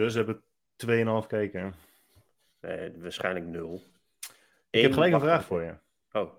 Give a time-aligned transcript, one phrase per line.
[0.00, 1.74] Dus we hebben 2,5 kijken.
[2.60, 3.82] Nee, waarschijnlijk nul.
[4.70, 5.74] Ik heb gelijk een vraag voor je.
[6.12, 6.32] Oh,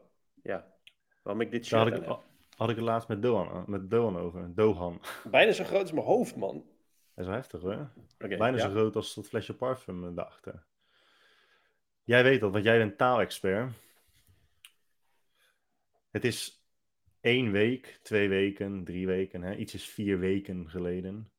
[0.44, 0.74] ja.
[1.22, 2.24] Waarom ik dit shirt had ik, aan heb.
[2.58, 4.56] had ik het laatst met Dohan, met Dohan over.
[4.56, 5.02] Dohan.
[5.32, 6.54] Bijna zo groot als mijn hoofd, man.
[6.54, 6.66] Dat
[7.16, 7.90] is wel heftig hoor.
[8.20, 8.64] Oké, Bijna ja.
[8.64, 10.64] zo groot als dat flesje parfum eh, daarachter.
[12.04, 13.74] Jij weet dat, want jij bent taalexpert.
[16.12, 16.66] Het is
[17.20, 19.42] één week, twee weken, drie weken.
[19.42, 19.56] Hè?
[19.56, 21.32] Iets is vier weken geleden.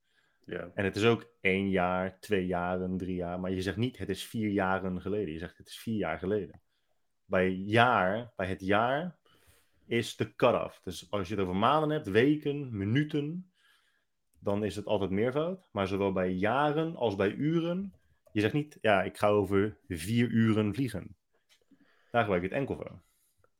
[0.44, 0.70] Ja.
[0.74, 3.40] En het is ook één jaar, twee jaren, drie jaar.
[3.40, 5.32] Maar je zegt niet het is vier jaren geleden.
[5.32, 6.60] Je zegt het is vier jaar geleden.
[7.24, 9.16] Bij jaar, bij het jaar,
[9.86, 10.80] is de cut-off.
[10.82, 13.52] Dus als je het over maanden hebt, weken, minuten,
[14.38, 15.68] dan is het altijd meervoud.
[15.72, 17.94] Maar zowel bij jaren als bij uren.
[18.32, 21.16] Je zegt niet, ja, ik ga over vier uren vliegen.
[22.10, 23.00] Daar gebruik je het enkelvoud.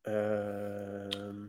[0.02, 1.46] Ehm,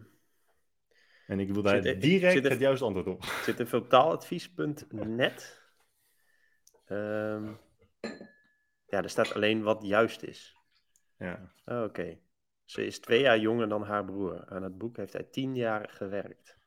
[1.33, 3.23] En ik wil daar Zit direct zit er- het juiste antwoord op.
[3.45, 5.61] zit even op taaladvies.net.
[6.85, 7.51] Ehm,
[8.85, 10.55] ja, er staat alleen wat juist is.
[11.17, 11.51] Ja.
[11.65, 12.17] Oh, Oké.
[12.65, 14.45] Ze is twee jaar jonger dan haar broer.
[14.49, 16.57] Aan het boek heeft hij tien jaar gewerkt.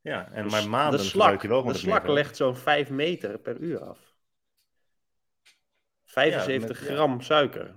[0.00, 2.56] Ja, en maar maanden de gebruik slak, je wel gewoon de het slak legt zo'n
[2.56, 4.14] 5 meter per uur af.
[6.04, 6.94] 75 met- ja.
[6.94, 7.74] gram suiker.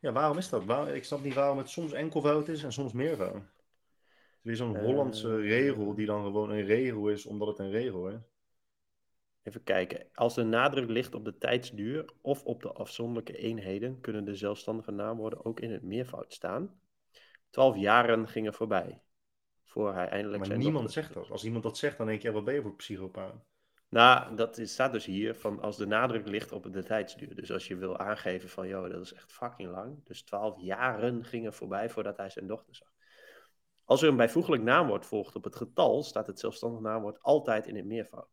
[0.00, 0.64] Ja, waarom is dat?
[0.64, 3.42] Waar- ik snap niet waarom het soms enkelvoud is en soms meervoud.
[4.44, 7.70] Is weer zo'n Eh, Hollandse regel die dan gewoon een regel is omdat het een
[7.70, 8.20] regel is.
[9.42, 10.06] Even kijken.
[10.14, 14.90] Als de nadruk ligt op de tijdsduur of op de afzonderlijke eenheden, kunnen de zelfstandige
[14.90, 16.80] naamwoorden ook in het meervoud staan.
[17.50, 19.00] Twaalf jaren gingen voorbij.
[19.64, 21.30] Voor hij eindelijk Maar zijn niemand dochter- zegt dat.
[21.30, 23.34] Als iemand dat zegt, dan denk je, wat ben je voor psychopaat?
[23.88, 27.34] Nou, dat is- staat dus hier van als de nadruk ligt op de tijdsduur.
[27.34, 30.04] Dus als je wil aangeven van, joh, dat is echt fucking lang.
[30.04, 32.92] Dus twaalf jaren gingen voorbij voordat hij zijn dochter zag.
[33.84, 37.76] Als er een bijvoeglijk naamwoord volgt op het getal, staat het zelfstandig naamwoord altijd in
[37.76, 38.28] het meervoud.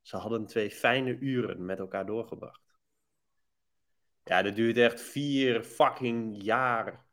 [0.00, 2.62] Ze hadden twee fijne uren met elkaar doorgebracht.
[4.24, 7.06] Ja, dat duurt echt vier fucking jaar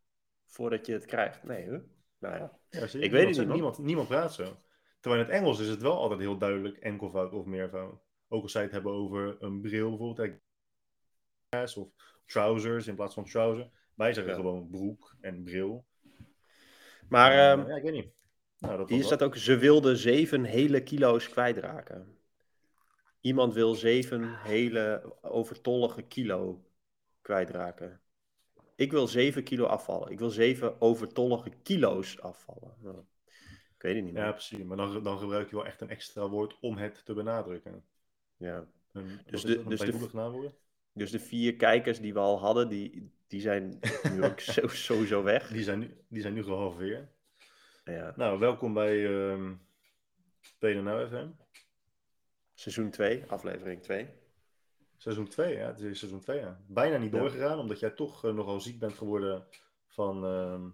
[0.46, 1.44] voordat je het krijgt.
[1.44, 1.78] Nee, hè?
[2.19, 2.59] Nou ja.
[2.69, 3.47] Ik weet het niet, man.
[3.47, 4.57] Niemand, niemand praat zo.
[5.00, 8.00] Terwijl in het Engels is het wel altijd heel duidelijk enkelvoud of meervoud.
[8.28, 10.40] Ook als zij het hebben over een bril bijvoorbeeld.
[11.75, 11.90] Of
[12.25, 13.69] trousers in plaats van trouser.
[13.96, 14.40] Wij zeggen Ja.
[14.40, 15.85] gewoon broek en bril.
[17.11, 18.11] Maar ehm, ja, ik weet niet.
[18.59, 22.17] Nou, dat Hier staat ook, ze wilde zeven hele kilo's kwijtraken.
[23.22, 26.66] Iemand wil zeven hele overtollige kilo
[27.21, 28.01] kwijtraken.
[28.75, 30.11] Ik wil zeven kilo afvallen.
[30.11, 32.75] Ik wil zeven overtollige kilo's afvallen.
[32.79, 32.97] Nou,
[33.75, 34.31] ik weet het niet Ja, meer.
[34.31, 34.63] precies.
[34.63, 37.83] Maar dan, dan gebruik je wel echt een extra woord om het te benadrukken.
[38.38, 38.67] Ja.
[38.94, 40.51] Dus dus de- dus de-?
[40.94, 43.79] Dus de vier kijkers die we al hadden, die, die zijn
[44.13, 45.47] nu ook zo- sowieso weg.
[45.47, 47.09] Die zijn, nu, die zijn nu gehalveerd.
[47.85, 48.13] Ja.
[48.16, 49.53] Nou, welkom bij ehm
[50.59, 51.28] Penen Nou FM.
[52.53, 54.07] Seizoen 2, aflevering 2.
[54.97, 55.68] Seizoen 2, ja.
[55.68, 56.59] Het is seizoen 2, ja.
[56.68, 57.19] Bijna niet Ja.
[57.19, 59.46] doorgegaan, omdat jij toch eh, nogal ziek bent geworden
[59.88, 60.69] van, ehm,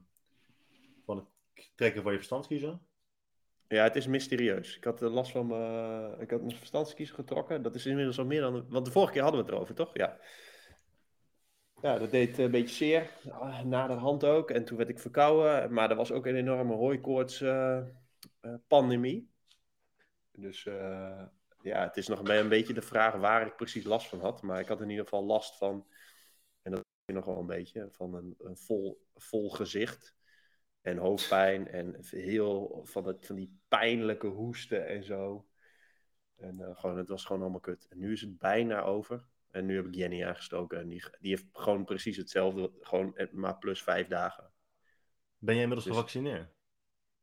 [1.05, 1.25] van het
[1.75, 2.77] trekken van je verstandskiezer.
[3.67, 4.77] Ja, het is mysterieus.
[4.77, 6.19] Ik had eh, last van mijn...
[6.19, 7.61] Ik had mijn verstandskiezer getrokken.
[7.61, 8.65] Dat is inmiddels al meer dan...
[8.69, 9.89] Want de vorige keer hadden we het erover, toch?
[9.93, 10.19] Ja.
[11.81, 13.11] Ja, dat deed eh, een beetje zeer.
[13.29, 14.51] Ah, Na de hand ook.
[14.51, 15.73] En toen werd ik verkouden.
[15.73, 19.29] Maar er was ook een enorme hooikoorts eh, eh, pandemie.
[20.31, 21.23] Dus eh,
[21.61, 24.41] ja, het is nog een beetje de vraag waar ik precies last van had.
[24.41, 25.87] Maar ik had in ieder geval last van...
[26.61, 27.87] En dat is nog wel een beetje.
[27.91, 30.16] Van een, een vol, vol gezicht.
[30.87, 35.47] En hoofdpijn en heel van, dat, van die pijnlijke hoesten en zo.
[36.35, 37.87] En eh, gewoon, het was gewoon allemaal kut.
[37.89, 39.25] En nu is het bijna over.
[39.51, 40.79] En nu heb ik Jenny aangestoken.
[40.79, 42.71] En die, die heeft gewoon precies hetzelfde.
[42.81, 44.51] Gewoon eh, maar plus vijf dagen.
[45.37, 46.49] Ben jij inmiddels Dus- gevaccineerd?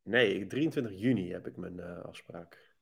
[0.02, 2.76] Nee, ik- 23 juni heb ik mijn eh, afspraak.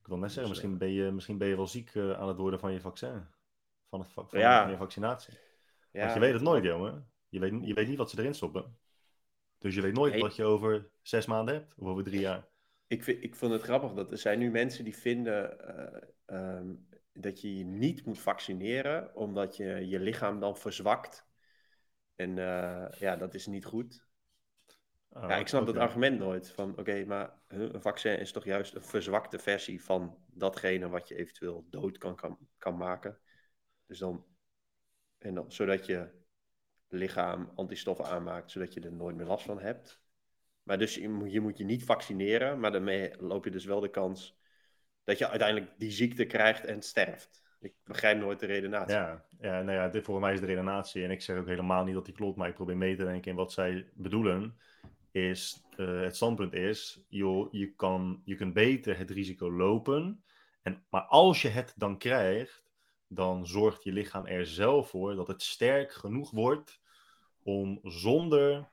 [0.00, 2.36] Ik wil net zeggen, Dus, misschien ben je, misschien ben je wel ziek aan het
[2.36, 3.26] worden van je vaccin.
[3.88, 4.62] Van, het, va- van, Ja.
[4.62, 5.34] van je vaccinatie.
[5.92, 7.10] Ja, Want je weet het nooit, jongen.
[7.28, 8.78] Je weet, je weet niet wat ze erin stoppen.
[9.60, 10.22] Dus je weet nooit Nee.
[10.22, 11.74] wat je over zes maanden hebt.
[11.76, 12.48] Of over drie jaar.
[12.86, 16.74] Ik, vind, ik vond het grappig dat er zijn nu mensen die vinden eh, ehm,
[17.12, 21.26] dat je je niet moet vaccineren, omdat je je lichaam dan verzwakt.
[22.14, 24.08] En eh, ja, dat is niet goed.
[25.12, 26.50] Ah, Ja, ik snap dat argument nooit.
[26.50, 31.16] Van oké, maar een vaccin is toch juist een verzwakte versie van datgene wat je
[31.16, 33.18] eventueel dood kan, kan, kan maken.
[33.86, 34.24] Dus dan,
[35.18, 36.19] en dan, zodat je
[36.90, 40.00] lichaam antistoffen aanmaakt, zodat je er nooit meer last van hebt.
[40.62, 44.38] Maar dus je moet je, niet vaccineren, maar daarmee loop je dus wel de kans
[45.04, 47.42] dat je uiteindelijk die ziekte krijgt en sterft.
[47.60, 48.94] Ik begrijp nooit de redenatie.
[48.94, 51.04] Ja, ja, nou ja, dit, voor mij is de redenatie.
[51.04, 53.30] En ik zeg ook helemaal niet dat die klopt, maar ik probeer mee te denken
[53.30, 54.58] in wat zij bedoelen.
[55.10, 60.24] is, eh, het standpunt is, joh, je, kan, je kunt beter het risico lopen.
[60.62, 62.64] En, maar als je het dan krijgt,
[63.06, 66.79] dan zorgt je lichaam er zelf voor dat het sterk genoeg wordt
[67.50, 68.68] om zonder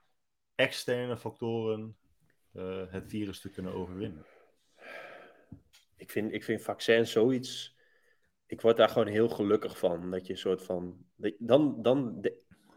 [0.56, 1.97] externe factoren
[2.53, 4.25] uh, het virus te kunnen overwinnen.
[5.95, 7.75] Ik vind, ik vind vaccins zoiets.
[8.45, 10.12] Ik word daar gewoon heel gelukkig van.
[10.12, 11.06] Dat je een soort van.
[11.38, 12.25] Dan, dan,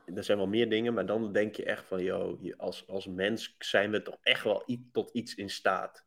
[0.05, 3.55] er zijn wel meer dingen, maar dan denk je echt van, joh, als, als mens
[3.59, 6.07] zijn we toch echt wel iets, tot iets in staat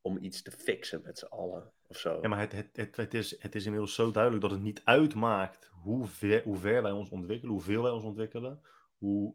[0.00, 2.18] om iets te fixen met z'n allen of zo.
[2.22, 4.80] Ja, maar het, het, het, het, is, het is inmiddels zo duidelijk dat het niet
[4.84, 8.60] uitmaakt hoe ver, hoe ver wij ons ontwikkelen, hoeveel wij ons ontwikkelen,
[8.98, 9.34] hoe,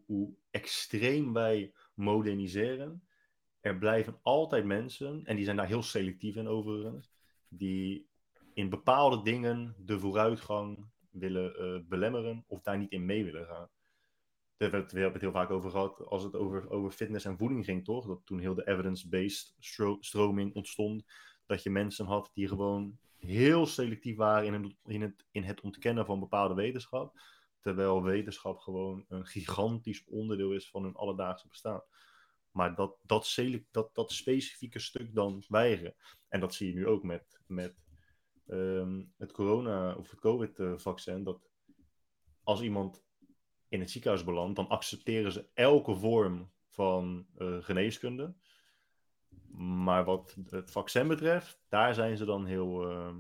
[0.52, 3.04] extreem wij moderniseren.
[3.60, 7.12] Er blijven altijd mensen, en die zijn daar heel selectief in overigens,
[7.48, 8.08] die
[8.54, 13.70] in bepaalde dingen de vooruitgang willen uh, belemmeren of daar niet in mee willen gaan.
[14.58, 17.84] We hebben het heel vaak over gehad als het over, over fitness en voeding ging,
[17.84, 18.06] toch?
[18.06, 19.56] Dat toen heel de evidence-based
[20.00, 21.06] stroming ontstond,
[21.46, 25.62] dat je mensen had die gewoon heel selectief waren in het, in, het, in het
[25.62, 27.20] ontkennen van bepaalde wetenschap.
[27.62, 31.82] Terwijl wetenschap gewoon een gigantisch onderdeel is van hun alledaagse bestaan.
[32.52, 33.36] Maar dat, dat,
[33.72, 35.96] dat, dat specifieke stuk dan weigeren.
[36.28, 37.76] En dat zie je nu ook met, met
[38.50, 41.50] Ehm, het corona of het COVID-vaccin, dat
[42.44, 43.04] als iemand
[43.68, 48.36] in het ziekenhuis belandt, dan accepteren ze elke vorm van uh, geneeskunde.
[49.52, 53.16] Maar wat het vaccin betreft, daar zijn ze dan heel uh,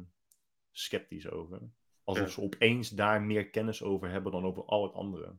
[0.71, 1.61] sceptisch over.
[2.09, 5.37] Alsof ze opeens daar meer kennis over hebben dan over al het andere.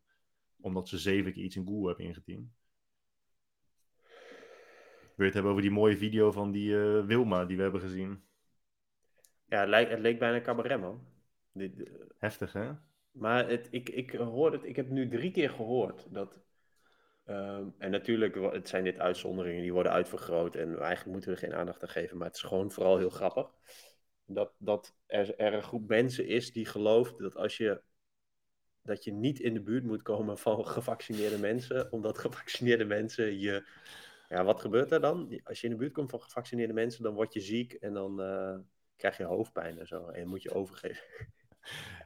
[0.61, 2.53] Omdat ze zeven keer iets in Google hebben ingeteamd.
[5.01, 7.81] Wil je het hebben over die mooie video van die uh, Wilma die we hebben
[7.81, 8.25] gezien?
[9.47, 11.07] Ja, het, lijkt, het leek bijna cabaret, man.
[12.19, 12.71] Heftig, hè?
[13.11, 16.41] Maar het, ik, ik hoor het, ik heb nu drie keer gehoord dat.
[17.25, 20.55] Ehm, en natuurlijk, het zijn dit uitzonderingen, die worden uitvergroot.
[20.55, 22.17] En eigenlijk moeten we geen aandacht aan geven.
[22.17, 23.51] Maar het is gewoon vooral heel grappig.
[24.35, 27.83] Dat, dat er, er een groep mensen is die gelooft dat als je.
[28.83, 33.67] Dat je niet in de buurt moet komen van gevaccineerde mensen, omdat gevaccineerde mensen je.
[34.29, 35.41] Ja, wat gebeurt er dan?
[35.45, 38.21] Als je in de buurt komt van gevaccineerde mensen, dan word je ziek en dan.
[38.21, 38.57] Uh,
[39.01, 40.09] krijg je hoofdpijn en zo.
[40.09, 41.05] En moet je overgeven.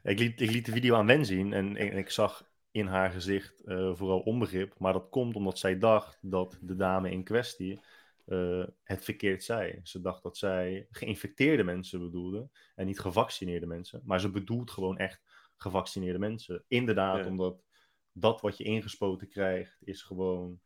[0.03, 3.63] Ik liet, ik liet de video aan Wen zien en, ik zag in haar gezicht
[3.65, 4.75] uh, vooral onbegrip.
[4.79, 7.81] Maar dat komt omdat zij dacht dat de dame in kwestie
[8.27, 9.81] uh, het verkeerd zei.
[9.83, 14.03] Ze dacht dat zij geïnfecteerde mensen bedoelde en niet gevaccineerde mensen.
[14.05, 15.23] Maar ze bedoelt gewoon echt
[15.57, 16.65] gevaccineerde mensen.
[16.69, 17.65] Inderdaad, omdat
[18.13, 20.61] dat wat je ingespoten krijgt is gewoon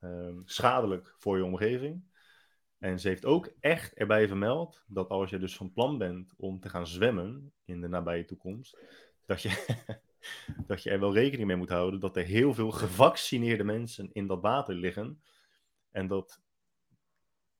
[0.00, 2.04] uh, schadelijk voor je omgeving.
[2.78, 6.60] En ze heeft ook echt erbij vermeld dat als je dus van plan bent om
[6.60, 8.78] te gaan zwemmen in de nabije toekomst,
[9.24, 9.76] dat je,
[10.66, 14.26] dat je er wel rekening mee moet houden dat er heel veel gevaccineerde mensen in
[14.26, 15.22] dat water liggen.
[15.90, 16.40] En dat,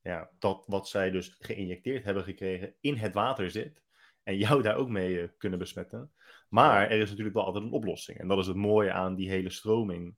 [0.09, 3.81] ja, dat wat zij dus geïnjecteerd hebben gekregen in het water zit.
[4.23, 6.11] En jou daar ook mee uh, kunnen besmetten.
[6.49, 8.17] Maar er is natuurlijk wel altijd een oplossing.
[8.17, 10.15] En dat is het mooie aan die hele stroming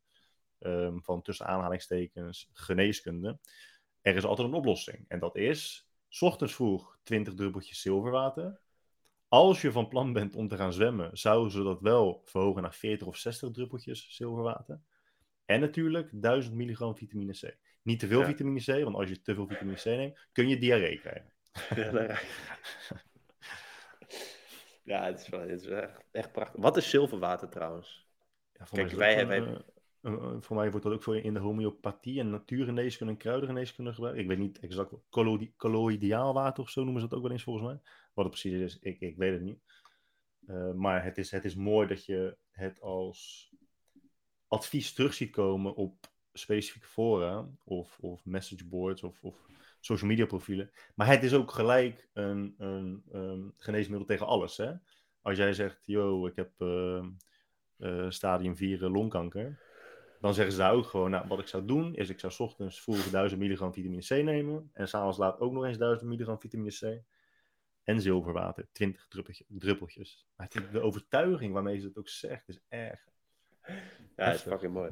[0.59, 3.39] um, van tussen aanhalingstekens geneeskunde
[4.01, 5.05] er is altijd een oplossing.
[5.07, 8.59] En dat is, s ochtends vroeg 20 druppeltjes zilverwater.
[9.27, 12.73] Als je van plan bent om te gaan zwemmen, zouden ze dat wel verhogen naar
[12.73, 14.81] 40 of 60 druppeltjes zilverwater.
[15.45, 17.57] En natuurlijk 1000 milligram vitamine C.
[17.81, 20.57] Niet te veel vitamine C, want als je te veel vitamine C neemt, kun je
[20.57, 21.31] diarree krijgen.
[21.75, 22.19] Ja,
[25.01, 26.61] ja het, is wel, het is echt, echt prachtig.
[26.61, 28.07] Wat is zilverwater trouwens?
[28.53, 29.65] Ja, Kijk, wij hebben...
[30.01, 34.19] Uh, voor mij wordt dat ook voor in de homeopathie en natuurgeneeskunde en kruidengeneeskunde gebruikt.
[34.19, 34.93] Ik weet niet exact,
[35.57, 37.79] colloïdiaal water of zo noemen ze dat ook wel eens volgens mij.
[38.13, 39.59] Wat het precies is, ik, ik weet het niet.
[40.47, 43.51] Uh, maar het is, het is mooi dat je het als
[44.47, 49.35] advies terug ziet komen op specifieke fora of, of messageboards of, of
[49.79, 50.71] social media profielen.
[50.95, 54.57] Maar het is ook gelijk een, een, een geneesmiddel tegen alles.
[54.57, 54.73] Hè?
[55.21, 59.59] Als jij zegt, yo, ik heb uh, stadium 4 longkanker
[60.21, 62.81] dan zeggen ze daar ook gewoon, nou, wat ik zou doen, is ik zou ochtends
[62.81, 64.69] vroeg 1000 milligram vitamine C nemen.
[64.73, 67.03] En s'avonds laat ook nog eens 1000 milligram vitamine C.
[67.83, 69.07] En zilverwater, 20
[69.47, 70.27] druppeltjes.
[70.35, 73.07] Maar het, de overtuiging waarmee ze het ook zegt, is erg.
[74.15, 74.91] Ja, het is fucking mooi.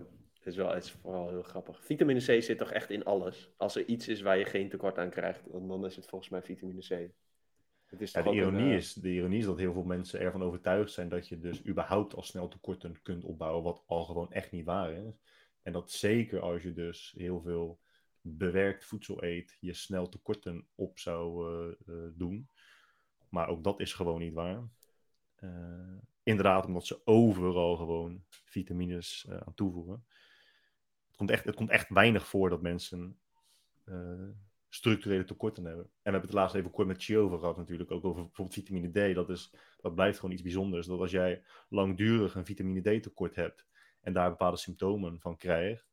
[0.50, 1.86] Is, wel, het is vooral heel grappig.
[1.86, 3.52] Vitamine C zit toch echt in alles.
[3.58, 6.42] Als er iets is waar je geen tekort aan krijgt, dan is het volgens mij
[6.42, 7.12] vitamine C.
[7.86, 8.76] Het is ja, de, ironie een, uh...
[8.76, 12.16] is, de ironie is dat heel veel mensen ervan overtuigd zijn dat je dus überhaupt
[12.16, 15.22] al snel tekorten kunt opbouwen, wat al gewoon echt niet waar is.
[15.62, 17.80] En dat zeker als je dus heel veel
[18.22, 22.50] bewerkt voedsel eet, je snel tekorten op zou uh, uh, doen.
[23.30, 24.64] Maar ook dat is gewoon niet waar.
[26.24, 30.06] inderdaad, omdat ze overal gewoon vitamines aan toevoegen.
[31.20, 33.20] Komt echt, het komt echt weinig voor dat mensen
[33.86, 34.30] uh,
[34.70, 35.84] structurele tekorten hebben.
[35.84, 38.58] En we hebben het laatst even kort met Chi over gehad natuurlijk, ook over bijvoorbeeld
[38.58, 39.16] vitamine D.
[39.16, 40.88] Dat, is, dat blijft gewoon iets bijzonders.
[40.88, 43.66] Dat als jij langdurig een vitamine D tekort hebt
[44.02, 45.88] en daar bepaalde symptomen van krijgt,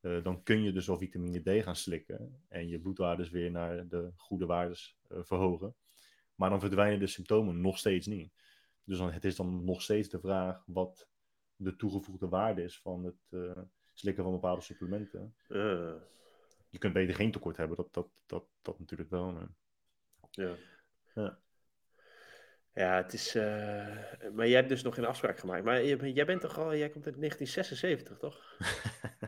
[0.00, 3.88] uh, dan kun je dus wel vitamine D gaan slikken en je bloedwaardes weer naar
[3.88, 5.74] de goede waardes uh, verhogen.
[6.34, 8.32] Maar dan verdwijnen de symptomen nog steeds niet.
[8.84, 11.08] Dus dan, het is dan nog steeds de vraag wat
[11.56, 13.48] de toegevoegde waarde is van het
[14.00, 15.34] slikken van bepaalde supplementen.
[15.48, 15.92] Uh.
[16.70, 19.32] Je kunt beter geen tekort hebben, dat, dat, dat, dat natuurlijk wel.
[19.32, 19.48] Maar...
[20.30, 20.54] Ja.
[21.14, 21.38] Ja.
[22.74, 23.36] Ja, het is.
[23.36, 23.42] Uh...
[24.32, 25.64] Maar jij hebt dus nog geen afspraak gemaakt.
[25.64, 26.74] Maar jij bent toch al.
[26.74, 28.56] Jij komt uit 1976, toch?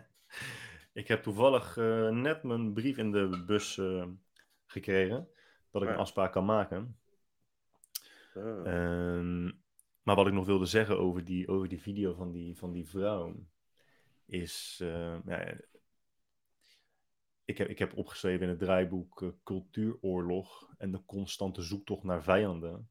[1.02, 4.06] ik heb toevallig uh, net mijn brief in de bus uh,
[4.66, 5.28] gekregen.
[5.70, 5.94] Dat ik Ja.
[5.94, 6.96] een afspraak kan maken.
[8.34, 8.66] Oh.
[8.66, 9.44] Ehm,
[10.02, 12.88] maar wat ik nog wilde zeggen over die, over die video van die, van die
[12.88, 13.46] vrouw.
[14.32, 14.78] Is.
[14.82, 15.54] eh, ja,
[17.44, 22.22] ik, heb, ik heb opgeschreven in het draaiboek eh, Cultuuroorlog en de constante zoektocht naar
[22.22, 22.90] vijanden.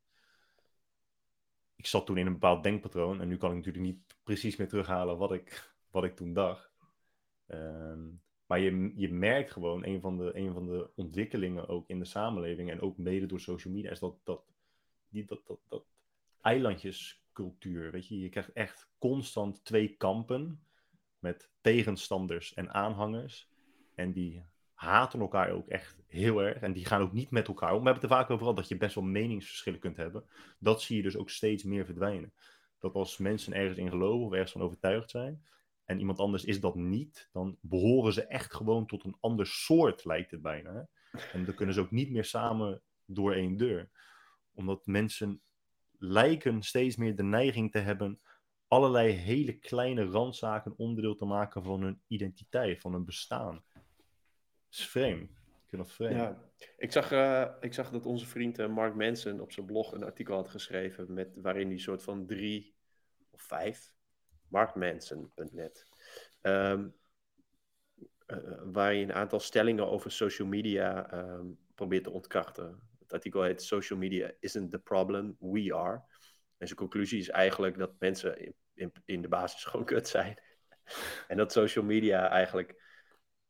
[1.76, 4.68] Ik zat toen in een bepaald denkpatroon en nu kan ik natuurlijk niet precies meer
[4.68, 6.72] terughalen wat ik, wat ik toen dacht.
[7.48, 8.10] Ehm,
[8.46, 12.06] maar je, je merkt gewoon, een van, de, een van de ontwikkelingen ook in de
[12.06, 14.44] samenleving en ook mede door social media, is dat, dat,
[15.10, 15.86] die, dat, dat, dat
[16.42, 17.92] eilandjescultuur.
[17.92, 20.66] Weet je, je krijgt echt constant twee kampen
[21.22, 23.50] met tegenstanders en aanhangers.
[23.96, 26.62] En die haten elkaar ook echt heel erg.
[26.62, 27.80] En die gaan ook niet met elkaar om.
[27.80, 30.24] We hebben het er vaak over dat je best wel meningsverschillen kunt hebben.
[30.60, 32.34] Dat zie je dus ook steeds meer verdwijnen.
[32.80, 35.44] Dat als mensen ergens in geloven of ergens van overtuigd zijn.
[35.86, 37.30] En iemand anders is dat niet.
[37.32, 40.88] Dan behoren ze echt gewoon tot een ander soort, lijkt het bijna.
[41.34, 43.90] En dan kunnen ze ook niet meer samen door één deur.
[44.54, 45.42] Omdat mensen
[45.98, 48.20] lijken steeds meer de neiging te hebben
[48.72, 53.64] allerlei hele kleine randzaken onderdeel te maken van hun identiteit, van hun bestaan.
[53.74, 53.84] Dat
[54.70, 55.40] is vreemd.
[55.70, 56.14] Ik vind.
[56.14, 59.92] Ja, ik zag, eh, ik zag dat onze vriend eh, Mark Manson op zijn blog
[59.92, 62.76] een artikel had geschreven met, waarin hij soort van drie
[63.30, 63.94] of vijf,
[64.48, 65.86] markmanson.net,
[66.42, 66.88] ehm
[68.26, 72.80] eh, je een aantal stellingen over social media ehm, probeert te ontkrachten.
[73.00, 76.04] Het artikel heet Social media isn't the problem, we are.
[76.62, 80.42] En zijn conclusie is eigenlijk dat mensen in, in, de basis gewoon kut zijn.
[81.28, 82.82] en dat social media eigenlijk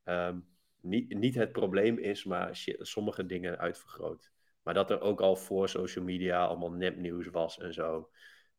[0.04, 0.40] ehm,
[0.82, 2.50] niet, niet het probleem is, maar
[2.80, 4.32] sommige dingen uitvergroot.
[4.64, 8.10] Maar dat er ook al voor social media allemaal nepnieuws was en zo.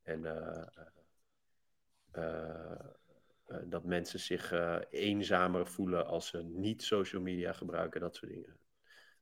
[0.03, 0.67] En eh,
[2.11, 2.81] eh,
[3.47, 4.53] eh, dat mensen zich
[4.91, 8.62] eenzamer voelen als ze niet social media gebruiken, dat soort dingen.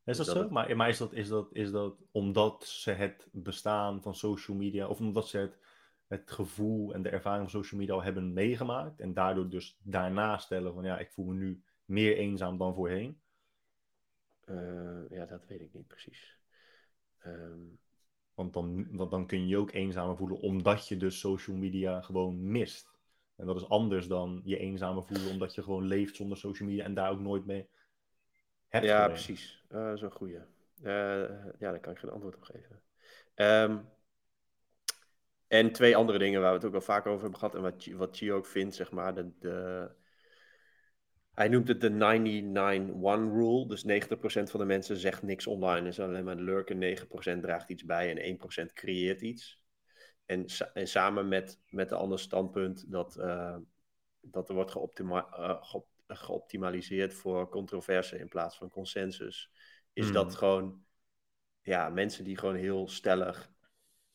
[0.04, 0.42] Is dat, dat zo?
[0.42, 4.56] het- Maar, maar is, dat, is, dat, is dat omdat ze het bestaan van social
[4.56, 5.58] media, of omdat ze het,
[6.06, 10.38] het gevoel en de ervaring van social media al hebben meegemaakt en daardoor dus daarna
[10.38, 13.20] stellen van ja, ik voel me nu meer eenzaam dan voorheen?
[14.40, 16.38] Eh, ja, dat weet ik niet precies.
[17.18, 17.58] Ehm,
[18.34, 22.00] Want dan, want dan kun je je ook eenzamer voelen omdat je dus social media
[22.02, 22.90] gewoon mist.
[23.36, 26.84] En dat is anders dan je eenzamer voelen omdat je gewoon leeft zonder social media
[26.84, 27.68] en daar ook nooit mee
[28.70, 29.64] hebt ja, precies.
[29.68, 30.38] Eh Zo'n goeie.
[30.82, 32.82] Eh, ja, daar kan ik geen antwoord op geven.
[33.34, 33.78] Ehm,
[35.46, 37.54] en twee andere dingen waar we het ook al vaak over hebben gehad.
[37.54, 39.14] En wat, wat Chi ook vindt, zeg maar.
[39.14, 39.90] De, de,
[41.34, 43.66] hij noemt het de 99-1 rule.
[43.68, 45.88] Dus 90% van de mensen zegt niks online.
[45.88, 46.78] Is alleen maar lurken.
[46.78, 49.64] 9% draagt iets bij en 1% creëert iets.
[50.26, 53.56] En, sa- en samen met, met een ander standpunt dat, eh,
[54.20, 55.56] dat er wordt geoptima eh,
[56.16, 59.50] geoptimaliseerd voor controverse in plaats van consensus.
[59.92, 60.12] Is Hmm.
[60.12, 60.84] dat gewoon
[61.62, 63.52] ja, mensen die gewoon heel stellig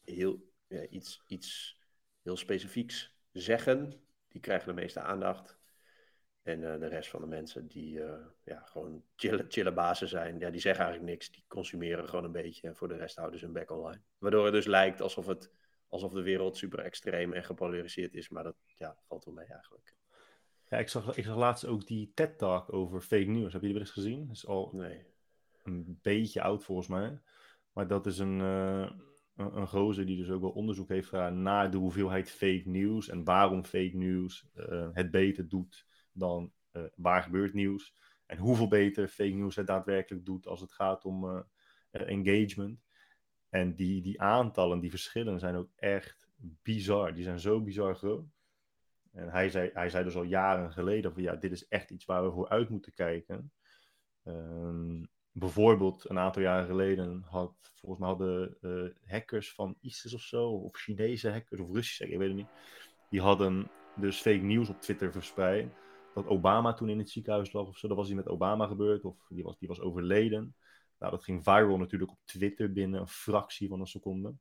[0.03, 1.79] heel, ja, iets, iets
[2.21, 5.57] heel specifieks zeggen, die krijgen de meeste aandacht.
[6.41, 10.39] En eh, de rest van de mensen die eh, ja, gewoon chille, chille bazen zijn,
[10.39, 11.31] ja, die zeggen eigenlijk niks.
[11.31, 14.01] Die consumeren gewoon een beetje en voor de rest houden ze hun bek online.
[14.17, 15.51] Waardoor het dus lijkt alsof, het,
[15.87, 18.29] alsof de wereld super extreem en gepolariseerd is.
[18.29, 19.95] Maar dat ja, valt wel mee eigenlijk.
[20.69, 23.53] Ja, ik zag, ik zag laatst ook die TED-talk over fake news.
[23.53, 24.27] Heb je die wel eens gezien?
[24.27, 25.05] Dat is al Nee.
[25.63, 27.19] een beetje oud volgens mij.
[27.73, 28.89] Maar dat is een, eh,
[29.35, 33.09] een, een gozer die dus ook wel onderzoek heeft gedaan naar de hoeveelheid fake news
[33.09, 37.95] en waarom fake news eh, het beter doet dan eh, waar gebeurt nieuws.
[38.25, 41.45] En hoeveel beter fake news het daadwerkelijk doet als het gaat om
[41.91, 42.79] engagement.
[43.49, 47.13] En die, die aantallen, die verschillen zijn ook echt bizar.
[47.13, 48.34] Die zijn zo bizar groot.
[49.15, 52.05] En hij zei, hij zei dus al jaren geleden van ja, dit is echt iets
[52.05, 53.51] waar we voor uit moeten kijken.
[54.23, 60.21] Ehm, bijvoorbeeld een aantal jaren geleden had, volgens mij hadden eh, hackers van ISIS of
[60.21, 62.49] zo, of Chinese hackers of Russische, ik weet het niet,
[63.09, 65.73] die hadden dus fake news op Twitter verspreid
[66.15, 67.87] dat Obama toen in het ziekenhuis lag of zo.
[67.87, 70.55] Dat was hij met Obama gebeurd of die was, die was overleden.
[70.99, 74.33] Nou, dat ging viral natuurlijk op Twitter binnen een fractie van een seconde.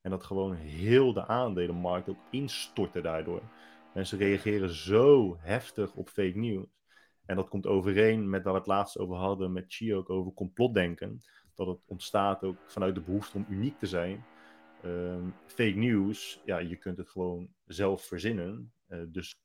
[0.00, 3.42] En dat gewoon heel de aandelenmarkt ook instortte daardoor.
[3.94, 6.66] Mensen reageren zo heftig op fake news.
[7.26, 10.32] En dat komt overeen met waar we het laatst over hadden met Chi ook over
[10.32, 11.22] complotdenken.
[11.54, 14.24] Dat het ontstaat ook vanuit de behoefte om uniek te zijn.
[14.82, 18.72] Ehm, fake news, ja, je kunt het gewoon zelf verzinnen.
[18.88, 19.40] Uh, dus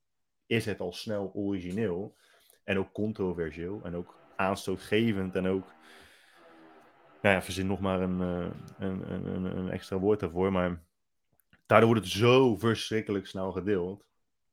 [0.45, 2.15] is het al snel origineel
[2.63, 5.65] en ook controversieel en ook aanstootgevend en ook,
[7.21, 10.83] nou ja, verzin nog maar een, uh, een, een, een, extra woord daarvoor, maar
[11.65, 14.06] daardoor wordt het zo verschrikkelijk snel gedeeld.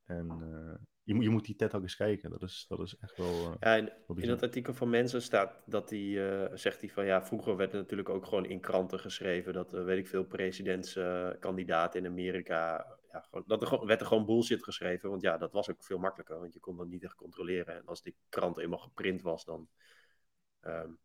[0.04, 2.30] En uh, je, je moet die TED ook eens kijken.
[2.30, 3.32] Dat is, dat is echt wel.
[3.32, 7.04] Uh, ja, in, in dat artikel van mensen staat dat hij uh, zegt hij van
[7.04, 12.10] ja, vroeger werd natuurlijk ook gewoon in kranten geschreven dat weet ik veel presidentskandidaten in
[12.10, 12.86] Amerika.
[13.12, 15.10] Ja, gewoon, dat er gewoon, werd er gewoon bullshit geschreven.
[15.10, 17.74] Want ja, dat was ook veel makkelijker, want je kon dat niet echt controleren.
[17.74, 19.68] En als die krant eenmaal geprint was, dan.
[20.62, 20.98] Um,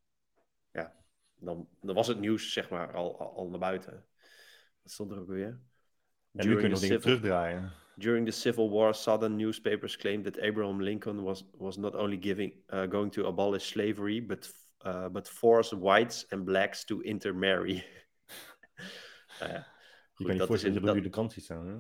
[0.72, 0.96] ja,
[1.36, 4.06] dan, dan was het nieuws zeg maar al, al, al naar buiten.
[4.82, 5.60] Wat stond er ook weer?
[6.32, 7.72] En nu kun je nog dingen terugdraaien.
[8.00, 12.51] During the Civil War, Southern newspapers claimed that Abraham Lincoln was, was not only giving,
[12.70, 14.50] uh, going to abolish slavery, but,
[14.86, 17.84] uh, but force whites and blacks to intermarry.
[19.39, 19.68] nou ja,
[20.13, 21.68] goed, je kan je voorstellen dat, de kant staan.
[21.68, 21.74] Hè?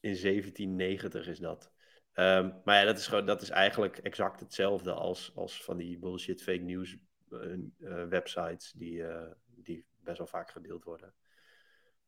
[0.00, 1.70] In 1790 is dat.
[2.14, 5.98] Um, maar ja, dat is, gewoon, dat is eigenlijk exact hetzelfde als, als van die
[5.98, 6.96] bullshit fake news
[7.30, 9.04] uh, websites die,
[9.46, 11.14] die best wel vaak gedeeld worden.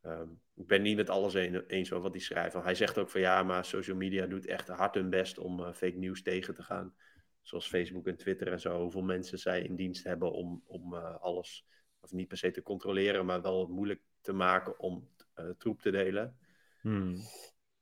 [0.02, 2.54] Um, ik ben niet met alles eens over wat hij schrijft.
[2.54, 5.72] hij zegt ook van ja, maar social media doet echt hard hun best om uh,
[5.72, 6.94] fake news tegen te gaan.
[7.40, 8.80] Zoals Facebook en Twitter en zo.
[8.80, 11.66] Hoeveel mensen zij in dienst hebben om, om uh, alles,
[12.00, 15.90] of niet per se te controleren, maar wel moeilijk te maken om uh, troep te
[15.90, 16.38] delen.
[16.80, 17.16] Hmm.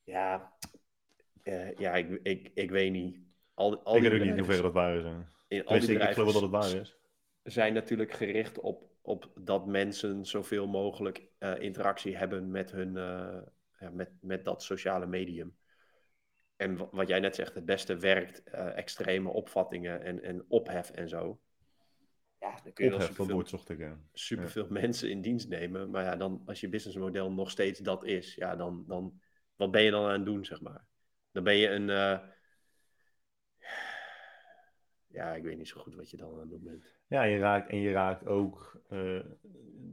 [0.02, 0.52] Ja,
[1.76, 3.18] ja ik, ik, ik weet niet.
[3.54, 5.04] Al, al ik weet ook niet hoeveel dat waar is.
[5.48, 6.96] In al die ik geloof dat het waar is.
[7.42, 13.38] Zijn natuurlijk gericht op op dat mensen zoveel mogelijk uh, interactie hebben met, hun, uh,
[13.78, 15.56] ja, met, met dat sociale medium.
[16.56, 21.08] En wat jij net zegt, het beste werkt uh, extreme opvattingen en, en ophef en
[21.08, 21.40] zo.
[22.38, 24.72] Ja, dan kun je ophef, wel superveel, superveel ja.
[24.72, 25.90] mensen in dienst nemen.
[25.90, 29.20] Maar ja, dan, als je businessmodel nog steeds dat is, ja, dan, dan
[29.56, 30.86] wat ben je dan aan het doen, zeg maar?
[31.32, 31.88] Dan ben je een
[35.16, 36.94] ja, ik weet niet zo goed wat je dan aan het doen bent.
[37.08, 39.20] Ja, je raakt, en je raakt ook, uh,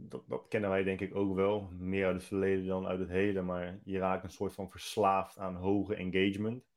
[0.08, 3.46] dat, kennen wij denk ik ook wel, meer uit het verleden dan uit het heden,
[3.46, 6.72] maar je raakt een soort van verslaafd aan hoge engagement.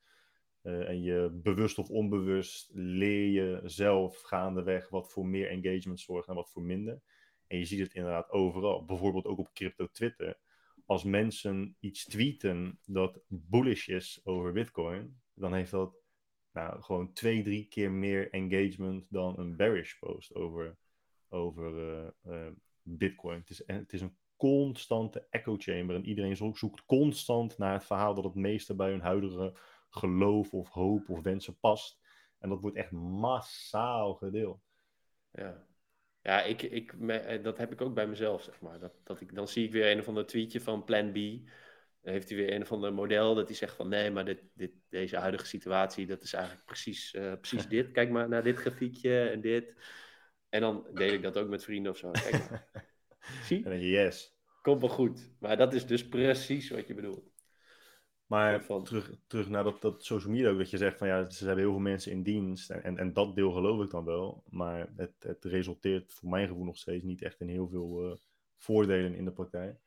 [0.62, 6.28] Uh, en je bewust of onbewust leer je zelf gaandeweg wat voor meer engagement zorgt
[6.28, 7.00] en wat voor minder.
[7.46, 10.38] En je ziet het inderdaad overal, bijvoorbeeld ook op crypto Twitter.
[10.84, 16.05] Als mensen iets tweeten dat bullish is over Bitcoin, dan heeft dat
[16.56, 20.76] nou, gewoon twee, drie keer meer engagement dan een bearish post over,
[21.28, 22.48] over uh, uh,
[22.82, 23.38] Bitcoin.
[23.38, 28.14] Het is, het is een constante echo chamber en iedereen zoekt constant naar het verhaal
[28.14, 29.58] dat het meeste bij hun huidige
[29.90, 31.98] geloof of hoop of wensen past.
[32.38, 34.60] En dat wordt echt massaal gedeeld.
[35.32, 35.66] Ja,
[36.22, 38.78] ja ik, ik, eh, dat heb ik ook bij mezelf, zeg maar.
[38.78, 41.16] Dat, dat ik, dan zie ik weer een of ander tweetje van Plan B
[42.12, 44.70] heeft hij weer een of ander model dat hij zegt van nee, maar dit, dit,
[44.88, 47.90] deze huidige situatie, dat is eigenlijk precies, uh, precies dit.
[47.90, 49.74] Kijk maar naar dit grafiekje en dit.
[50.48, 52.10] En dan deel ik dat ook met vrienden of zo.
[52.10, 52.68] Kijk maar.
[53.46, 53.64] Zie?
[53.64, 54.34] En dan yes.
[54.62, 55.30] Komt wel goed.
[55.40, 57.34] Maar dat is dus precies wat je bedoelt.
[58.26, 58.84] Maar van...
[58.84, 61.64] terug, terug naar dat, dat social media ook, dat je zegt van ja, ze hebben
[61.64, 62.70] heel veel mensen in dienst.
[62.70, 64.42] En, en, en dat deel geloof ik dan wel.
[64.48, 68.16] Maar het, het resulteert voor mijn gevoel nog steeds niet echt in heel veel uh,
[68.56, 69.85] voordelen in de praktijk.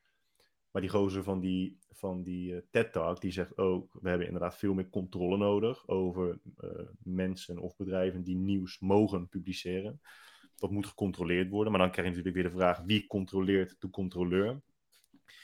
[0.71, 4.57] Maar die gozer van die, van die uh, TED-talk, die zegt ook, we hebben inderdaad
[4.57, 6.69] veel meer controle nodig over uh,
[7.03, 10.01] mensen of bedrijven die nieuws mogen publiceren.
[10.55, 13.89] Dat moet gecontroleerd worden, maar dan krijg je natuurlijk weer de vraag, wie controleert de
[13.89, 14.61] controleur?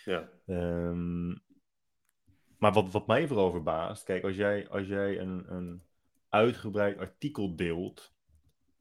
[0.06, 0.30] Ja.
[0.46, 1.44] Um,
[2.58, 5.82] maar wat, wat mij vooral verbaast, kijk, als jij, als jij een, een
[6.30, 8.14] uitgebreid artikel deelt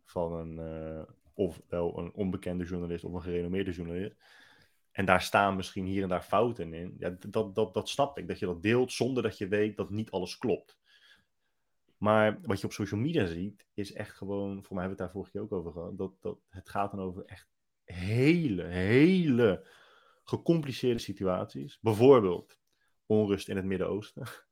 [0.05, 1.03] van een, uh,
[1.35, 4.17] ofwel een onbekende journalist of een gerenommeerde journalist,
[4.95, 6.95] en daar staan misschien hier en daar fouten in.
[6.99, 8.29] Ja, dat, dat, dat snap ik.
[8.29, 10.79] Dat je dat deelt zonder dat je weet dat niet alles klopt.
[11.97, 14.99] Maar wat je op social media ziet, is echt gewoon, voor mij hebben we het
[14.99, 17.49] daar vorige keer ook over gehad, dat, dat het gaat dan over echt
[17.85, 19.67] hele, hele
[20.25, 21.79] gecompliceerde situaties.
[21.81, 22.59] Bijvoorbeeld
[23.07, 24.27] onrust in het Midden-Oosten.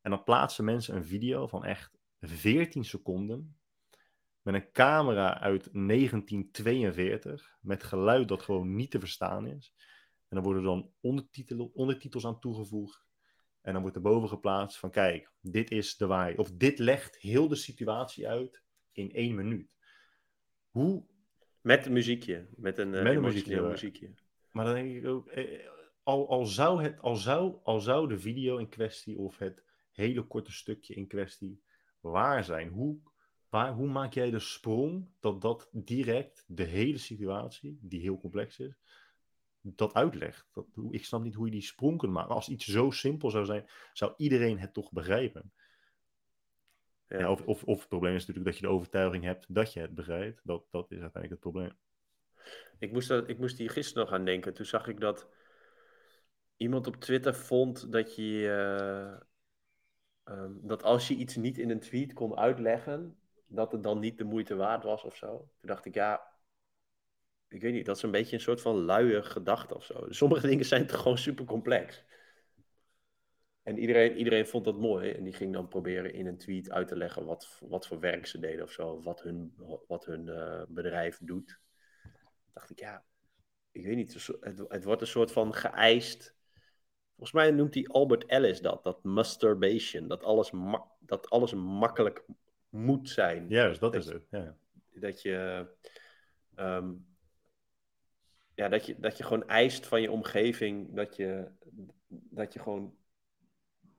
[0.00, 3.57] En dan plaatsen mensen een video van echt 14 seconden
[4.50, 9.74] met een camera uit 1942, met geluid dat gewoon niet te verstaan is.
[10.28, 13.06] En dan worden dan ondertitels, ondertitels aan toegevoegd.
[13.60, 16.38] En dan wordt er boven geplaatst van kijk, dit is de waarheid.
[16.38, 19.70] Of dit legt heel de situatie uit in één minuut.
[20.70, 21.06] Hoe...
[21.60, 22.48] Met een muziekje.
[22.56, 24.14] Met een, uh, Met een muziekje, muziekje.
[24.50, 25.66] Maar dan denk ik ook, eh,
[26.02, 30.22] al, al, zou het, al, zou, al zou de video in kwestie of het hele
[30.22, 31.62] korte stukje in kwestie
[32.00, 32.98] waar zijn, hoe,
[33.48, 38.58] waar, hoe maak jij de sprong dat dat direct de hele situatie, die heel complex
[38.58, 38.78] is,
[39.60, 40.48] dat uitlegt?
[40.52, 42.34] Dat, ik snap niet hoe je die sprong kunt maken.
[42.34, 45.52] Als iets zo simpel zou zijn, zou iedereen het toch begrijpen.
[47.08, 47.18] Ja.
[47.18, 49.80] Ja, of, of, of het probleem is natuurlijk dat je de overtuiging hebt dat je
[49.80, 50.40] het begrijpt.
[50.44, 51.76] Dat, dat is uiteindelijk het probleem.
[52.78, 54.54] Ik moest, dat, ik moest hier gisteren nog aan denken.
[54.54, 55.28] Toen zag ik dat
[56.56, 58.48] iemand op Twitter vond dat je.
[58.48, 63.16] eh, ehm, dat als je iets niet in een tweet kon uitleggen,
[63.48, 65.36] dat het dan niet de moeite waard was of zo.
[65.36, 66.36] Toen dacht ik, ja.
[67.48, 70.06] Ik weet niet, dat is een beetje een soort van luie gedachte of zo.
[70.08, 72.04] Sommige dingen zijn gewoon super complex.
[73.62, 75.10] En iedereen, iedereen vond dat mooi.
[75.10, 78.26] En die ging dan proberen in een tweet uit te leggen wat, wat voor werk
[78.26, 79.02] ze deden of zo.
[79.02, 79.54] Wat hun,
[79.86, 81.60] wat hun eh, bedrijf doet.
[82.52, 83.04] dacht ik, ja,
[83.70, 84.12] ik weet niet.
[84.40, 86.36] Het, het wordt een soort van geëist.
[87.16, 88.84] Volgens mij noemt hij Albert Ellis dat.
[88.84, 90.08] Dat masturbation.
[90.08, 90.50] Dat alles,
[90.98, 92.24] dat alles makkelijk
[92.68, 93.48] moet zijn.
[93.48, 94.26] Juist, dat Dat is je- het.
[94.30, 94.56] Ja.
[94.92, 95.66] Dat je,
[96.54, 96.92] ehm,
[98.54, 101.48] ja, dat, je, dat je gewoon eist van je omgeving dat je,
[102.08, 102.96] dat je gewoon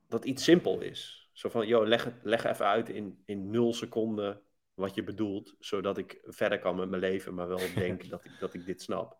[0.08, 1.30] dat iets simpel is.
[1.34, 4.42] Zo van, joh, leg, leg even uit in, in nul seconden
[4.74, 8.32] wat je bedoelt, zodat ik verder kan met mijn leven, maar wel denk dat ik,
[8.40, 9.18] dat ik dit snap.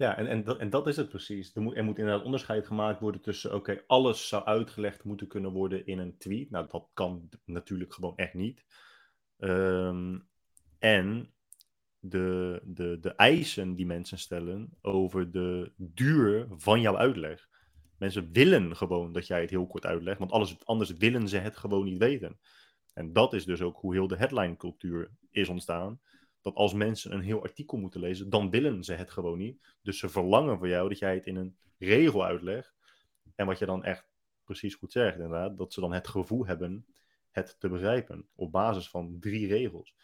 [0.00, 1.54] Ja, en, en, dat, en dat is het precies.
[1.54, 5.50] Er moet, er moet inderdaad onderscheid gemaakt worden tussen, oké, alles zou uitgelegd moeten kunnen
[5.50, 6.50] worden in een tweet.
[6.50, 8.64] Nou, dat kan natuurlijk gewoon echt niet.
[9.38, 10.18] Ehm,
[10.78, 11.34] en
[11.98, 17.48] de, de, de eisen die mensen stellen over de duur van jouw uitleg.
[17.98, 21.56] Mensen willen gewoon dat jij het heel kort uitlegt, want alles, anders willen ze het
[21.56, 22.38] gewoon niet weten.
[22.92, 26.00] En dat is dus ook hoe heel de headline cultuur is ontstaan.
[26.42, 29.58] Dat als mensen een heel artikel moeten lezen, dan willen ze het gewoon niet.
[29.82, 32.74] Dus ze verlangen van jou dat jij het in een regel uitlegt.
[33.34, 34.06] En wat je dan echt
[34.44, 36.86] precies goed zegt, inderdaad, dat ze dan het gevoel hebben
[37.30, 38.28] het te begrijpen.
[38.34, 39.94] Op basis van drie regels.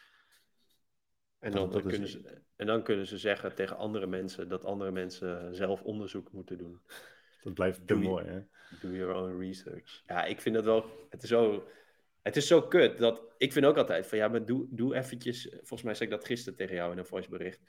[1.39, 4.65] En Dat- dan, is- kunnen ze, en dan kunnen ze zeggen tegen andere mensen dat
[4.65, 6.81] andere mensen zelf onderzoek moeten doen.
[7.43, 8.41] Dat blijft te mooi, hè?
[8.81, 10.03] Do your own research.
[10.07, 11.07] Ja, ik vind dat wel.
[11.11, 11.69] Het is zo.
[12.27, 13.23] Het is zo kut dat.
[13.39, 15.49] Ik vind ook altijd van ja, maar doe, doe eventjes.
[15.51, 17.61] Volgens mij zei ik dat gisteren tegen jou in een voicebericht.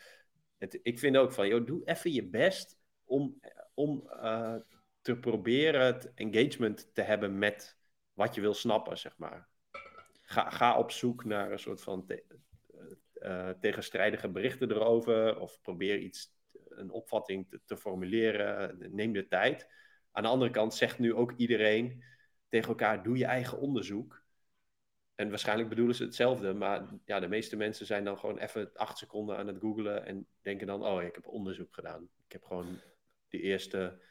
[0.57, 3.39] Het, ik vind ook van, joh, doe even je best om,
[3.73, 4.55] om eh,
[5.01, 7.77] te proberen het engagement te hebben met
[8.13, 9.47] wat je wil snappen, zeg maar.
[10.21, 12.23] Ga, ga op zoek naar een soort van te-
[13.13, 15.39] eh, tegenstrijdige berichten erover.
[15.39, 16.33] Of probeer iets,
[16.69, 18.77] een opvatting te, te formuleren.
[18.95, 19.67] Neem de tijd.
[20.11, 22.03] Aan de andere kant zegt nu ook iedereen
[22.49, 24.25] tegen elkaar: doe je eigen onderzoek.
[25.17, 28.97] En waarschijnlijk bedoelen ze hetzelfde, maar ja, de meeste mensen zijn dan gewoon even acht
[28.97, 32.09] seconden aan het googlen en denken dan: oh, ik heb onderzoek gedaan.
[32.25, 32.79] Ik heb gewoon
[33.29, 34.01] de eerste,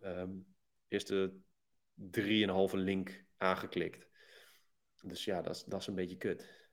[0.00, 0.30] ehm
[0.88, 1.34] eerste
[1.94, 4.08] drieënhalve link aangeklikt.
[5.02, 6.68] Dus ja, dat is, dat is een beetje kut.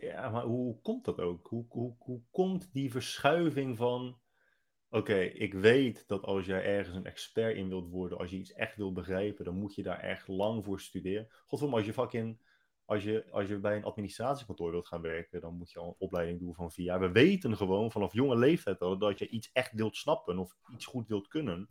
[0.00, 1.46] Ja, maar hoe komt dat ook?
[1.46, 4.20] Hoe, hoe, hoe komt die verschuiving van...
[4.88, 8.52] Oké, ik weet dat als jij ergens een expert in wilt worden, als je iets
[8.52, 11.28] echt wil begrijpen, dan moet je daar echt lang voor studeren.
[11.30, 12.48] Godverdomme, als je fucking...
[12.90, 15.94] Als je, als je bij een administratiekantoor wilt gaan werken, dan moet je al een
[15.98, 17.00] opleiding doen van vier jaar.
[17.00, 20.86] We weten gewoon vanaf jonge leeftijd al dat je iets echt wilt snappen of iets
[20.86, 21.68] goed wilt kunnen,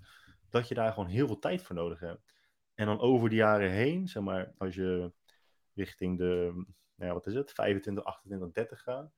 [0.49, 2.33] dat je daar gewoon heel veel tijd voor nodig hebt.
[2.73, 5.11] En dan over de jaren heen, zeg maar, als je
[5.73, 6.51] richting de,
[6.95, 9.11] nou ja, wat is het, 25, 28, 30 gaat,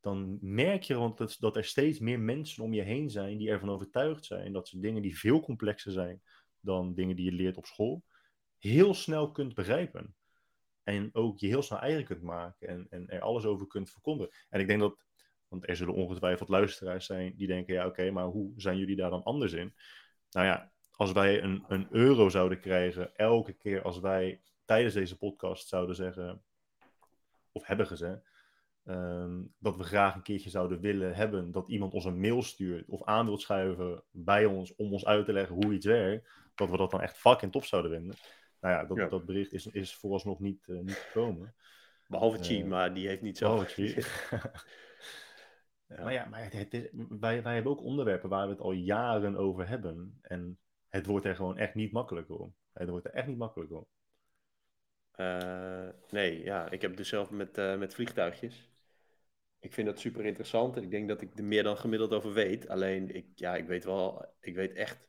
[0.00, 3.50] dan merk je gewoon dat, dat er steeds meer mensen om je heen zijn die
[3.50, 6.22] ervan overtuigd zijn dat ze dingen die veel complexer zijn
[6.60, 8.04] dan dingen die je leert op school,
[8.58, 10.14] heel snel kunt begrijpen.
[10.84, 14.34] En ook je heel snel eigen kunt maken en, en er alles over kunt verkondigen.
[14.50, 15.04] En ik denk dat,
[15.48, 19.10] want er zullen ongetwijfeld luisteraars zijn die denken, ja oké, maar hoe zijn jullie daar
[19.10, 19.74] dan anders in?
[20.30, 25.18] Nou ja, als wij een, een euro zouden krijgen elke keer als wij tijdens deze
[25.18, 26.42] podcast zouden zeggen,
[27.52, 28.22] of hebben gezegd,
[28.84, 32.88] ehm, dat we graag een keertje zouden willen hebben dat iemand ons een mail stuurt
[32.88, 36.70] of aan wilt schuiven bij ons om ons uit te leggen hoe iets werkt, dat
[36.70, 38.16] we dat dan echt fucking top zouden vinden.
[38.64, 39.08] Nou ja, dat, Ja.
[39.08, 41.54] dat bericht is, is vooralsnog niet, eh, niet gekomen.
[42.06, 43.54] Behalve Chi, Eh, maar die heeft niet zo.
[43.54, 44.06] Oh, je.
[45.86, 48.72] Maar ja, maar het, het is, wij, wij hebben ook onderwerpen waar we het al
[48.72, 50.18] jaren over hebben.
[50.22, 52.54] En het wordt er gewoon echt niet makkelijker om.
[52.72, 53.86] Het wordt er echt niet makkelijker om.
[55.10, 58.70] Eh, nee, ja, ik heb dus zelf met, eh, met vliegtuigjes.
[59.58, 62.32] Ik vind dat super interessant en ik denk dat ik er meer dan gemiddeld over
[62.32, 62.68] weet.
[62.68, 65.08] Alleen, ik, ja, ik weet wel, ik weet echt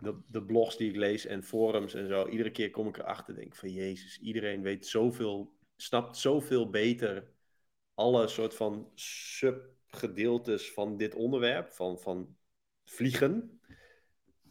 [0.00, 3.34] de, de blogs die ik lees en forums en zo, iedere keer kom ik erachter,
[3.34, 7.30] denk van Jezus, iedereen weet zoveel, snapt zoveel beter
[7.94, 12.36] alle soort van subgedeeltes van dit onderwerp, van, van
[12.84, 13.60] vliegen.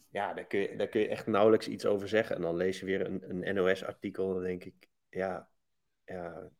[0.09, 2.35] Ja, daar kun, je, daar kun je echt nauwelijks iets over zeggen.
[2.35, 5.49] En dan lees je weer een, een NOS-artikel dan denk ik, ja,
[6.05, 6.51] ja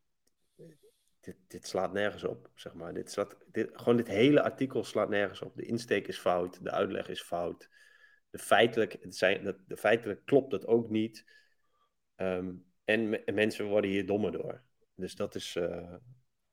[1.27, 2.93] dit, dit slaat nergens op, zeg maar.
[2.93, 5.55] Dit slaat, dit, gewoon dit hele artikel slaat nergens op.
[5.55, 7.69] De insteek is fout, de uitleg is fout.
[8.39, 11.26] Feitelijk, het zijn, de, feitelijk klopt het ook niet.
[12.15, 12.54] Ehm,
[12.86, 14.62] en mensen worden hier dommer door.
[14.95, 15.93] Dus dat is, uh,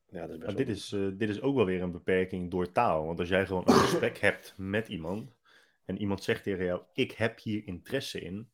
[0.05, 2.71] ja, dat is best dit, is, uh, dit is ook wel weer een beperking door
[2.71, 3.05] taal.
[3.05, 5.35] Want als jij gewoon een gesprek hebt met iemand
[5.85, 8.49] en iemand zegt tegen jou: Ik heb hier interesse in,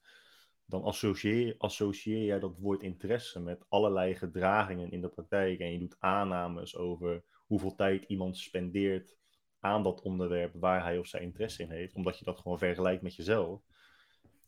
[0.65, 5.60] dan associeer, associeer jij dat woord interesse met allerlei gedragingen in de praktijk.
[5.60, 9.17] En je doet aannames over hoeveel tijd iemand spendeert
[9.62, 13.02] aan dat onderwerp waar hij of zij interesse in heeft, omdat je dat gewoon vergelijkt
[13.02, 13.62] met jezelf.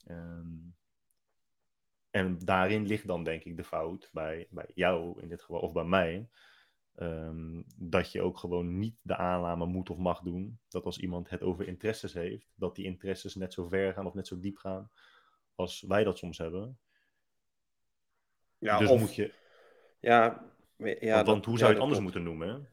[0.08, 0.76] Um,
[2.10, 5.74] en daarin ligt dan denk ik de fout bij, bij jou in dit geval, of
[5.74, 6.30] bij mij.
[6.96, 11.30] Um, dat je ook gewoon niet de aanname moet of mag doen dat als iemand
[11.30, 14.58] het over interesses heeft, dat die interesses net zo ver gaan of net zo diep
[14.58, 14.92] gaan
[15.56, 16.80] als wij dat soms hebben.
[18.58, 19.34] Ja, dus of, moet je.
[20.00, 20.46] Ja,
[20.78, 22.70] ja want, hoe zou je het anders moeten noemen?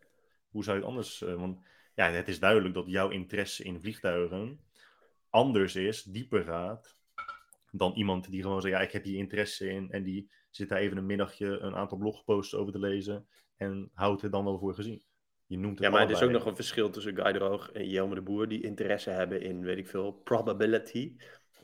[0.51, 1.21] Hoe zou je het anders.
[1.21, 1.61] Uh, want
[2.07, 4.61] ja, het is duidelijk dat jouw interesse in vliegtuigen
[5.31, 6.97] anders is, dieper gaat,
[7.73, 9.91] dan iemand die gewoon zegt: Ja, ik heb hier interesse in.
[9.91, 13.27] En die zit daar even een middagje een aantal blogposts over te lezen.
[13.57, 15.03] En houdt het dan wel voor gezien.
[15.47, 17.71] Je noemt het ja, maar er is ook nog een verschil tussen Guy de Roog
[17.73, 21.17] en Jelme de Boer, die interesse hebben in, weet ik veel, probability.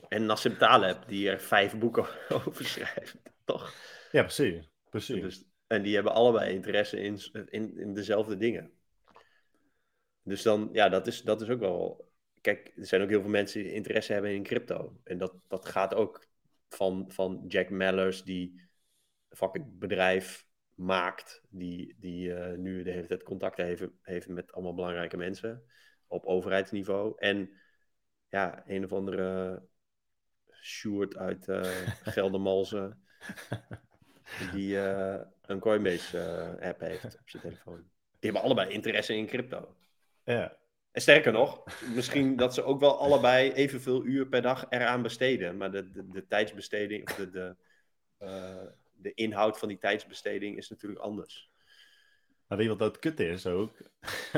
[0.07, 2.05] En Nassim Taleb, die er vijf boeken
[2.45, 3.73] over schrijft, toch?
[4.11, 4.69] Ja, precies.
[4.89, 5.21] precies.
[5.21, 7.19] Dus, en die hebben allebei interesse in,
[7.49, 8.76] in, in dezelfde dingen.
[10.27, 12.11] Dus dan, ja, dat is, dat is ook wel.
[12.41, 14.99] Kijk, er zijn ook heel veel mensen die interesse hebben in crypto.
[15.03, 16.27] En dat, dat gaat ook
[16.69, 18.61] van, van Jack Mallers, die
[19.29, 24.73] fucking bedrijf maakt, die, die uh, nu de hele tijd contact heeft, heeft met allemaal
[24.73, 25.63] belangrijke mensen
[26.07, 27.13] op overheidsniveau.
[27.17, 27.51] En
[28.29, 29.61] ja, een of andere
[30.61, 31.63] Sjoerd uit uh,
[32.03, 33.03] Geldermalsen,
[34.53, 37.89] die uh, een Coinbase-app heeft op zijn telefoon.
[38.19, 39.75] Die hebben allebei interesse in crypto.
[40.33, 40.57] Ja.
[40.91, 41.63] En sterker nog,
[41.93, 45.57] misschien dat ze ook wel allebei evenveel uur per dag eraan besteden.
[45.57, 47.55] Maar de, de, de tijdsbesteding, of de, de,
[48.19, 51.51] uh, de inhoud van die tijdsbesteding is natuurlijk anders.
[52.47, 53.77] Maar weet je wat dat kut is ook?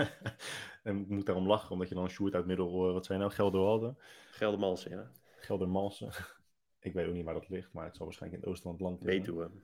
[0.83, 3.95] en ik moet daarom lachen, omdat je dan Sjoerd uit Middel, wat zijn nou, Gelderwalde?
[4.31, 5.11] Geldermalsen, ja.
[5.39, 6.11] Geldermalsen.
[6.79, 8.87] ik weet ook niet waar dat ligt, maar het zal waarschijnlijk in het oosten van
[8.87, 9.63] het land liggen.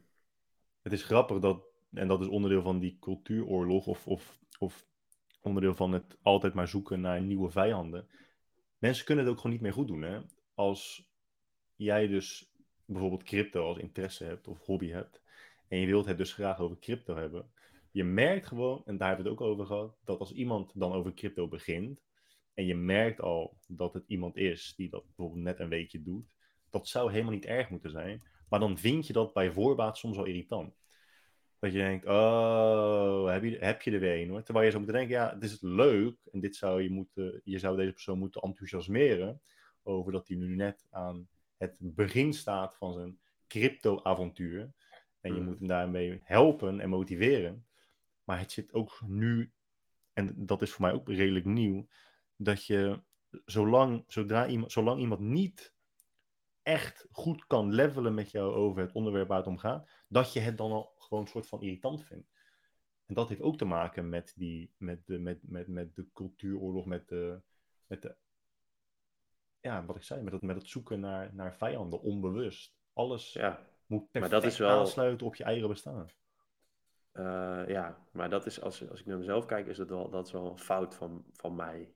[0.81, 4.85] Het is grappig dat, en dat is onderdeel van die cultuuroorlog, of, of, of
[5.45, 8.07] onderdeel van het altijd maar zoeken naar nieuwe vijanden.
[8.77, 10.01] Mensen kunnen het ook gewoon niet meer goed doen.
[10.01, 10.19] Hè?
[10.53, 11.09] Als
[11.75, 12.51] jij dus
[12.85, 15.21] bijvoorbeeld crypto als interesse hebt of hobby hebt,
[15.67, 17.51] en je wilt het dus graag over crypto hebben,
[17.91, 20.93] je merkt gewoon, en daar hebben we het ook over gehad, dat als iemand dan
[20.93, 22.01] over crypto begint,
[22.53, 26.25] en je merkt al dat het iemand is die dat bijvoorbeeld net een weekje doet,
[26.69, 28.23] dat zou helemaal niet erg moeten zijn.
[28.49, 30.73] Maar dan vind je dat bij voorbaat soms wel irritant.
[31.65, 34.43] Dat je denkt, oh, heb je, heb je er weer een hoor.
[34.43, 36.17] Terwijl je zou moeten denken, ja, dit is leuk.
[36.31, 39.41] En dit zou je moeten, je zou deze persoon moeten enthousiasmeren
[39.83, 44.59] over dat hij nu net aan het begin staat van zijn crypto-avontuur.
[45.21, 45.45] En je hmm.
[45.45, 47.65] moet hem daarmee helpen en motiveren.
[48.23, 49.51] Maar het zit ook nu,
[50.13, 51.87] en dat is voor mij ook redelijk nieuw,
[52.35, 53.01] dat je
[53.45, 55.73] zolang, zodra iemand, zolang iemand niet
[56.61, 60.39] echt goed kan levelen met jou over het onderwerp waar het om gaat, dat je
[60.39, 62.29] het dan al gewoon een soort van irritant vindt.
[63.05, 66.85] En dat heeft ook te maken met, die, met, de, met, met, met de cultuuroorlog,
[66.85, 67.41] met de,
[67.87, 68.15] met de
[69.65, 72.75] ja, wat ik zei, met het, met het zoeken naar, naar vijanden, onbewust.
[72.93, 74.79] Alles ja, moet perfect maar dat is wel...
[74.79, 76.09] aansluiten op je eigen bestaan.
[77.13, 80.25] Uh, ja, maar dat is, als, als ik naar mezelf kijk, is dat wel, dat
[80.25, 81.93] is wel een fout van, van mij.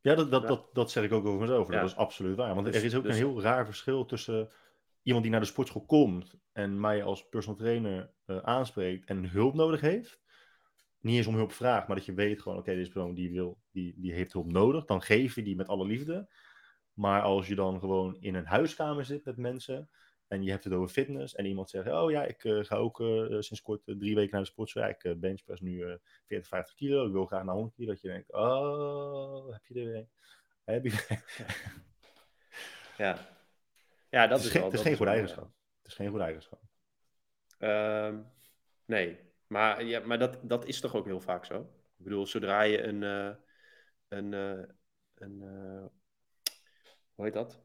[0.00, 1.68] Ja, dat, dat, dat, dat zeg ik ook over mezelf.
[1.68, 2.54] Dat is absoluut waar.
[2.54, 4.50] Want dus er is ook een dus- heel raar verschil tussen
[5.02, 9.54] iemand die naar de sportschool komt en mij als personal trainer uh, aanspreekt en hulp
[9.54, 10.20] nodig heeft.
[11.00, 13.58] Niet eens om hulp vraagt, maar dat je weet gewoon, oké, deze persoon die, wil,
[13.70, 14.84] die, die heeft hulp nodig.
[14.84, 16.28] Dan geef je die met alle liefde.
[16.92, 19.90] Maar als je dan gewoon in een huiskamer zit met mensen
[20.28, 23.00] en je hebt het over fitness en iemand zegt, oh ja, ik uh, ga ook
[23.00, 24.88] uh, sinds kort drie weken naar de sportschool.
[24.88, 27.06] ik benchpress nu 40, 50 kilo.
[27.06, 27.92] Ik wil graag naar 100 kilo.
[27.92, 30.08] Dat je denkt, oh, heb je er weer
[30.64, 31.18] Heb je
[33.04, 33.31] Ja.
[34.12, 35.44] Ja, dat het is, geen, Het is geen goede eigenschap.
[35.82, 36.60] Het is geen goede eigenschap.
[37.58, 38.32] Um,
[38.84, 41.60] nee, maar, ja, maar dat, dat is toch ook heel vaak zo?
[41.98, 43.02] Ik bedoel, zodra je een,
[44.08, 44.32] een,
[45.14, 45.42] een
[47.14, 47.62] hoe heet dat?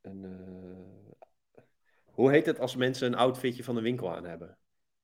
[0.00, 1.62] Een, eh,
[2.04, 4.58] hoe heet het als mensen een outfitje van de winkel aan hebben?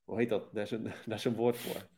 [0.04, 0.54] Hoe heet dat?
[0.54, 1.88] Daar is een, daar is een woord voor.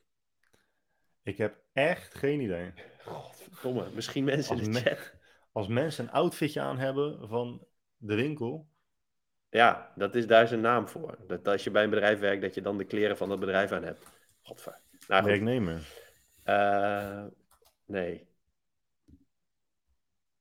[1.23, 2.73] Ik heb echt geen idee.
[3.05, 5.15] Godverdomme, misschien mensen Als in de me- chat.
[5.53, 8.71] Als mensen een outfitje aan hebben van de winkel.
[9.53, 11.19] Ja, dat is, daar is een naam voor.
[11.27, 13.73] Dat als je bij een bedrijf werkt, dat je dan de kleren van dat bedrijf
[13.73, 14.07] aan hebt.
[14.43, 14.79] Godver.
[15.09, 15.25] Nou.
[15.25, 15.83] Werknemer.
[16.43, 17.25] Eh,
[17.85, 18.27] nee.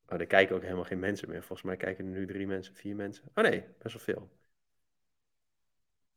[0.07, 1.43] Oh, er kijken ook helemaal geen mensen meer.
[1.43, 3.23] Volgens mij kijken er nu drie mensen, vier mensen.
[3.35, 4.31] Oh nee, best wel veel.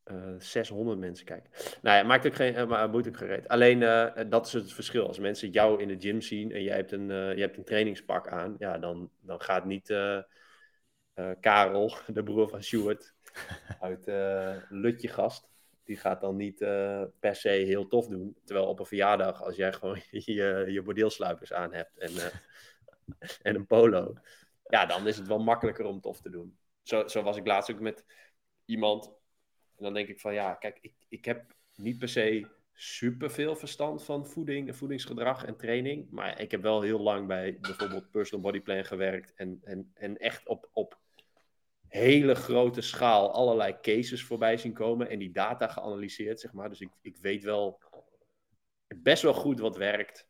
[0.03, 1.51] Eh 600 mensen kijken.
[1.81, 3.47] Nou ja, maakt ook geen, eh, maar moet ook gereed.
[3.47, 3.79] Alleen
[4.29, 5.07] dat is het verschil.
[5.07, 8.27] Als mensen jou in de gym zien en jij hebt een, je hebt een trainingspak
[8.27, 9.93] aan, ja, dan, dan gaat niet
[11.39, 13.13] Karel, de broer van Stuart,
[13.79, 15.49] uit eh Lutje Gast,
[15.85, 18.37] die gaat dan niet eh, per se heel tof doen.
[18.43, 22.33] Terwijl op een verjaardag, als jij gewoon je, je bordeelsluipers aan hebt en, eh,
[23.47, 24.13] en een polo,
[24.67, 26.57] ja, dan is het wel makkelijker om tof te doen.
[26.81, 28.05] Zo, zo was ik laatst ook met
[28.65, 29.07] iemand.
[29.77, 34.03] En dan denk ik van ja, kijk, ik, ik heb niet per se superveel verstand
[34.03, 36.09] van voeding en voedingsgedrag en training.
[36.11, 39.33] Maar ik heb wel heel lang bij bijvoorbeeld Personal Body Plan gewerkt.
[39.33, 40.99] En, en, en echt op, op
[41.87, 45.09] hele grote schaal allerlei cases voorbij zien komen.
[45.09, 46.69] En die data geanalyseerd, zeg maar.
[46.69, 47.81] Dus ik, ik weet wel
[48.87, 50.27] best wel goed wat werkt.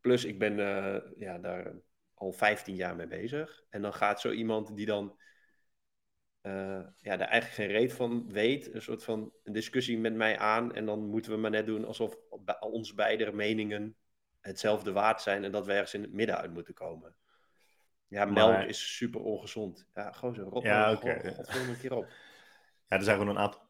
[0.00, 1.74] Plus ik ben eh, ja, daar
[2.14, 3.62] al 15 jaar mee bezig.
[3.70, 5.18] En dan gaat zo iemand die dan
[6.40, 10.38] eh, ja, daar eigenlijk geen reet van weet, een soort van een discussie met mij
[10.38, 10.74] aan.
[10.74, 12.16] En dan moeten we maar net doen alsof
[12.60, 13.96] ons beide meningen
[14.40, 17.14] hetzelfde waard zijn en dat we ergens in het midden uit moeten komen.
[18.10, 19.86] Ja, melk Maar- is super ongezond.
[19.94, 20.42] Ja, gewoon zo.
[20.42, 21.10] Rot Ja, oké.
[21.68, 22.06] een keer op.
[22.86, 23.60] Ja, er zijn gewoon een aantal.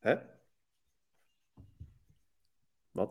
[0.00, 0.16] Hè?
[2.90, 3.10] Wat?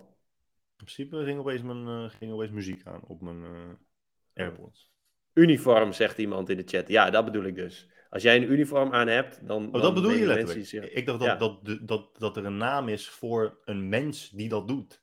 [0.77, 4.91] In principe ging opeens, mijn, eh, ging opeens muziek aan op mijn eh, AirPods.
[5.33, 6.87] Uniform, zegt iemand in de chat.
[6.87, 7.89] Ja, dat bedoel ik dus.
[8.09, 9.75] Als jij een uniform aan hebt, dan.
[9.75, 10.65] Oh, dan bedoel je letterlijk?
[10.67, 11.35] zich- Ik dacht dat, Ja.
[11.35, 15.01] dat, dat, dat, dat er een naam is voor een mens die dat doet.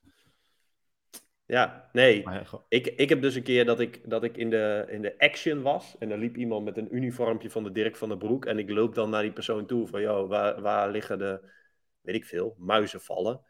[1.47, 2.23] Ja, nee.
[2.23, 4.85] Maar ja, gewoon- Ik, ik heb dus een keer dat ik, dat ik in, de,
[4.89, 5.95] in de action was.
[5.99, 8.45] En er liep iemand met een uniformpje van de Dirk van der Broek.
[8.45, 11.49] En ik loop dan naar die persoon toe van, joh, waar, waar liggen de,
[12.01, 13.41] weet ik veel, muizenvallen?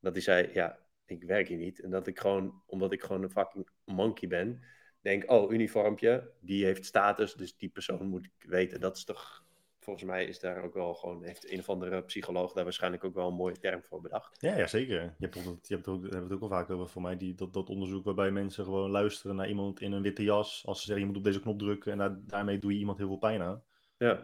[0.00, 1.80] Dat hij zei, ja, ik werk hier niet.
[1.80, 4.62] En dat ik gewoon, omdat ik gewoon een fucking monkey ben,
[5.00, 8.80] denk, oh, uniformpje, die heeft status, dus die persoon moet ik weten.
[8.80, 9.44] Dat is toch,
[9.86, 13.14] volgens mij is daar ook wel gewoon, heeft een of andere psycholoog daar waarschijnlijk ook
[13.14, 14.40] wel een mooie term voor bedacht.
[14.40, 15.02] ja, ja, zeker.
[15.02, 17.16] Je hebt, bijvoorbeeld- je hebt het ook, hebben het ook al vaak over voor mij,
[17.16, 20.62] die, dat, dat onderzoek waarbij mensen gewoon luisteren naar iemand in een witte jas.
[20.66, 22.98] Als ze zeggen, je moet op deze knop drukken en daar- daarmee doe je iemand
[22.98, 23.62] heel veel pijn aan.
[23.98, 24.22] Ja,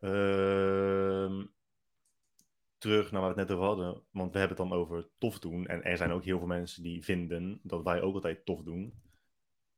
[0.00, 1.44] Ehm,
[2.78, 4.02] terug naar waar we het net over hadden.
[4.10, 5.66] Want we hebben het dan over tof doen.
[5.66, 8.92] En er zijn ook heel veel mensen die vinden dat wij ook altijd tof doen.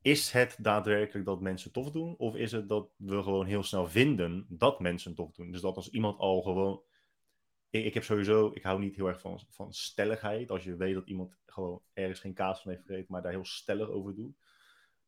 [0.05, 2.17] Is het daadwerkelijk dat mensen tof doen?
[2.17, 5.51] Of is het dat we gewoon heel snel vinden dat mensen tof doen?
[5.51, 6.83] Dus dat als iemand al gewoon.
[7.71, 10.51] Ik, ik heb sowieso, ik hou niet heel erg van, van stelligheid.
[10.51, 13.45] Als je weet dat iemand gewoon ergens geen kaas van heeft gegeten, maar daar heel
[13.45, 14.37] stellig over doet.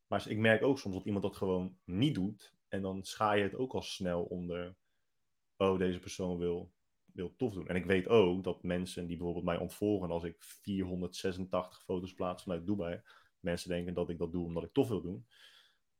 [0.07, 2.55] Maar ik merk ook soms dat iemand dat gewoon niet doet.
[2.67, 4.75] En dan schaar je het ook al snel onder.
[5.57, 6.71] Oh, deze persoon wil,
[7.05, 7.67] wil tof doen.
[7.67, 12.43] En ik weet ook dat mensen die bijvoorbeeld mij ontvolgen als ik 486 foto's plaats
[12.43, 13.01] vanuit Dubai.
[13.39, 15.25] Mensen denken dat ik dat doe omdat ik tof wil doen.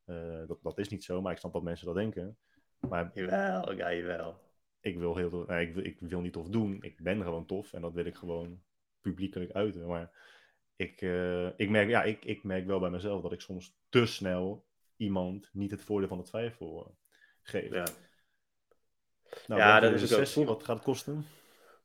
[0.05, 2.37] Eh, dat, dat is niet zo, maar ik snap dat mensen dat denken.
[2.79, 4.39] Maar jawel, ja, jawel.
[4.81, 6.77] ik wil, heel, nee, ik, ik wil niet tof doen.
[6.81, 8.61] Ik ben gewoon tof en dat wil ik gewoon
[9.01, 9.87] publiekelijk uiten.
[9.87, 10.11] Maar
[10.75, 14.05] ik, eh, ik, merk, ja, ik, ik merk wel bij mezelf dat ik soms te
[14.05, 16.93] snel iemand niet het voordeel van de twijfel eh,
[17.43, 17.73] geef.
[17.73, 17.87] Ja.
[19.47, 20.47] Nou, Ja, dat is ook.
[20.47, 21.25] Wat gaat het kosten?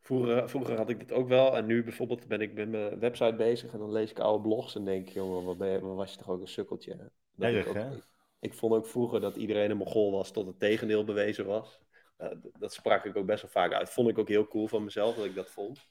[0.03, 1.57] Vroeger, vroeger had ik dit ook wel.
[1.57, 3.73] En nu bijvoorbeeld ben ik met mijn website bezig.
[3.73, 4.75] En dan lees ik oude blogs.
[4.75, 7.11] En denk ik, jongen, wat, ben je, wat was je toch ook een sukkeltje.
[7.37, 7.95] Dat Erg, ik, ook- hè?
[7.97, 8.03] ik,
[8.41, 11.81] ik vond ook vroeger dat iedereen een mogol was tot het tegendeel bewezen was.
[12.17, 13.91] Eh, dat sprak ik ook best wel vaak uit.
[13.91, 15.89] Vond ik ook heel cool van mezelf dat ik dat vond.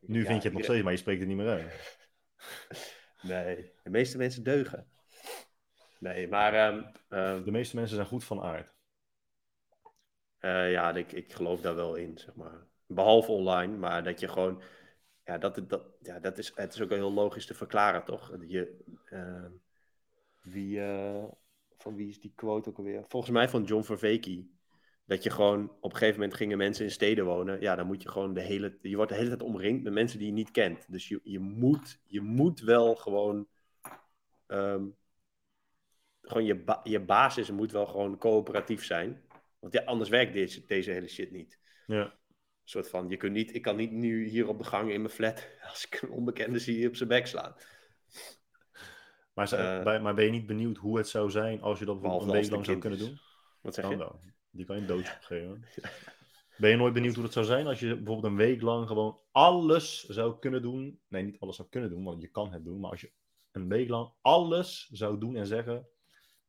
[0.00, 1.64] Nu Ja, vind je het nog steeds, maar je spreekt het niet meer uit.
[3.22, 4.88] Nee, de meeste mensen deugen.
[5.98, 8.74] Nee, maar ehm, ehm, De meeste mensen zijn goed van aard.
[10.38, 12.66] Eh, ja, ik, ik geloof daar wel in, zeg maar.
[12.86, 14.62] Behalve online, maar dat je gewoon...
[15.24, 18.36] Ja, dat, dat, ja, dat is, het is ook heel logisch te verklaren, toch?
[18.46, 19.46] Je, eh,
[20.40, 21.24] wie, eh,
[21.76, 23.04] van wie is die quote ook alweer?
[23.08, 24.46] Volgens mij van John Verveke.
[25.04, 25.70] Dat je gewoon...
[25.80, 27.60] Op een gegeven moment gingen mensen in steden wonen.
[27.60, 28.78] Ja, dan moet je gewoon de hele...
[28.82, 30.92] Je wordt de hele tijd omringd met mensen die je niet kent.
[30.92, 33.48] Dus je, je, moet, je moet wel gewoon...
[34.46, 34.84] ehm,
[36.20, 39.22] gewoon je, je basis moet wel gewoon coöperatief zijn.
[39.58, 41.58] Want ja, anders werkt deze, deze hele shit niet.
[41.86, 42.14] Ja.
[42.66, 45.00] Een soort van, je kunt niet, ik kan niet nu hier op de gang in
[45.00, 47.54] mijn flat, als ik een onbekende zie, op zijn bek slaan.
[49.34, 51.84] Maar, ze- Eh, bij- maar ben je niet benieuwd hoe het zou zijn als je
[51.84, 53.18] dat bijvoorbeeld een week lang zou kunnen doen?
[53.60, 53.98] Wat zeg Dan je?
[53.98, 54.20] wel.
[54.50, 55.64] Die kan je een doodje geven.
[56.56, 59.20] Ben je nooit benieuwd hoe het zou zijn als je bijvoorbeeld een week lang gewoon
[59.30, 61.00] alles zou kunnen doen?
[61.08, 62.80] Nee, niet alles zou kunnen doen, want je kan het doen.
[62.80, 63.12] Maar als je
[63.52, 65.86] een week lang alles zou doen en zeggen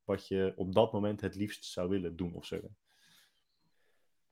[0.04, 2.78] wat je op dat moment het liefst zou willen doen of zeggen.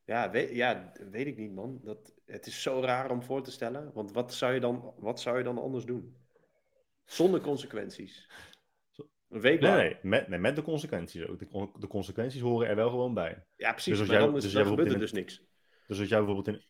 [0.06, 1.80] Ja, weet, ja, weet ik niet, man.
[1.84, 3.92] Dat, het is zo raar om voor te stellen.
[3.94, 6.16] Want wat zou je dan, wat zou je dan anders doen?
[7.06, 8.30] Zonder consequenties.
[9.30, 11.40] Een week Nee, nee, met, nee, met de consequenties ook.
[11.40, 13.46] De, de consequenties horen er wel gewoon bij.
[13.56, 13.92] Ja, precies.
[13.92, 15.42] Dus als maar jij- dan, is, dus dan jij gebeurt er dus niks.
[15.88, 16.64] Dus als jij bijvoorbeeld in.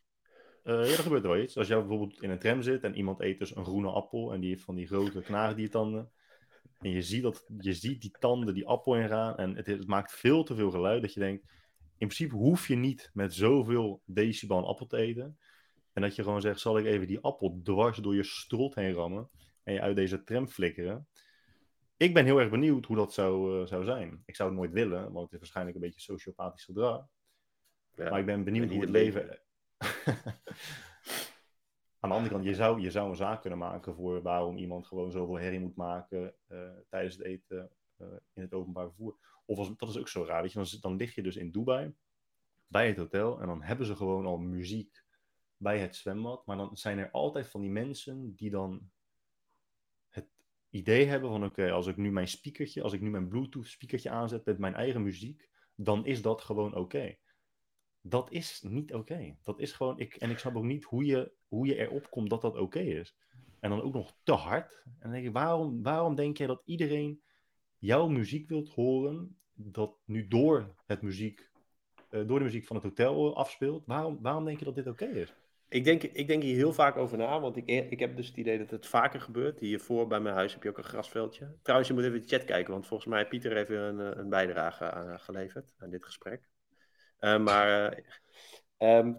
[0.64, 1.58] eh, ja, er gebeurt er wel iets.
[1.58, 4.40] Als jij bijvoorbeeld in een tram zit en iemand eet dus een groene appel en
[4.40, 6.12] die heeft van die grote knagediertanden.
[6.80, 10.12] En je ziet, dat, je ziet die tanden die appel ingaan en het, het maakt
[10.14, 11.44] veel te veel geluid dat je denkt,
[11.98, 15.38] in principe hoef je niet met zoveel decibel een appel te eten.
[15.94, 18.94] En dat je gewoon zegt, zal ik even die appel dwars door je strot heen
[18.94, 19.30] rammen
[19.64, 21.08] en je uit deze tram flikkeren.
[21.98, 24.24] Ik ben heel erg benieuwd hoe dat zou, eh, zou zijn.
[24.26, 27.08] Ik zou het nooit willen, want het is waarschijnlijk een beetje sociopathisch gedrag.
[27.96, 28.10] Ja.
[28.10, 29.40] Maar ik ben benieuwd hoe het leven.
[32.00, 34.88] Aan de andere kant, je zou, je zou een zaak kunnen maken voor waarom iemand
[34.88, 37.72] gewoon zoveel herrie moet maken eh, tijdens het eten
[38.34, 39.18] in het openbaar vervoer.
[39.46, 41.52] Of als, dat is ook zo raar, weet je, dan, dan lig je dus in
[41.52, 41.94] Dubai
[42.68, 45.04] bij het hotel en dan hebben ze gewoon al muziek
[45.58, 46.46] bij het zwembad.
[46.46, 48.90] Maar dan zijn er altijd van die mensen die dan
[50.10, 50.28] het
[50.70, 54.10] idee hebben van oké, als ik nu mijn speakertje, als ik nu mijn Bluetooth speakertje
[54.10, 57.18] aanzet met mijn eigen muziek, dan is dat gewoon oké.
[58.02, 59.38] Dat is niet oké.
[59.42, 62.30] Dat is gewoon, ik, en ik snap ook niet hoe je, hoe je erop komt
[62.30, 63.18] dat dat oké is.
[63.60, 64.82] En dan ook nog te hard.
[64.86, 67.22] En dan denk ik, waarom, waarom denk jij dat iedereen
[67.86, 71.50] jouw muziek wilt horen, dat nu door, het muziek,
[72.10, 73.86] eh, door de muziek van het hotel afspeelt?
[73.86, 75.34] Waarom, waarom denk je dat dit oké is?
[75.70, 78.38] Ik denk, ik denk hier heel vaak over na, want ik, ik heb dus het
[78.38, 79.60] idee dat het vaker gebeurt.
[79.60, 81.56] Hiervoor bij mijn huis heb je ook een grasveldje.
[81.62, 84.20] Trouwens, je moet even de chat kijken, want volgens mij heeft Pieter even een, eh,
[84.20, 86.50] een bijdrage aan, geleverd aan dit gesprek.
[87.20, 88.04] Eh, maar eh,
[88.78, 89.14] ehm,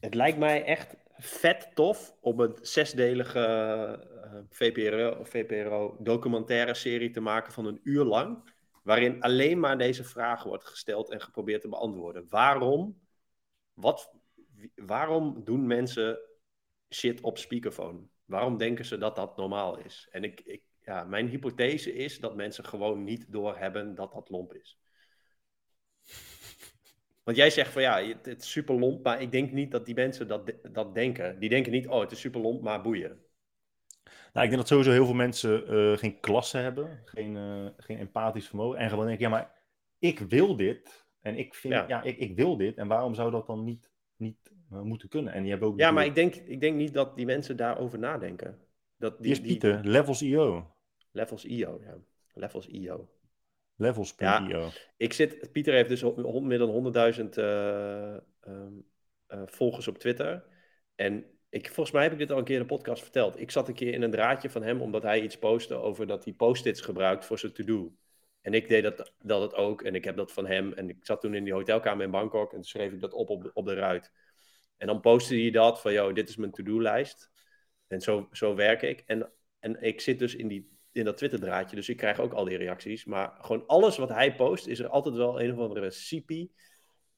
[0.00, 7.20] het lijkt mij echt vet tof om een zesdelige eh, VPRO, VPRO documentaire serie te
[7.20, 8.50] maken van een uur lang.
[8.82, 12.26] Waarin alleen maar deze vraag wordt gesteld en geprobeerd te beantwoorden.
[12.28, 13.00] Waarom,
[13.72, 14.12] wat,
[14.74, 16.18] waarom doen mensen
[16.94, 18.00] shit op speakerphone?
[18.24, 20.08] Waarom denken ze dat dat normaal is?
[20.10, 24.54] En ik, ik, ja, mijn hypothese is dat mensen gewoon niet doorhebben dat dat lomp
[24.54, 24.78] is.
[27.22, 29.86] Want jij zegt van ja, het, het is super lomp, maar ik denk niet dat
[29.86, 31.38] die mensen dat, de- dat denken.
[31.38, 33.20] Die denken niet, oh, het is super lomp, maar boeien.
[34.32, 37.98] Nou, ik denk dat sowieso heel veel mensen eh, geen klasse hebben, geen, eh, geen
[37.98, 38.78] empathisch vermogen.
[38.78, 39.52] En gewoon denken, ja, maar
[39.98, 41.06] ik wil dit.
[41.20, 41.84] En ik vind, Ja.
[41.88, 42.76] ja, ik, ik wil dit.
[42.76, 45.32] En waarom zou dat dan niet, niet eh, moeten kunnen?
[45.32, 47.98] En die hebben ook Ja, maar ik denk, ik denk niet dat die mensen daarover
[47.98, 48.58] nadenken.
[48.96, 50.74] Dat Hier is die, Pieter, Levels IO.
[51.10, 51.96] Levels IO, ja.
[52.34, 53.08] Levels IO.
[53.82, 54.68] Levels.io.
[54.96, 56.02] Ik zit, Pieter heeft dus
[56.40, 58.20] meer dan 100.000 eh, ehm,
[59.26, 60.44] eh, volgers op Twitter.
[60.94, 63.40] En ik, volgens mij heb ik dit al een keer in de podcast verteld.
[63.40, 66.24] Ik zat een keer in een draadje van hem omdat hij iets postte over dat
[66.24, 67.92] hij post-its gebruikt voor zijn to-do.
[68.40, 70.72] En ik deed dat, dat het ook en ik heb dat van hem.
[70.72, 73.30] En ik zat toen in die hotelkamer in Bangkok en toen schreef ik dat op
[73.30, 74.12] op de, op de ruit.
[74.76, 77.30] En dan postte hij dat van, yo, dit is mijn to-do-lijst.
[77.86, 79.02] En zo, zo werk ik.
[79.06, 82.44] En, en ik zit dus in, die, in dat Twitter-draadje, dus ik krijg ook al
[82.44, 83.04] die reacties.
[83.04, 86.50] Maar gewoon alles wat hij post, is er altijd wel een of andere CP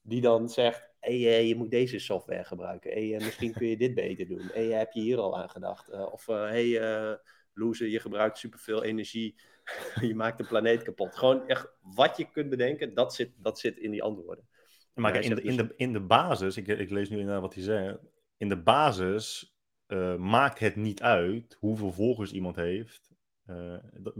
[0.02, 2.92] die dan zegt, hey, eh, je moet deze software gebruiken.
[2.92, 4.50] Hey, eh, misschien kun je dit beter doen.
[4.52, 5.88] Hey, heb je hier al aan gedacht?
[5.88, 7.16] Eh, of, eh, hey, eh
[7.54, 9.34] loser, je gebruikt superveel energie.
[10.00, 11.16] je maakt de planeet kapot.
[11.16, 14.48] Gewoon echt wat je kunt bedenken, dat zit, dat zit in die antwoorden.
[14.94, 17.62] Maar in, de, in, de, in de basis, ik, ik lees nu inderdaad wat hij
[17.62, 17.98] zegt.
[18.36, 19.54] In de basis
[19.86, 23.13] eh, maakt het niet uit hoeveel volgers iemand heeft.
[23.46, 24.14] Eh, dat,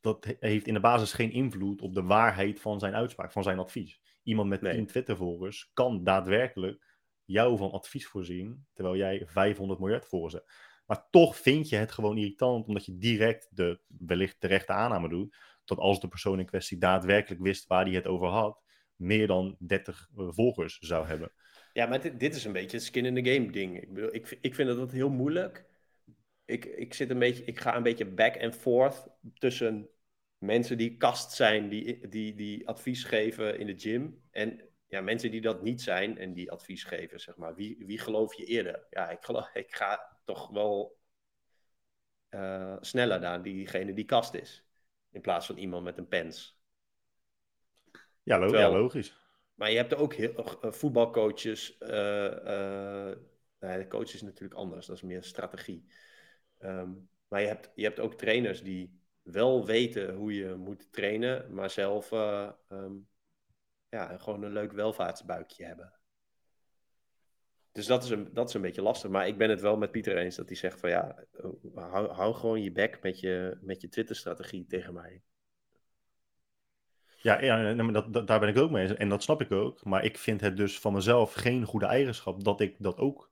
[0.00, 3.42] dat he- heeft in de basis geen invloed op de waarheid van zijn uitspraak, van
[3.42, 4.00] zijn advies.
[4.22, 4.72] Iemand met Nee.
[4.74, 6.84] 10 Twitter-volgers kan daadwerkelijk
[7.24, 10.52] jou van advies voorzien, terwijl jij 500 miljard volgers hebt.
[10.86, 15.36] Maar toch vind je het gewoon irritant, omdat je direct de wellicht terechte aanname doet,
[15.64, 18.62] dat als de persoon in kwestie daadwerkelijk wist waar hij het over had,
[18.96, 21.32] meer dan 30 eh, volgers zou hebben.
[21.72, 23.82] Ja, maar dit, dit is een beetje het skin in the game ding.
[23.82, 25.66] Ik, bedoel, ik, ik vind dat heel moeilijk.
[26.46, 29.88] Ik, ik, zit een beetje, ik ga een beetje back and forth tussen
[30.38, 34.22] mensen die kast zijn, die, die, die advies geven in de gym.
[34.30, 37.54] En ja, mensen die dat niet zijn en die advies geven, zeg maar.
[37.54, 38.86] Wie, wie geloof je eerder?
[38.90, 40.98] Ja, ik, geloof, ik ga toch wel
[42.28, 44.64] eh, sneller naar diegene die kast is.
[45.10, 46.60] In plaats van iemand met een pens.
[48.22, 49.16] Ja, lo- Terwijl- ja logisch.
[49.54, 51.78] Maar je hebt ook heel, eh, voetbalcoaches.
[51.78, 53.12] eh
[53.60, 55.86] nee, de coach is natuurlijk anders, dat is meer strategie.
[56.58, 56.90] Ehm,
[57.28, 61.70] maar je hebt, je hebt ook trainers die wel weten hoe je moet trainen, maar
[61.70, 62.94] zelf eh, ehm,
[63.88, 65.92] ja, gewoon een leuk welvaartsbuikje hebben.
[67.72, 69.10] Dus dat is, een, dat is een beetje lastig.
[69.10, 71.24] Maar ik ben het wel met Pieter eens dat hij zegt van ja,
[71.74, 75.22] hou, hou gewoon je bek met je, met je Twitter-strategie tegen mij.
[77.16, 78.94] Ja, ja dat, daar ben ik ook mee.
[78.94, 79.84] En dat snap ik ook.
[79.84, 83.30] Maar ik vind het dus van mezelf geen goede eigenschap dat ik dat ook,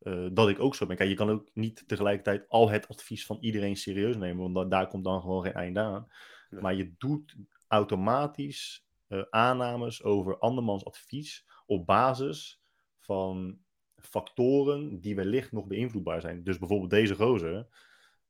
[0.00, 0.96] uh, dat ik ook zo ben.
[0.96, 4.52] Kijk, je kan ook niet tegelijkertijd al het advies van iedereen serieus nemen.
[4.52, 6.08] Want daar komt dan gewoon geen einde aan.
[6.50, 7.36] Maar je doet
[7.68, 12.62] automatisch uh, aannames over andermans advies op basis
[12.98, 13.58] van
[13.96, 16.44] factoren die wellicht nog beïnvloedbaar zijn.
[16.44, 17.66] Dus bijvoorbeeld deze gozer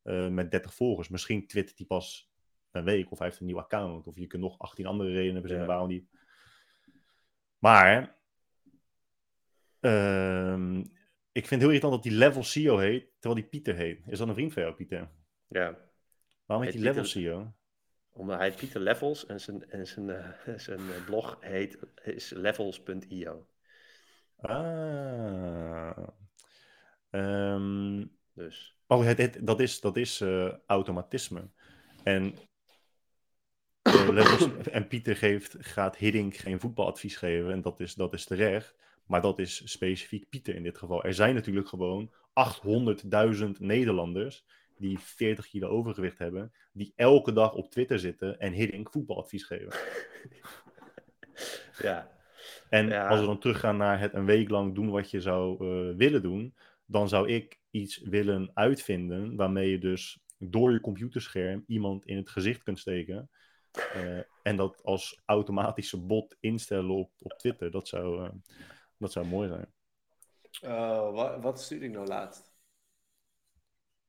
[0.04, 1.08] uh, met 30 volgers.
[1.08, 2.30] Misschien twittert hij pas
[2.70, 4.06] een week of hij heeft een nieuw account.
[4.06, 5.72] Of je kunt nog 18 andere redenen verzinnen ja.
[5.72, 6.08] waarom die.
[7.58, 8.16] Maar
[9.80, 10.80] uh,
[11.32, 14.00] ik vind het heel irritant dat die Level CEO heet, terwijl die Pieter heet.
[14.06, 15.10] Is dat een vriend van jou, Pieter?
[15.48, 15.78] Ja.
[16.44, 17.52] Waarom heet hij Level CEO?
[18.12, 23.46] Omdat hij Pieter Levels en zijn, en zijn, uh, zijn blog heet is levels.io.
[24.36, 26.08] Ah.
[27.10, 28.76] Um, dus.
[28.86, 31.48] Oh, het, het, dat is, dat is uh, automatisme.
[32.02, 32.34] En
[33.88, 37.52] uh, en Pieter geeft, gaat Hiddink geen voetbaladvies geven.
[37.52, 38.74] En dat is, dat is terecht.
[39.10, 41.04] Maar dat is specifiek Pieter in dit geval.
[41.04, 42.10] Er zijn natuurlijk gewoon
[43.44, 44.44] 800.000 Nederlanders
[44.76, 49.72] die 40 kilo overgewicht hebben, die elke dag op Twitter zitten en Hiddink voetbaladvies geven.
[51.82, 52.10] ja.
[52.68, 53.06] En Ja.
[53.08, 56.22] als we dan teruggaan naar het een week lang doen wat je zou eh, willen
[56.22, 56.54] doen,
[56.86, 62.30] dan zou ik iets willen uitvinden waarmee je dus door je computerscherm iemand in het
[62.30, 63.30] gezicht kunt steken.
[63.72, 67.70] eh, en dat als automatische bot instellen op, op Twitter.
[67.70, 68.30] Dat zou, eh,
[69.00, 69.72] dat zou mooi zijn.
[70.60, 72.52] Oh, wat, wat stuurde ik nou laatst?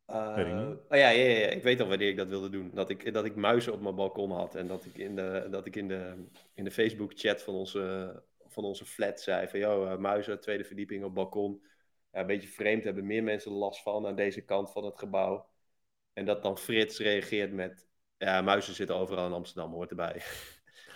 [0.08, 0.66] Uh, Weet ik niet.
[0.66, 2.72] oh ja, ja, ja, ik weet al wanneer ik dat wilde doen.
[2.74, 5.66] Dat ik, dat ik muizen op mijn balkon had en dat ik in de, dat
[5.66, 9.98] ik in de, in de Facebook-chat van onze, van onze flat zei van, joh, uh,
[9.98, 11.64] muizen, tweede verdieping op balkon.
[12.12, 15.50] Ja, een beetje vreemd, hebben meer mensen last van aan deze kant van het gebouw.
[16.14, 17.88] En dat dan Frits reageert met,
[18.18, 20.22] ja, muizen zitten overal in Amsterdam, hoort erbij.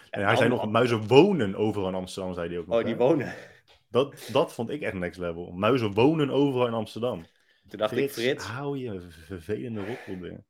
[0.10, 2.78] En hij zei nog, muizen wonen overal in Amsterdam, zei hij ook nog.
[2.78, 3.00] Oh, die hè?
[3.00, 3.34] wonen.
[3.90, 5.52] Dat, dat vond ik echt next level.
[5.52, 7.26] Muizen wonen overal in Amsterdam.
[7.68, 10.44] Toen dacht Frits, ik, Frits, hou je vervelende rotweer.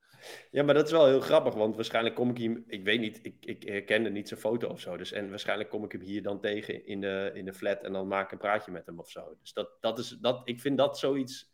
[0.52, 3.20] Ja, maar dat is wel heel grappig, want waarschijnlijk kom ik hier, ik weet niet,
[3.22, 4.98] ik, ik herkende niet zijn foto of zo.
[4.98, 7.94] Dus, en waarschijnlijk kom ik hem hier dan tegen in de, in de flat en
[7.94, 9.38] dan maak ik een praatje met hem of zo.
[9.42, 11.52] Dus dat, dat is, dat, ik vind dat zoiets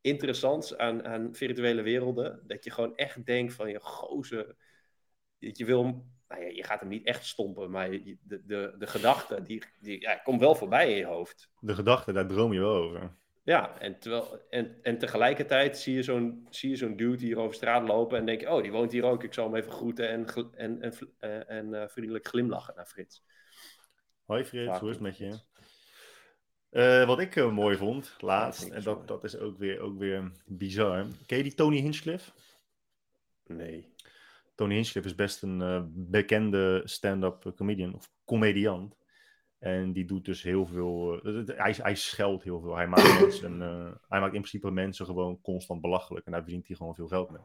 [0.00, 2.42] interessants aan, aan virtuele werelden.
[2.46, 4.56] Dat je gewoon echt denkt van, je gozer,
[5.52, 8.86] je wil, hem- nou ja, je gaat hem niet echt stompen, maar de, de, de
[8.86, 11.50] gedachte, die, die ja, komt wel voorbij in je hoofd.
[11.60, 13.12] De gedachte, daar droom je wel over.
[13.42, 17.54] Ja, en, terwijl, en, en tegelijkertijd zie je zo'n zie je zo'n dude hier over
[17.54, 20.08] straat lopen en denk je, oh, die woont hier ook, ik zal hem even groeten
[20.08, 23.24] en, en, en, eh, en eh, vriendelijk glimlachen naar Frits.
[24.24, 25.38] Hoi Frits, Vaak hoe is het met je?
[26.70, 31.06] Eh, wat ik mooi vond, laatst, en dat, dat is ook weer, ook weer bizar.
[31.26, 32.30] Ken je die Tony Hinchcliffe?
[33.46, 33.93] Nee.
[34.54, 38.96] Tony Hinchcliffe is best een eh, bekende stand-up comedian, of comediant.
[39.58, 41.22] En die doet dus heel veel.
[41.22, 42.76] eh, hij, hij scheldt heel veel.
[42.76, 46.26] Hij maakt, mensen, eh, hij maakt in principe mensen gewoon constant belachelijk.
[46.26, 47.42] En daar verdient hij gewoon veel geld mee.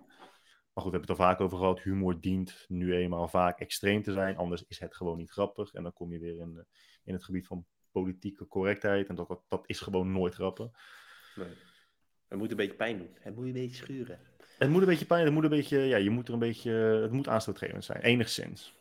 [0.74, 1.82] Maar goed, we hebben het er vaak over gehad.
[1.82, 4.38] Humor dient nu eenmaal vaak extreem te zijn.
[4.38, 5.74] Anders is het gewoon niet grappig.
[5.74, 6.66] En dan kom je weer in,
[7.04, 9.08] in het gebied van politieke correctheid.
[9.08, 10.72] En dat, dat, dat is gewoon nooit grappig.
[11.36, 11.54] nee.
[12.28, 13.18] Het moet een beetje pijn doen.
[13.20, 14.20] Het moet een beetje schuren.
[14.60, 16.72] Het moet een beetje pijn, het moet een beetje, ja, je moet er een beetje,
[16.72, 18.74] het moet aanstootgevend zijn, enigszins.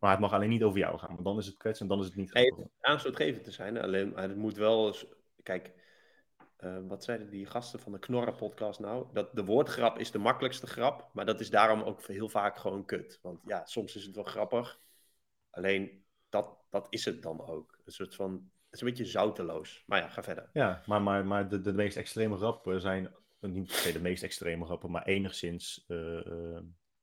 [0.00, 2.04] Maar het mag alleen niet over jou gaan, want dan is het kwetsend en dan
[2.04, 2.72] is het niet Nee, grappig.
[2.80, 5.06] Aanstootgevend te zijn, alleen maar het moet wel eens...
[5.42, 5.72] Kijk,
[6.56, 9.06] eh, wat zeiden die gasten van de Knorren-podcast nou?
[9.12, 12.84] Dat de woordgrap is de makkelijkste grap, maar dat is daarom ook heel vaak gewoon
[12.84, 13.18] kut.
[13.22, 14.80] Want ja, soms is het wel grappig,
[15.50, 17.78] alleen dat, dat is het dan ook.
[17.84, 18.32] Een soort van...
[18.32, 19.82] Het is een beetje zouteloos.
[19.86, 20.50] Maar ja, ga verder.
[20.52, 24.22] Ja, maar, maar, maar de, de meest extreme grappen zijn, niet per se de meest
[24.22, 26.60] extreme grappen, maar enigszins eh, eh,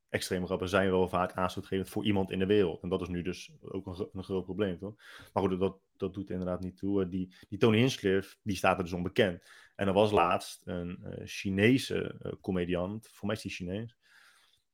[0.09, 2.81] extreme grappen zijn wel vaak aanstootgevend voor iemand in de wereld.
[2.83, 4.95] En dat is nu dus ook een, een groot probleem, toch?
[5.33, 7.03] Maar goed, dat, dat doet inderdaad niet toe.
[7.03, 9.43] Eh, Die, die Tony Hinchcliffe, die staat er dus onbekend.
[9.75, 13.97] En er was laatst een eh, Chinese eh, comediant, voor mij is die Chinees.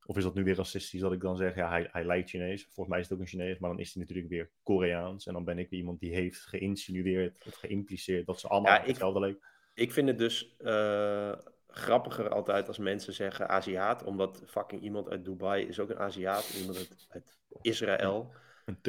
[0.05, 2.63] Of is dat nu weer racistisch dat ik dan zeg, ja, hij, hij lijkt Chinees.
[2.63, 5.25] Volgens mij is het ook een Chinees, maar dan is hij natuurlijk weer Koreaans.
[5.27, 8.81] En dan ben ik weer iemand die heeft geïnsinueerd of geïmpliceerd dat ze allemaal Ja,
[8.81, 9.41] ik- hetzelfde lijken.
[9.79, 11.31] Ik vind het dus eh,
[11.67, 16.53] grappiger altijd als mensen zeggen Aziat, omdat fucking iemand uit Dubai is ook een Aziat,
[16.59, 18.33] iemand uit, uit Israël.
[18.65, 18.81] Een.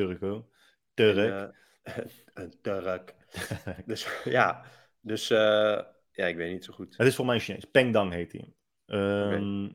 [0.94, 1.18] Turk.
[1.18, 1.94] En, eh,
[2.34, 3.14] een Turk.
[3.86, 4.64] Dus ja,
[5.00, 5.80] dus eh,
[6.12, 6.96] ja, ik weet niet zo goed.
[6.96, 7.64] Het is voor mij een Chinees.
[7.64, 8.54] Peng Dang heet hij.
[8.86, 9.68] Ehm,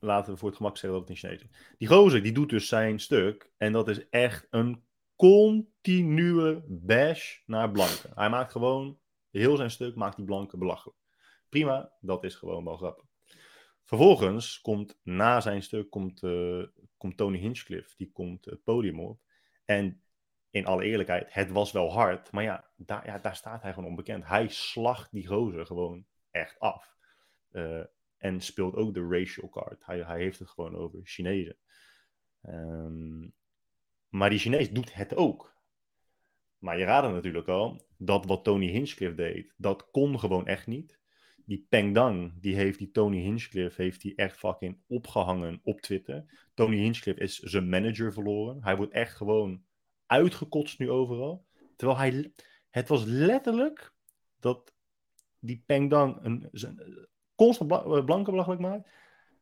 [0.00, 1.74] laten we voor het gemak zeggen dat het een Chinees is.
[1.78, 3.50] Die gozer, die doet dus zijn stuk.
[3.56, 4.84] En dat is echt een
[5.16, 8.10] continue bash naar blanken.
[8.14, 8.98] Hij maakt gewoon,
[9.38, 10.98] heel zijn stuk maakt die blanken belachelijk.
[11.48, 13.04] Prima, dat is gewoon wel grappig.
[13.84, 16.62] Vervolgens komt na zijn stuk komt, eh,
[16.96, 19.20] komt Tony Hinchcliffe, die komt het podium op.
[19.64, 20.02] En
[20.50, 23.88] in alle eerlijkheid, het was wel hard, maar ja daar, ja, daar staat hij gewoon
[23.88, 24.26] onbekend.
[24.26, 26.96] Hij slacht die gozer gewoon echt af.
[27.50, 27.84] Uh,
[28.16, 29.86] en speelt ook de racial card.
[29.86, 31.56] Hij, hij heeft het gewoon over Chinezen.
[32.42, 33.34] Um,
[34.08, 35.53] maar die Chinees doet het ook.
[36.64, 40.98] Maar je raadde natuurlijk al, dat wat Tony Hinchcliffe deed, dat kon gewoon echt niet.
[41.46, 46.48] Die Peng Dang, die heeft die Tony Hinchcliffe, heeft die echt fucking opgehangen op Twitter.
[46.54, 48.62] Tony Hinchcliffe is zijn manager verloren.
[48.62, 49.62] Hij wordt echt gewoon
[50.06, 51.46] uitgekotst nu overal.
[51.76, 52.32] Terwijl hij,
[52.70, 53.92] het was letterlijk
[54.40, 54.74] dat
[55.38, 56.50] die Peng Dang een,
[57.34, 58.88] constant bla, blanke belachelijk maakt.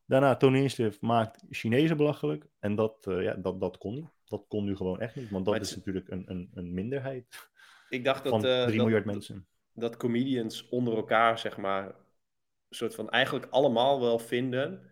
[0.06, 2.46] Daarna Tony Hinchcliffe maakt Chinezen belachelijk.
[2.58, 4.10] En dat, uh, ja, dat, dat kon niet.
[4.32, 7.50] Dat kon nu gewoon echt niet, want dat is natuurlijk een, een, een minderheid.
[7.88, 9.46] Ik dacht dat, van 3 uh, miljard mensen.
[9.72, 14.90] Dat comedians onder elkaar, zeg maar, een soort van eigenlijk allemaal wel vinden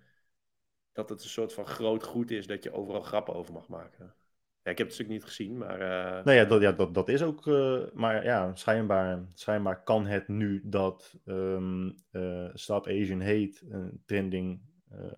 [0.93, 4.15] dat het een soort van groot goed is dat je overal grappen over mag maken.
[4.63, 5.81] Ja, ik heb het stuk niet gezien, maar...
[5.81, 7.47] Uh, nee, ja, dat, ja, dat, dat is ook...
[7.47, 14.03] Uh, maar ja, schijnbaar, schijnbaar kan het nu dat um, uh, Stop Asian Hate een
[14.07, 14.61] trending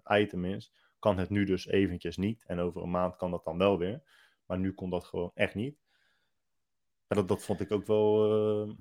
[0.04, 2.44] item is, kan het nu dus eventjes niet.
[2.46, 4.02] En over een maand kan dat dan wel weer.
[4.46, 5.80] Maar nu kon dat gewoon echt niet.
[7.06, 8.18] En dat, dat vond ik ook wel,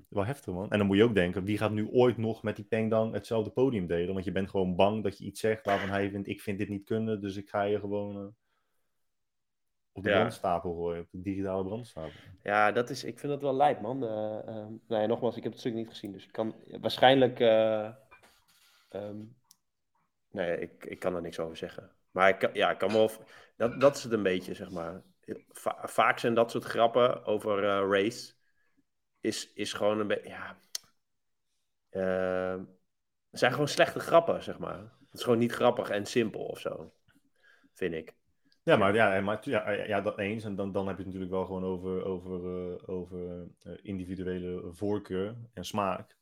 [0.08, 0.70] wel heftig, man.
[0.70, 3.50] En dan moet je ook denken, wie gaat nu ooit nog met die Pengdang hetzelfde
[3.50, 4.12] podium delen?
[4.12, 6.68] Want je bent gewoon bang dat je iets zegt waarvan hij vindt, ik vind dit
[6.68, 8.34] niet kunnen, dus ik ga je gewoon
[9.92, 10.16] op de ja.
[10.16, 12.20] brandstapel gooien, op de digitale brandstapel.
[12.42, 14.04] Ja, dat is, ik vind dat wel lijp, man.
[14.04, 14.10] Uh,
[14.86, 17.40] nou ja, nogmaals, ik heb het stuk niet gezien, dus ik kan waarschijnlijk.
[17.40, 17.90] Uh,
[18.90, 19.36] um,
[20.30, 21.90] nee, ik, ik kan er niks over zeggen.
[22.12, 23.10] Maar ik, ja, ik kan wel.
[23.56, 25.02] Dat, dat is het een beetje, zeg maar.
[25.48, 28.32] Va vaak zijn dat soort grappen over race.
[29.20, 30.28] Is, is gewoon een beetje.
[30.28, 30.56] Ja.
[33.30, 34.78] Het zijn gewoon slechte grappen, zeg maar.
[34.78, 36.92] Het is gewoon niet grappig en simpel of zo.
[37.72, 38.14] Vind ik.
[38.64, 40.44] Ja, maar, ja, maar ja, ja, dat eens.
[40.44, 43.46] En dan, dan heb je het natuurlijk wel gewoon over, over, uh, over
[43.82, 46.16] individuele voorkeur en smaak.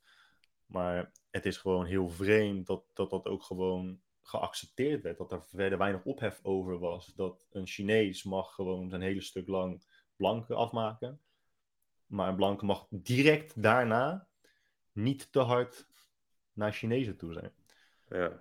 [0.66, 4.01] Maar het is gewoon heel vreemd dat, dat dat ook gewoon
[4.31, 5.18] geaccepteerd werd.
[5.18, 7.07] Dat er verder weinig ophef over was.
[7.07, 9.83] Dat een Chinees mag gewoon zijn hele stuk lang
[10.16, 11.20] blanke afmaken.
[12.07, 14.28] Maar een blanke mag direct daarna
[14.93, 15.87] niet te hard
[16.53, 17.53] naar Chinezen toe zijn.
[18.09, 18.41] Ja.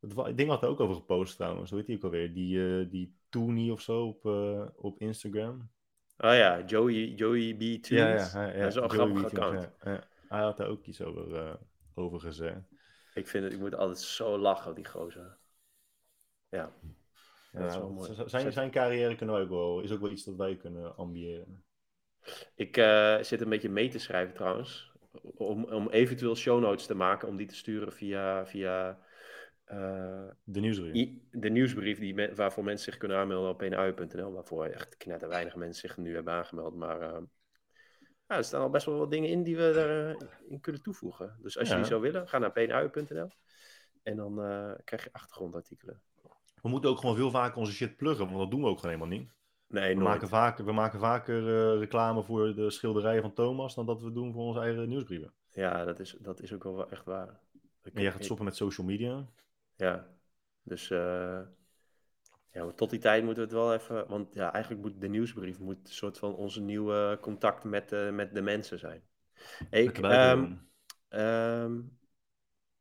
[0.00, 1.70] Het ding had er ook over gepost trouwens.
[1.70, 2.32] Hoe heet die ook alweer?
[2.32, 5.70] Die, uh, die Tooney of zo op, uh, op Instagram.
[6.18, 7.82] Oh ja, Joey, Joey B.
[7.82, 7.88] Tunes.
[7.88, 8.58] Ja, ja, ja, ja.
[8.58, 9.70] Dat is een grappig account.
[9.82, 10.08] Ja, ja.
[10.28, 11.54] Hij had daar ook iets over, uh,
[11.94, 12.58] over gezegd.
[13.16, 15.36] Ik vind het, ik moet altijd zo lachen, die gozer.
[16.48, 16.72] Ja.
[17.52, 17.68] ja
[18.26, 21.64] zijn, zijn carrière kunnen ook wel, is ook wel iets dat wij kunnen ambiëren.
[22.54, 24.92] Ik uh, zit een beetje mee te schrijven trouwens.
[25.36, 28.98] Om, om eventueel show notes te maken, om die te sturen via, via
[29.72, 31.08] uh, de nieuwsbrief.
[31.30, 34.32] De nieuwsbrief die me, waarvoor mensen zich kunnen aanmelden op pnau.nl.
[34.32, 36.74] Waarvoor echt knetter weinig mensen zich nu hebben aangemeld.
[36.74, 37.18] Maar uh,
[38.28, 41.36] ja, er staan al best wel wat dingen in die we erin uh, kunnen toevoegen.
[41.42, 41.74] Dus als ja.
[41.74, 43.28] je die zou willen, ga naar pnau.nl.
[44.02, 44.34] En dan
[44.84, 46.00] krijg je achtergrondartikelen.
[46.62, 48.94] We moeten ook gewoon veel vaker onze shit pluggen, want dat doen we ook gewoon
[48.94, 49.30] helemaal niet.
[49.68, 54.02] Nee, we, maken vaker, we maken vaker reclame voor de schilderijen van Thomas dan dat
[54.02, 55.32] we doen voor onze eigen nieuwsbrieven.
[55.50, 57.40] Ja, dat is, dat is ook wel echt waar.
[57.82, 59.26] Ik en jij gaat stoppen met social media?
[59.76, 60.06] Ja,
[60.62, 61.40] dus uh,
[62.56, 64.08] ja, tot die tijd moeten we het wel even.
[64.08, 68.10] Want ja, eigenlijk moet de nieuwsbrief moet een soort van onze nieuwe contact met, uh,
[68.10, 69.02] met de mensen zijn.
[69.70, 70.68] Ik, um,
[71.08, 71.98] um,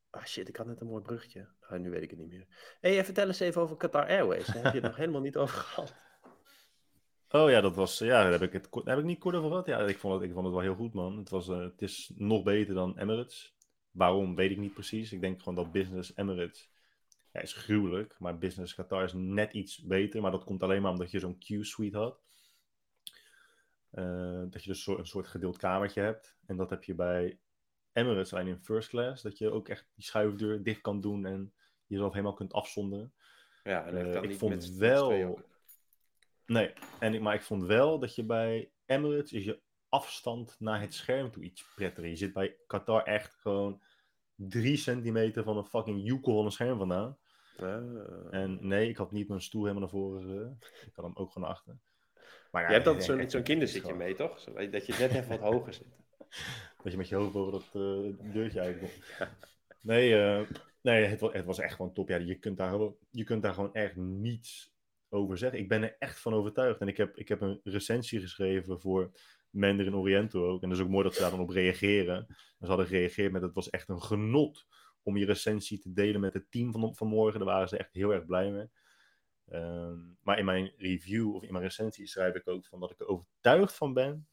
[0.10, 1.48] ah shit, ik had net een mooi bruggetje.
[1.60, 2.46] Ah, nu weet ik het niet meer.
[2.82, 4.46] hey, vertel eens even over Qatar Airways.
[4.46, 5.96] Daar heb je het nog helemaal niet over gehad.
[7.30, 7.98] Oh ja, dat was.
[7.98, 9.66] Ja, daar heb ik het daar heb ik niet kort over gehad.
[9.66, 11.18] Ja, ik vond het, ik vond het wel heel goed, man.
[11.18, 13.56] Het, was, uh, het is nog beter dan Emirates.
[13.92, 15.12] Waarom weet ik niet precies.
[15.12, 16.70] Ik denk gewoon dat Business Emirates
[17.36, 18.16] ja, is gruwelijk.
[18.20, 20.22] Maar Business Qatar is net iets beter.
[20.22, 22.22] Maar dat komt alleen maar omdat je zo'n Q-suite had.
[23.92, 26.38] Uh, dat je dus een soort gedeeld kamertje hebt.
[26.46, 27.40] En dat heb je bij
[27.94, 29.22] Emirates alleen in first class.
[29.22, 31.54] Dat je ook echt die schuifdeur dicht kan doen en
[31.86, 33.14] jezelf helemaal kunt afzonderen.
[33.64, 35.40] Ja, en uh, ik vond wel.
[36.46, 40.82] Nee, en ik, maar ik vond wel dat je bij Emirates is je afstand naar
[40.82, 42.10] het scherm toe iets prettiger.
[42.10, 43.82] Je zit bij Qatar echt gewoon
[44.36, 47.18] drie centimeter van een fucking joekel van een scherm vandaan.
[47.60, 47.78] Uh.
[48.32, 50.58] En nee, ik had niet mijn stoel helemaal naar voren.
[50.86, 51.78] ik had hem ook gewoon naar achter.
[52.52, 54.44] Maar ja, je hebt altijd zo'n zo kinderzitje mee, toch?
[54.44, 55.88] Dat je net even wat hoger zit.
[56.84, 58.92] Dat je met je hoofd boven dat uh, deurtje uitkomt.
[59.82, 60.48] Nee, uh,
[60.86, 62.10] Nee, het was, het was echt gewoon top.
[62.10, 64.74] Ja, je, kunt daar, gewoon- je kunt daar gewoon echt niets
[65.10, 65.60] over zeggen.
[65.60, 66.80] Ik ben er echt van overtuigd.
[66.82, 69.12] En ik heb, ik heb een recensie geschreven voor
[69.50, 70.62] Mandarin Oriental ook.
[70.62, 72.16] En dat is ook mooi dat ze daar dan op reageren.
[72.28, 74.66] En ze hadden gereageerd met het was echt een genot
[75.06, 77.40] om je recensie te delen met het team van, van morgen.
[77.40, 78.70] Daar waren ze echt heel erg blij mee.
[79.50, 83.00] Ehm, maar in mijn review of in mijn recensie schrijf ik ook van dat ik
[83.00, 84.28] er overtuigd van ben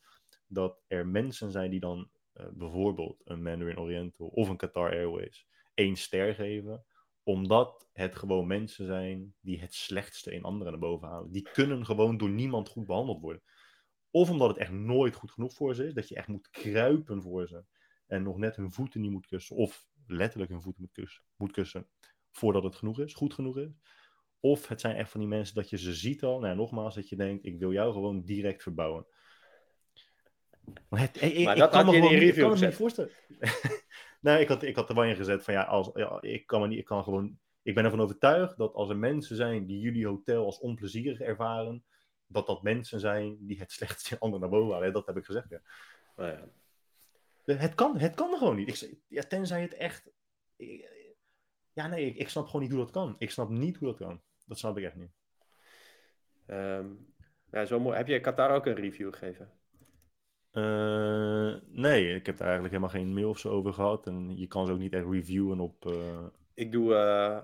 [0.47, 5.47] dat er mensen zijn die dan eh, bijvoorbeeld een Mandarin Oriental of een Qatar Airways
[5.75, 6.85] één ster geven,
[7.23, 11.33] omdat het gewoon mensen zijn die het slechtste in anderen naar boven halen.
[11.33, 13.43] Die kunnen gewoon door niemand goed behandeld worden.
[14.11, 17.23] Of omdat het echt nooit goed genoeg voor ze is, dat je echt moet kruipen
[17.23, 17.65] voor ze
[18.07, 21.53] en nog net hun voeten niet moet kussen, of letterlijk hun voeten moet kussen, moet
[21.53, 21.87] kussen
[22.31, 23.71] voordat het genoeg is, goed genoeg is.
[24.41, 27.09] Of het zijn echt van die mensen dat je ze ziet al, nou nogmaals, dat
[27.09, 29.07] je denkt, ik wil jou gewoon direct verbouwen.
[30.89, 32.51] Maar, het, ik, ik- Maar ik dat kan had me je in niet- ik kan
[32.51, 33.11] review me niet voorstellen.
[34.21, 36.79] nee, ik had, ik had erbij ingezet van ja, als, ja ik kan me niet,
[36.79, 40.45] ik kan gewoon, ik ben ervan overtuigd dat als er mensen zijn die jullie hotel
[40.45, 41.85] als onplezierig ervaren,
[42.27, 44.93] dat dat mensen zijn die het slechtste in anderen naar boven halen.
[44.93, 45.61] Dat heb ik gezegd, ja.
[46.17, 46.49] Nou ja.
[47.45, 48.69] Het kan, het kan gewoon niet.
[48.69, 50.11] Ik, zeg- ja, tenzij het echt.
[51.73, 53.15] Ja, nee, ik, ik snap gewoon niet hoe dat kan.
[53.19, 54.21] Ik snap niet hoe dat kan.
[54.47, 55.11] Dat snap ik echt niet.
[56.47, 56.87] Ehm,
[57.51, 57.97] ja, zo mooi.
[57.97, 59.51] Heb je Qatar ook een review gegeven?
[60.51, 64.07] Eh, nee, ik heb daar eigenlijk helemaal geen mail of zo over gehad.
[64.07, 65.87] En je kan ze ook niet echt reviewen op.
[65.87, 66.25] eh,
[66.55, 67.39] Ik doe, eh,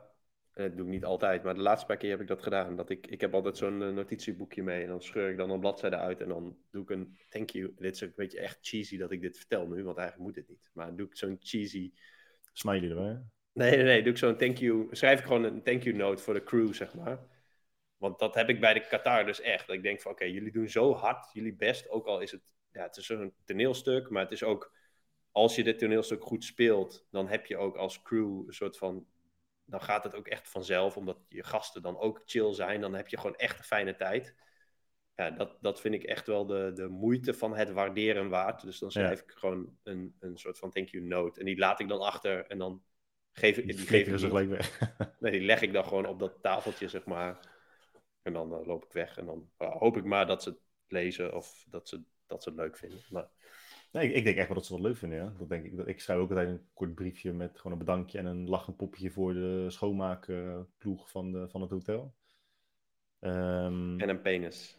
[0.62, 2.76] dat doe ik niet altijd, maar de laatste paar keer heb ik dat gedaan.
[2.76, 5.60] Dat ik, ik heb altijd zo'n eh, notitieboekje mee en dan scheur ik dan een
[5.60, 7.74] bladzijde uit en dan doe ik een thank you.
[7.76, 10.48] Dit is een beetje echt cheesy dat ik dit vertel nu, want eigenlijk moet het
[10.48, 10.70] niet.
[10.72, 11.92] Maar doe ik zo'n cheesy...
[12.52, 13.22] smiley erbij.
[13.52, 14.88] Nee, nee, nee, doe ik zo'n thank you...
[14.90, 17.18] Schrijf ik gewoon een thank you note voor de crew, zeg maar.
[17.96, 19.66] Want dat heb ik bij de Qatar dus echt.
[19.66, 21.88] Dat ik denk van, oké, jullie doen zo hard, jullie best.
[21.88, 24.76] Ook al is het, ja, het is zo'n toneelstuk, maar het is ook...
[25.32, 29.06] Als je dit toneelstuk goed speelt, dan heb je ook als crew een soort van
[29.68, 32.80] dan gaat het ook echt vanzelf, omdat je gasten dan ook chill zijn.
[32.80, 34.34] Dan heb je gewoon echt een fijne tijd.
[35.14, 38.62] Ja, dat, dat vind ik echt wel de, de moeite van het waarderen waard.
[38.62, 41.40] Dus dan schrijf ik gewoon een, een soort van thank you note.
[41.40, 42.82] En die laat ik dan achter en dan
[43.32, 44.78] geef ik Die die, geef ik ze gelijk weg.
[45.20, 47.38] Nee, die leg ik dan gewoon op dat tafeltje, zeg maar.
[48.22, 49.16] En dan eh, loop ik weg.
[49.18, 50.58] En dan eh, hoop ik maar dat ze het
[50.88, 53.00] lezen of dat ze, dat ze het leuk vinden.
[53.10, 53.28] Maar
[53.92, 55.32] Nee, ik, ik denk echt wel dat ze dat leuk vinden, ja.
[55.38, 55.86] Dat denk ik.
[55.86, 59.10] Ik schrijf ook altijd een kort briefje met gewoon een bedankje en een lachend poppetje
[59.10, 62.14] voor de schoonmaakploeg van, de, van het hotel.
[63.20, 64.78] Ehm, en een penis.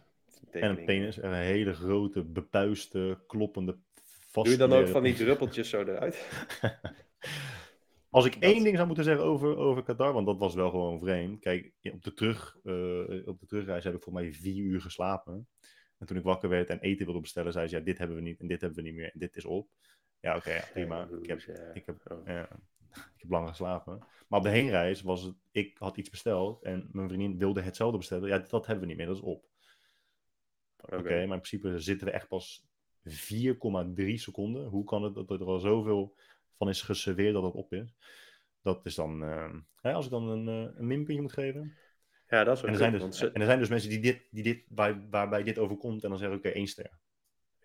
[0.50, 1.18] en een penis.
[1.18, 3.76] En een hele grote, bepuiste, kloppende,
[4.30, 4.46] vast.
[4.46, 6.28] Doe je dan ook van die druppeltjes zo eruit?
[8.10, 10.70] Als ik Dat- één ding zou moeten zeggen over, over Qatar, want dat was wel
[10.70, 11.40] gewoon vreemd.
[11.40, 15.48] Kijk, op de, terug, eh, op de terugreis heb ik voor mij vier uur geslapen.
[16.00, 18.22] En toen ik wakker werd en eten wilde bestellen, zei ze, ja, dit hebben we
[18.22, 19.68] niet en dit hebben we niet meer en dit is op.
[20.20, 21.08] Ja, oké, ja, prima.
[21.22, 21.40] Ik heb,
[21.74, 22.26] ik, heb, Oh.
[22.26, 22.42] ja,
[23.16, 23.98] ik heb lang geslapen.
[24.28, 27.98] Maar op de heenreis was het, ik had iets besteld en mijn vriendin wilde hetzelfde
[27.98, 28.28] bestellen.
[28.28, 29.48] Ja, dat hebben we niet meer, dat is op.
[30.80, 32.66] Oké, maar in principe zitten we echt pas
[33.08, 34.66] 4,3 seconden.
[34.66, 36.16] Hoe kan het dat er al zoveel
[36.56, 37.94] van is geserveerd dat het op is?
[38.62, 41.76] Dat is dan, eh, hè, als ik dan een, eh, een minpuntje moet geven.
[42.30, 44.00] Ja, dat is wel En er, zijn dus, want en er zijn dus mensen die
[44.00, 46.90] dit, die dit waar, waarbij dit overkomt en dan zeggen, oké, één ster.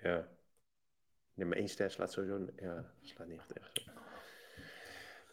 [0.01, 0.28] Ja.
[1.34, 2.45] Nee, maar één ster slaat sowieso...
[2.55, 3.84] Ja, slaat niet echt.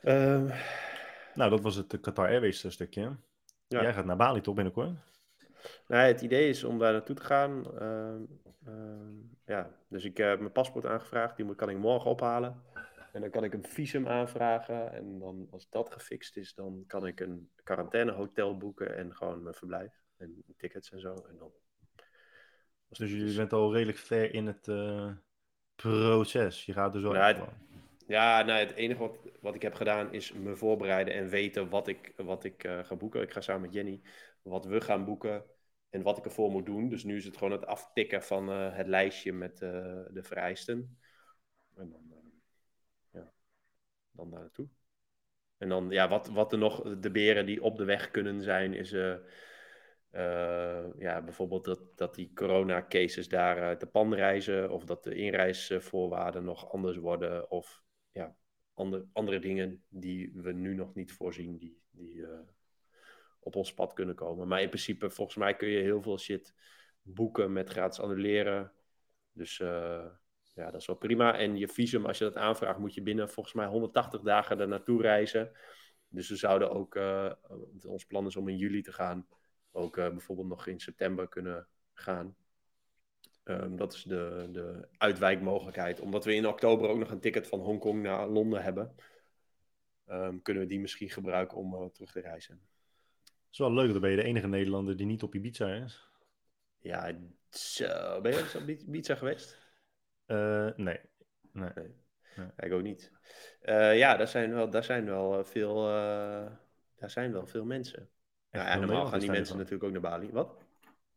[0.02, 0.50] Ehm,
[1.34, 3.16] Nou, dat was het eh, Qatar Airways eh, stukje.
[3.68, 3.82] Ja.
[3.82, 4.90] Jij gaat naar Bali toch binnenkort?
[5.86, 7.78] nou, het idee is om daar naartoe te gaan.
[7.78, 8.22] Ehm,
[8.66, 9.14] ehm,
[9.44, 11.36] ja, dus ik heb mijn paspoort aangevraagd.
[11.36, 12.62] Die moet, kan ik morgen ophalen.
[13.12, 14.92] En dan kan ik een visum aanvragen.
[14.92, 18.96] En dan, als dat gefixt is, dan kan ik een quarantainehotel boeken.
[18.96, 19.92] En gewoon mijn verblijf.
[20.16, 21.14] En tickets en zo.
[21.14, 21.52] En dan...
[22.88, 25.10] Dus je is- bent al redelijk ver in het eh,
[25.74, 26.64] proces.
[26.64, 27.52] Je gaat dus wel Nou, het- wel.
[28.06, 31.88] Ja, nou, het enige wat, wat ik heb gedaan is me voorbereiden en weten wat
[31.88, 33.22] ik, wat ik eh, ga boeken.
[33.22, 34.00] Ik ga samen met Jenny
[34.42, 35.44] wat we gaan boeken
[35.90, 36.88] en wat ik ervoor moet doen.
[36.88, 40.98] Dus nu is het gewoon het aftikken van eh, het lijstje met de vereisten.
[41.76, 42.11] En dan,
[44.12, 44.68] dan daar naartoe.
[45.56, 48.74] En dan, ja, wat, wat er nog, de beren die op de weg kunnen zijn,
[48.74, 49.14] is eh,
[50.10, 55.14] eh, ja, bijvoorbeeld dat, dat die corona-cases daar uit de pan reizen, of dat de
[55.14, 58.36] inreisvoorwaarden nog anders worden, of ja,
[58.74, 62.40] andere, andere dingen die we nu nog niet voorzien, die, die eh,
[63.40, 64.48] op ons pad kunnen komen.
[64.48, 66.54] Maar in principe, volgens mij kun je heel veel shit
[67.02, 68.72] boeken met gratis annuleren.
[69.32, 69.62] Dus
[70.54, 71.38] ja, dat is wel prima.
[71.38, 74.68] En je visum, als je dat aanvraagt, moet je binnen volgens mij 180 dagen er
[74.68, 75.52] naartoe reizen.
[76.08, 77.32] Dus we zouden ook, eh,
[77.86, 79.26] ons plan is om in juli te gaan,
[79.70, 82.36] ook eh, bijvoorbeeld nog in september kunnen gaan.
[83.42, 86.00] Ehm, dat is de, de uitwijkmogelijkheid.
[86.00, 88.94] Omdat we in oktober ook nog een ticket van Hongkong naar Londen hebben.
[90.06, 92.60] ehm, kunnen we die misschien gebruiken om eh, terug te reizen.
[93.24, 96.08] Het is wel leuk, dan ben je de enige Nederlander die niet op Ibiza is.
[96.78, 97.18] Ja,
[97.50, 98.20] zo.
[98.20, 99.61] Ben je op Ibiza geweest?
[100.26, 101.00] Eh, nee.
[101.52, 101.70] nee.
[101.74, 101.94] Nee.
[102.36, 102.46] Nee.
[102.56, 103.12] Ik ook niet.
[103.60, 105.84] Eh, ja, daar zijn wel, daar zijn wel eh, veel,
[106.94, 108.10] daar zijn wel veel mensen.
[108.50, 110.30] Echt Ja, en normaal gaan die mensen natuurlijk ook naar Bali.
[110.30, 110.56] Wat?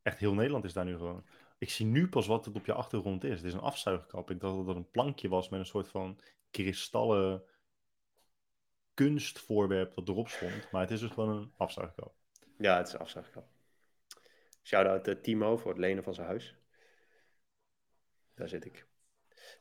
[0.01, 1.25] Echt heel Nederland is daar nu gewoon.
[1.57, 3.37] Ik zie nu pas wat het op je achtergrond is.
[3.37, 4.29] Het is een afzuigkap.
[4.31, 6.19] Ik dacht dat het een plankje was met een soort van
[6.51, 7.43] kristallen
[8.93, 10.71] kunstvoorwerp dat erop stond.
[10.71, 12.13] Maar het is dus gewoon een afzuigkap.
[12.57, 13.47] Ja, het is afzuigkap.
[14.63, 16.55] Shout-out Timo voor het lenen van zijn huis.
[18.33, 18.87] Daar zit ik.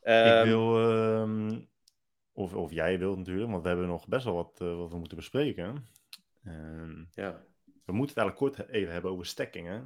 [0.01, 1.61] Ik Ehm, wil, ehm,
[2.33, 4.99] of, of jij wilt natuurlijk, want we hebben nog best wel wat, eh, wat we
[4.99, 5.87] moeten bespreken.
[6.45, 7.45] Ehm, ja.
[7.85, 9.81] we moeten het eigenlijk kort even hebben over stacking, hè?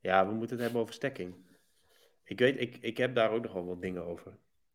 [0.00, 1.34] ja, we moeten het hebben over stekking.
[2.24, 4.32] Ik weet, ik, ik heb daar ook nog wel wat dingen over.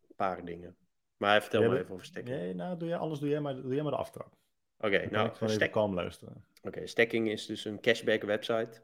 [0.08, 0.76] Een paar dingen.
[1.18, 2.38] Maar vertel Jij maar even over stekking.
[2.38, 4.34] Nee, nou, doe jij, anders doe jij maar, doe jij maar de aftrap.
[4.78, 6.46] Oké, nou, ik stek- even kalm luisteren.
[6.62, 8.82] Oké, Stacking is dus een cashback website.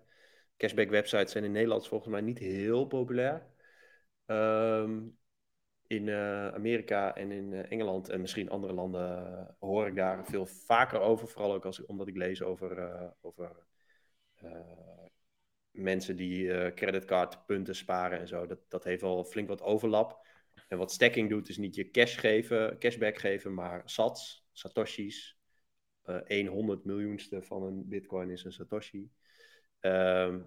[0.57, 3.45] Cashback websites zijn in Nederland volgens mij niet heel populair.
[4.25, 4.99] Ehm,
[5.87, 10.25] in eh, Amerika en in eh, Engeland en misschien andere landen eh, hoor ik daar
[10.25, 11.27] veel vaker over.
[11.27, 13.65] Vooral ook als, omdat ik lees over, over
[15.71, 18.45] mensen die creditcardpunten sparen en zo.
[18.45, 20.25] Dat, dat heeft wel flink wat overlap.
[20.67, 25.37] En wat stacking doet is niet je cash geven, cashback geven, maar sats, satoshis.
[26.01, 29.11] Eh 1 honderd miljoenste van een bitcoin is een satoshi.
[29.79, 30.39] Ehm,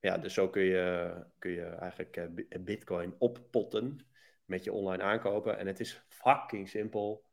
[0.00, 4.06] ja, dus zo kun je, kun je eigenlijk bi- bitcoin oppotten
[4.48, 5.58] met je online aankopen.
[5.58, 7.24] En het is fucking simpel.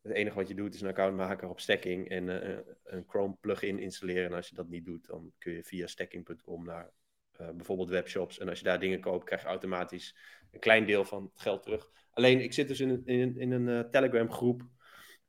[0.00, 3.36] Het enige wat je doet is een account maken op Stacking en eh, een Chrome
[3.40, 4.24] plugin installeren.
[4.30, 6.92] En als je dat niet doet, dan kun je via stacking.com naar
[7.32, 8.38] eh, bijvoorbeeld webshops.
[8.38, 10.16] En als je daar dingen koopt, krijg je automatisch
[10.50, 11.90] een klein deel van het geld terug.
[12.10, 14.62] Alleen, ik zit dus in een, in, een- eh, Telegram groep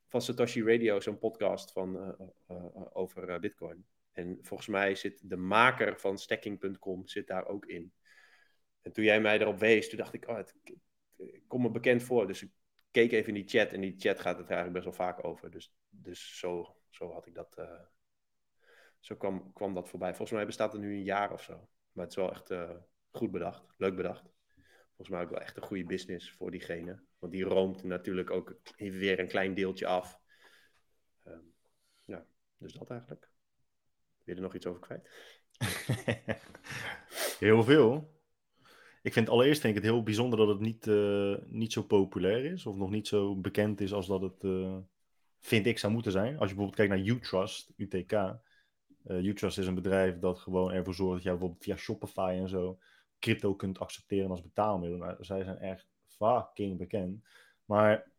[0.07, 2.09] van Satoshi Radio, zo'n podcast van, eh,
[2.47, 3.85] eh, eh, over eh, Bitcoin.
[4.11, 7.93] En volgens mij zit de maker van stacking.com zit daar ook in.
[8.81, 10.53] En toen jij mij erop wees, toen dacht ik, oh, het,
[11.31, 12.27] het komt me bekend voor.
[12.27, 12.51] Dus ik
[12.91, 15.51] keek even in die chat en die chat gaat het eigenlijk best wel vaak over.
[15.51, 17.81] Dus, dus zo, zo had ik dat, eh,
[18.99, 20.09] zo kwam, kwam dat voorbij.
[20.09, 21.69] Volgens mij bestaat het nu een jaar of zo.
[21.91, 22.75] Maar het is wel echt eh,
[23.11, 24.31] goed bedacht, leuk bedacht.
[24.95, 27.03] Volgens mij ook wel echt een goede business voor diegene.
[27.19, 30.19] Want die roomt natuurlijk ook weer een klein deeltje af.
[31.23, 31.45] Ehm,
[32.05, 32.25] ja,
[32.57, 33.31] dus dat eigenlijk.
[34.23, 35.09] Wil je er nog iets over kwijt?
[37.39, 38.12] heel veel.
[39.03, 42.45] Ik vind allereerst vind ik het heel bijzonder dat het niet, eh, niet zo populair
[42.45, 42.65] is.
[42.65, 44.77] Of nog niet zo bekend is als dat het, eh,
[45.39, 46.37] vind ik, zou moeten zijn.
[46.37, 48.11] Als je bijvoorbeeld kijkt naar Utrust, UTK.
[48.11, 52.49] eh Utrust is een bedrijf dat gewoon ervoor zorgt dat jij bijvoorbeeld via Shopify en
[52.49, 52.79] zo
[53.19, 54.97] crypto kunt accepteren als betaalmiddel.
[54.97, 57.23] Nou, zij zijn echt fucking bekend.
[57.65, 58.11] Maar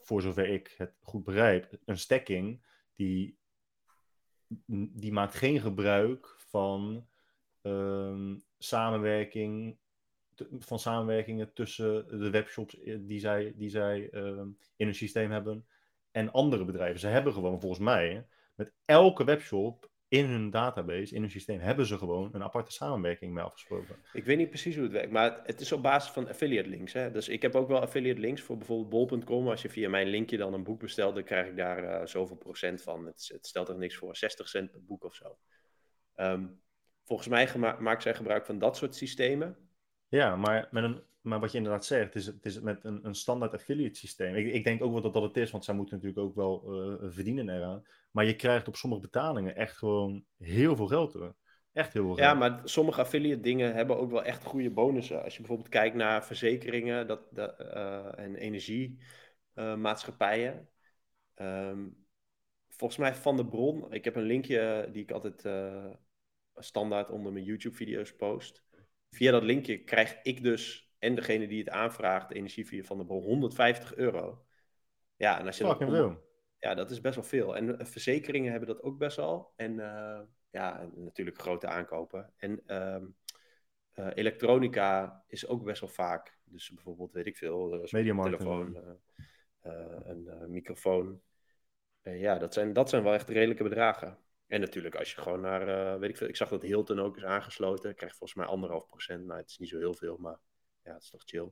[0.00, 2.64] voor zover ik het goed begrijp, een stacking
[2.94, 3.38] die,
[4.92, 7.06] die maakt geen gebruik van
[7.62, 9.78] ehm, samenwerking,
[10.58, 15.66] van samenwerkingen tussen de webshops eh, die zij, die zij ehm, in hun systeem hebben
[16.10, 17.00] en andere bedrijven.
[17.00, 21.86] Ze hebben gewoon volgens mij met elke webshop in hun database, in hun systeem, hebben
[21.86, 23.96] ze gewoon een aparte samenwerking mee afgesproken.
[24.12, 26.92] Ik weet niet precies hoe het werkt, maar het is op basis van affiliate links.
[26.92, 27.10] Hè?
[27.10, 29.48] Dus ik heb ook wel affiliate links voor bijvoorbeeld bol.com.
[29.48, 32.36] Als je via mijn linkje dan een boek bestelt, dan krijg ik daar eh, zoveel
[32.36, 33.06] procent van.
[33.06, 35.38] Het, het stelt er niks voor, 60 cent per boek of zo.
[36.14, 36.46] Ehm,
[37.04, 37.48] volgens mij
[37.78, 39.56] maken zij gebruik van dat soort systemen.
[40.08, 43.06] Ja, maar, met een, maar wat je inderdaad zegt, het is, het is met een,
[43.06, 44.34] een standaard affiliate systeem.
[44.34, 46.62] Ik, ik denk ook wel dat dat het is, want zij moeten natuurlijk ook wel
[46.62, 47.82] eh, verdienen eraan.
[48.10, 51.32] Maar je krijgt op sommige betalingen echt gewoon heel veel geld terug.
[51.72, 52.28] Echt heel veel geld.
[52.28, 55.22] Ja, maar sommige affiliate dingen hebben ook wel echt goede bonussen.
[55.22, 60.68] Als je bijvoorbeeld kijkt naar verzekeringen dat, dat, eh, en energiemaatschappijen.
[61.34, 61.86] Ehm,
[62.68, 65.90] volgens mij van de bron, ik heb een linkje die ik altijd eh,
[66.54, 68.64] standaard onder mijn YouTube-video's post.
[69.10, 73.04] Via dat linkje krijg ik dus, en degene die het aanvraagt, energie via van de
[73.04, 74.44] bron, 150 euro.
[75.16, 75.94] Ja, en als je dat om-
[76.58, 77.56] ja, dat is best wel veel.
[77.56, 79.52] En eh, verzekeringen hebben dat ook best wel.
[79.56, 82.32] En eh, ja, natuurlijk grote aankopen.
[82.36, 83.04] En ehm,
[83.92, 86.38] eh, elektronica is ook best wel vaak.
[86.44, 88.76] Dus bijvoorbeeld, weet ik veel, Mediamarkt, telefoon,
[90.04, 91.22] een microfoon.
[92.02, 94.18] Ja, dat zijn, dat zijn wel echt redelijke bedragen.
[94.54, 97.16] En natuurlijk, als je gewoon naar, eh, weet ik veel, ik zag dat Hilton ook
[97.16, 97.94] is aangesloten.
[97.94, 99.24] Krijg volgens mij anderhalf procent.
[99.26, 100.38] Nou, het is niet zo heel veel, maar
[100.82, 101.50] ja, het is toch chill.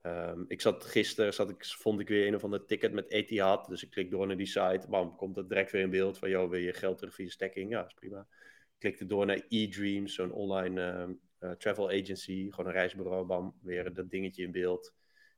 [0.00, 3.66] Ehm, ik zat gisteren, zat ik, vond ik weer een of ander ticket met Etihad.
[3.66, 4.86] Dus ik klik door naar die site.
[4.88, 7.70] Bam, komt het direct weer in beeld van, joh, wil je geld terug via stacking?
[7.70, 8.20] Ja, is prima.
[8.20, 12.50] Ik klikte door naar eDreams, zo'n online ehm, eh, travel agency.
[12.50, 14.94] Gewoon een reisbureau, bam, weer dat dingetje in beeld.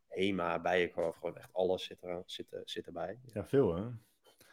[0.09, 3.19] HEMA, Bijenkorf, gewoon echt alles zit, er, zit, zit erbij.
[3.33, 3.83] Ja, veel hè?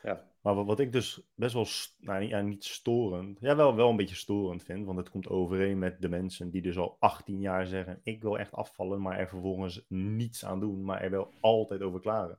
[0.05, 0.23] Ja.
[0.41, 1.67] Maar wat, ik dus best wel,
[1.99, 5.27] nou niet, ja, niet storend, ja wel, wel een beetje storend vind, want het komt
[5.27, 9.19] overeen met de mensen die dus al 18 jaar zeggen, ik wil echt afvallen, maar
[9.19, 12.37] er vervolgens niets aan doen, maar er wel altijd over klagen.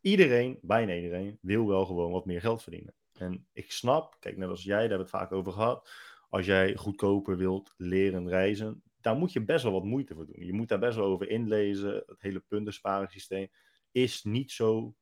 [0.00, 2.94] Iedereen, bijna iedereen, wil wel gewoon wat meer geld verdienen.
[3.12, 5.90] En ik snap, kijk, net als jij, daar hebben we het vaak over gehad,
[6.28, 10.46] als jij goedkoper wilt leren reizen, daar moet je best wel wat moeite voor doen.
[10.46, 12.02] Je moet daar best wel over inlezen.
[12.06, 13.48] Het hele puntensparensysteem
[13.90, 14.94] is niet zo.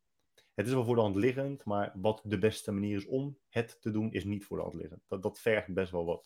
[0.57, 3.81] Het is wel voor de hand liggend, maar wat de beste manier is om het
[3.81, 5.03] te doen, is niet voor de hand liggend.
[5.09, 6.25] Dat, dat vergt best wel wat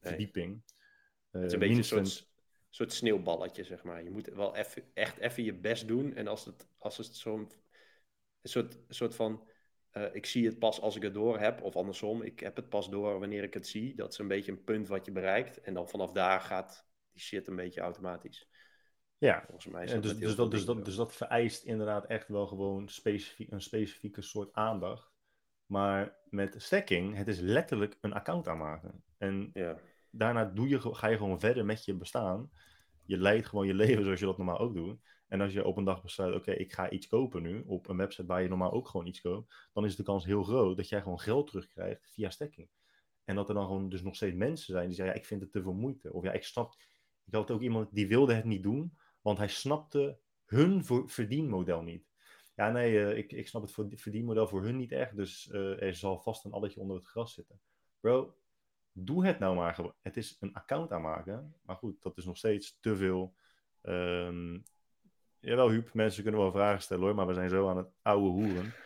[0.00, 0.12] Nee.
[0.14, 0.62] verdieping.
[1.30, 2.30] Het is Eh, een beetje een soort,
[2.70, 4.02] soort sneeuwballetje, zeg maar.
[4.02, 4.56] Je moet wel
[4.94, 6.14] echt even je best doen.
[6.14, 7.40] En als het, als het zo'n
[8.42, 9.48] een soort, soort van...
[9.90, 11.62] eh, ik zie het pas als ik het door heb.
[11.62, 13.94] Of andersom, ik heb het pas door wanneer ik het zie.
[13.94, 15.60] Dat is een beetje een punt wat je bereikt.
[15.60, 18.48] En dan vanaf daar gaat die shit een beetje automatisch.
[19.18, 21.64] Ja, Volgens mij is dat dus, met heel dus, dat, dus, dat, dus dat vereist
[21.64, 25.14] inderdaad echt wel gewoon specifie- een specifieke soort aandacht.
[25.66, 29.02] Maar met stacking, het is letterlijk een account aanmaken.
[29.18, 29.76] En Ja,
[30.10, 32.50] daarna doe je, ga je gewoon verder met je bestaan.
[33.04, 35.00] Je leidt gewoon je leven zoals je dat normaal ook doet.
[35.28, 37.96] En als je op een dag besluit, oké, ik ga iets kopen nu, op een
[37.96, 40.88] website waar je normaal ook gewoon iets koopt, dan is de kans heel groot dat
[40.88, 42.68] jij gewoon geld terugkrijgt via stacking.
[43.24, 45.40] En dat er dan gewoon dus nog steeds mensen zijn die zeggen, ja, ik vind
[45.40, 46.12] het te veel moeite.
[46.12, 46.74] Of ja, ik snap,
[47.24, 52.08] ik had ook iemand die wilde het niet doen, want hij snapte hun verdienmodel niet.
[52.54, 55.94] Ja, nee, eh, ik, ik snap het verdienmodel voor hun niet echt, dus eh, er
[55.94, 57.60] zal vast een alletje onder het gras zitten.
[58.00, 58.36] Bro,
[58.92, 59.80] doe het nou maar.
[60.02, 63.34] Het is een account aanmaken, maar goed, dat is nog steeds te veel.
[63.82, 64.58] Ehm
[65.38, 68.28] jawel, Huub, mensen kunnen wel vragen stellen hoor, maar we zijn zo aan het oude
[68.28, 68.74] hoeren.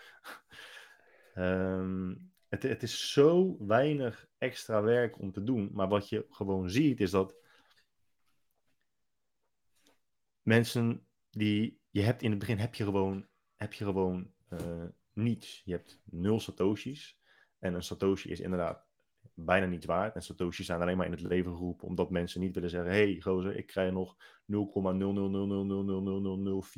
[1.34, 2.14] Ehm,
[2.48, 7.00] het, het is zo weinig extra werk om te doen, maar wat je gewoon ziet
[7.00, 7.34] is dat
[10.42, 13.26] mensen die je hebt in het begin heb je gewoon,
[13.56, 15.62] heb je gewoon eh, niets.
[15.64, 17.18] Je hebt nul satoshis
[17.58, 18.88] en een satoshi is inderdaad
[19.34, 20.14] bijna niets waard.
[20.14, 23.20] En satoshis zijn alleen maar in het leven geroepen omdat mensen niet willen zeggen: hey,
[23.20, 24.46] gozer, ik krijg nog 0,000000004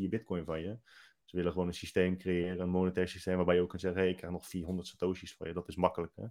[0.09, 0.79] bitcoin van je.
[1.25, 4.11] Ze willen gewoon een systeem creëren, een monetair systeem waarbij je ook kan zeggen: hey,
[4.11, 5.55] ik krijg nog 400 satoshis van je.
[5.55, 6.13] Dat is makkelijk.
[6.17, 6.27] Hè?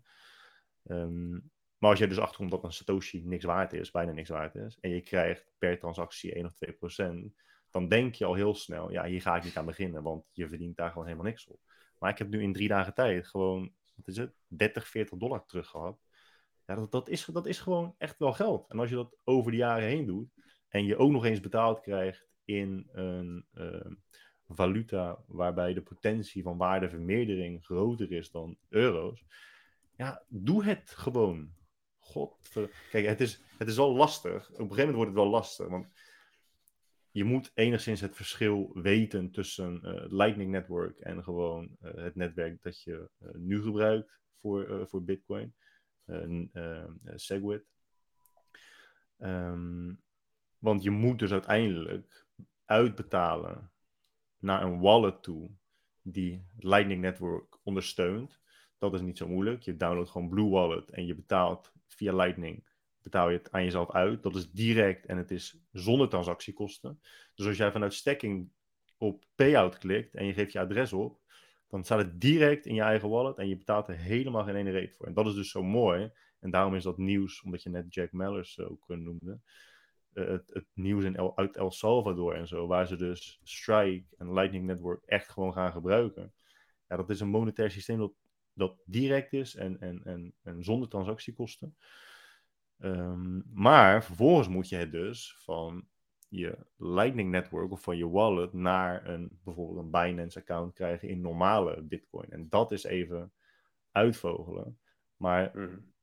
[0.84, 1.40] Ehm,
[1.82, 4.78] maar als je dus achterkomt dat een satoshi niks waard is, bijna niks waard is,
[4.80, 7.34] en je krijgt per transactie 1 of 2 procent,
[7.70, 10.48] dan denk je al heel snel: ja, hier ga ik niet aan beginnen, want je
[10.48, 11.60] verdient daar gewoon helemaal niks op.
[12.00, 15.46] Maar ik heb nu in drie dagen tijd gewoon, wat is het, 30, 40 dollar
[15.46, 16.02] terug gehad.
[16.66, 18.70] Ja, dat, dat, is, dat is gewoon echt wel geld.
[18.70, 20.30] En als je dat over de jaren heen doet
[20.68, 23.94] en je ook nog eens betaald krijgt in een ehm,
[24.48, 29.26] valuta waarbij de potentie van waardevermeerdering groter is dan euro's,
[29.96, 31.60] ja, doe het gewoon.
[32.12, 32.50] God,
[32.92, 34.50] kijk, het is, het is wel lastig.
[34.50, 35.88] Op een gegeven moment wordt het wel lastig, want
[37.12, 42.62] je moet enigszins het verschil weten tussen eh, Lightning Network en gewoon eh, het netwerk
[42.62, 45.54] dat je eh, nu gebruikt voor, voor Bitcoin
[47.16, 47.64] Segwit.
[49.18, 50.02] Um,
[50.58, 52.26] want je moet dus uiteindelijk
[52.66, 53.72] uitbetalen
[54.40, 55.50] naar een wallet toe
[56.02, 58.40] die Lightning Network ondersteunt.
[58.78, 59.62] Dat is niet zo moeilijk.
[59.62, 62.64] Je downloadt gewoon Blue Wallet en je betaalt via Lightning
[63.02, 64.24] betaal je het aan jezelf uit.
[64.24, 67.02] Dat is direct en het is zonder transactiekosten.
[67.36, 68.52] Dus als jij vanuit stacking
[68.98, 71.20] op payout klikt en je geeft je adres op,
[71.70, 74.72] dan staat het direct in je eigen wallet en je betaalt er helemaal geen ene
[74.72, 75.06] reet voor.
[75.06, 76.12] En dat is dus zo mooi.
[76.40, 79.40] En daarom is dat nieuws, omdat je net Jack Mallers ook uh, noemde,
[80.14, 84.16] uh, het, het, nieuws in El, uit El Salvador en zo, waar ze dus Strike
[84.18, 86.34] en Lightning Network echt gewoon gaan gebruiken.
[86.88, 88.14] Ja, dat is een monetair systeem dat,
[88.54, 91.76] dat direct is en, en, en, en zonder transactiekosten.
[92.78, 95.88] Um, maar vervolgens moet je het dus van
[96.28, 101.22] je Lightning Network of van je wallet naar een bijvoorbeeld een Binance account krijgen in
[101.22, 102.30] normale Bitcoin.
[102.30, 103.34] En dat is even
[103.92, 104.80] uitvogelen.
[105.16, 105.94] Maar mm.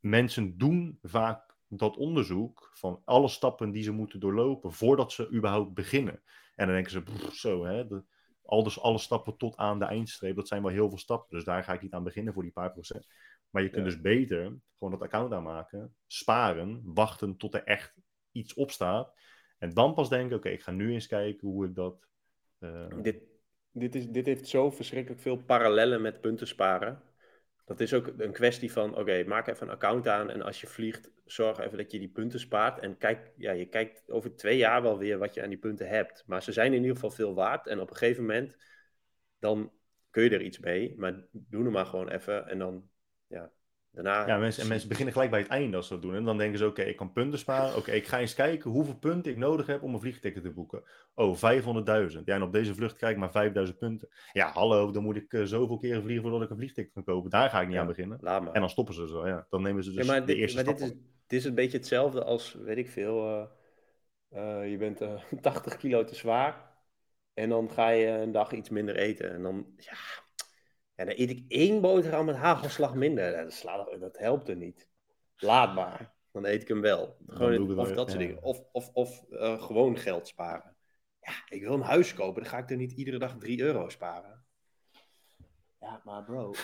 [0.00, 5.74] mensen doen vaak dat onderzoek van alle stappen die ze moeten doorlopen voordat ze überhaupt
[5.74, 6.22] beginnen.
[6.54, 8.04] En dan denken ze, zo, hè, de,
[8.50, 11.36] al dus alle stappen tot aan de eindstreep, dat zijn wel heel veel stappen.
[11.36, 13.06] Dus daar ga ik niet aan beginnen voor die paar procent.
[13.50, 13.90] Maar je kunt Ja.
[13.90, 17.94] dus beter gewoon dat account aanmaken, sparen, wachten tot er echt
[18.32, 19.12] iets op staat.
[19.58, 22.06] En dan pas denken, oké, ik ga nu eens kijken hoe ik dat...
[22.58, 23.22] eh, Dit,
[23.70, 27.02] dit, is, dit heeft zo verschrikkelijk veel parallellen met punten sparen.
[27.70, 30.66] Dat is ook een kwestie van, oké, maak even een account aan en als je
[30.66, 32.78] vliegt, zorg even dat je die punten spaart.
[32.78, 35.88] En kijk, ja, je kijkt over twee jaar wel weer wat je aan die punten
[35.88, 36.24] hebt.
[36.26, 38.56] Maar ze zijn in ieder geval veel waard en op een gegeven moment,
[39.38, 39.72] dan
[40.10, 40.94] kun je er iets mee.
[40.96, 42.88] Maar doe er maar gewoon even en dan,
[43.26, 43.52] ja,
[43.92, 46.14] Daarna, Ja, mensen, en mensen beginnen gelijk bij het einde als ze dat doen.
[46.14, 47.76] En dan denken ze, oké, ik kan punten sparen.
[47.76, 50.82] Oké, ik ga eens kijken hoeveel punten ik nodig heb om een vliegticket te boeken.
[51.14, 52.24] Oh, 500.000.
[52.24, 54.08] Ja, en op deze vlucht krijg ik maar 5000 punten.
[54.32, 57.30] Ja, hallo, dan moet ik eh, zoveel keren vliegen voordat ik een vliegticket kan kopen.
[57.30, 57.80] Daar ga ik niet Ja.
[57.80, 58.20] aan beginnen.
[58.20, 59.46] En dan stoppen ze zo, ja.
[59.50, 60.90] Dan nemen ze dus ja, maar de dit, eerste maar dit, stap.
[60.90, 63.26] is, dit is een beetje hetzelfde als, weet ik veel,
[64.28, 66.68] eh, eh, je bent eh 80 kilo te zwaar
[67.34, 69.30] en dan ga je een dag iets minder eten.
[69.32, 69.92] En dan, ja,
[71.00, 73.32] ja dan eet ik één boterham met hagelslag minder.
[73.32, 74.88] Dat, slaat, dat helpt er niet.
[75.36, 76.12] Laat maar.
[76.32, 77.16] Dan eet ik hem wel.
[77.26, 78.18] Gewoon, het of dat soort ja.
[78.18, 78.42] dingen.
[78.42, 80.76] Of, of, of eh, gewoon geld sparen.
[81.20, 82.42] Ja, ik wil een huis kopen.
[82.42, 84.44] Dan ga ik er niet iedere dag 3 euro sparen.
[85.80, 86.52] Ja, maar bro.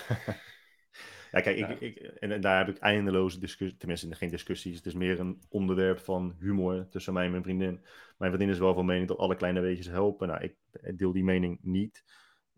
[1.32, 1.68] Ja, kijk, Ja.
[1.68, 5.20] Ik, ik, en en daar heb ik eindeloze discussies, tenminste geen discussies, het is meer
[5.20, 7.80] een onderwerp van humor tussen mij en mijn vriendin.
[8.18, 10.28] Mijn vriendin is wel van mening dat alle kleine weetjes helpen.
[10.28, 10.56] Nou, ik
[10.98, 12.04] deel die mening niet.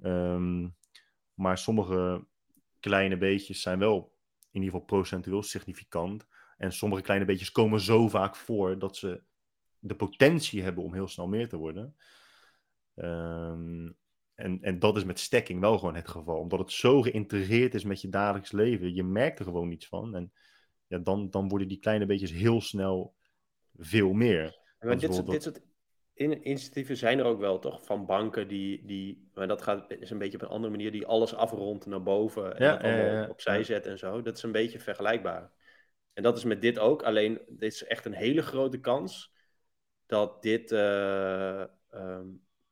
[0.03, 0.67] Ehm,
[1.39, 2.27] maar sommige
[2.81, 4.17] kleine beetjes zijn wel
[4.51, 6.27] in ieder geval procentueel significant.
[6.57, 9.23] En sommige kleine beetjes komen zo vaak voor dat ze
[9.79, 11.97] de potentie hebben om heel snel meer te worden.
[12.95, 13.91] Ehm,
[14.35, 16.39] en, en dat is met stacking wel gewoon het geval.
[16.39, 18.95] Omdat het zo geïntegreerd is met je dagelijks leven.
[18.95, 20.15] Je merkt er gewoon niets van.
[20.15, 20.33] En
[20.87, 23.15] ja, dan, dan worden die kleine beetjes heel snel
[23.77, 24.59] veel meer.
[24.79, 25.61] Dit, soort, dit soort
[26.19, 27.85] in- initiatieven zijn er ook wel, toch?
[27.85, 31.07] Van banken die, die maar dat gaat, is een beetje op een andere manier, die
[31.07, 33.29] alles afrondt naar boven en Ja, dat allemaal ja, ja, ja.
[33.29, 34.23] opzij zetten en zo.
[34.23, 35.53] Dat is een beetje vergelijkbaar.
[36.13, 39.33] En dat is met dit ook, alleen dit is echt een hele grote kans
[40.07, 41.61] dat dit, eh,
[41.91, 42.27] ehm,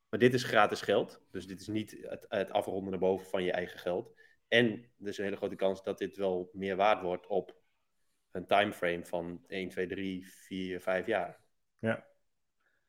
[0.09, 3.43] maar dit is gratis geld, dus dit is niet het, het afronden naar boven van
[3.43, 4.15] je eigen geld.
[4.49, 7.57] En er is een hele grote kans dat dit wel meer waard wordt op
[8.31, 11.41] een timeframe van 1, 2, 3, 4, 5 jaar.
[11.79, 12.07] Ja.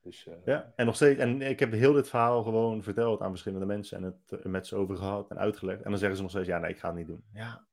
[0.08, 1.20] Dus, eh, Ja, en nog steeds.
[1.20, 4.68] En ik heb heel dit verhaal gewoon verteld aan verschillende mensen en het eh, met
[4.68, 5.82] ze over gehad en uitgelegd.
[5.82, 7.24] En dan zeggen ze nog steeds: ja, nee, ik ga het niet doen.
[7.34, 7.66] Ja,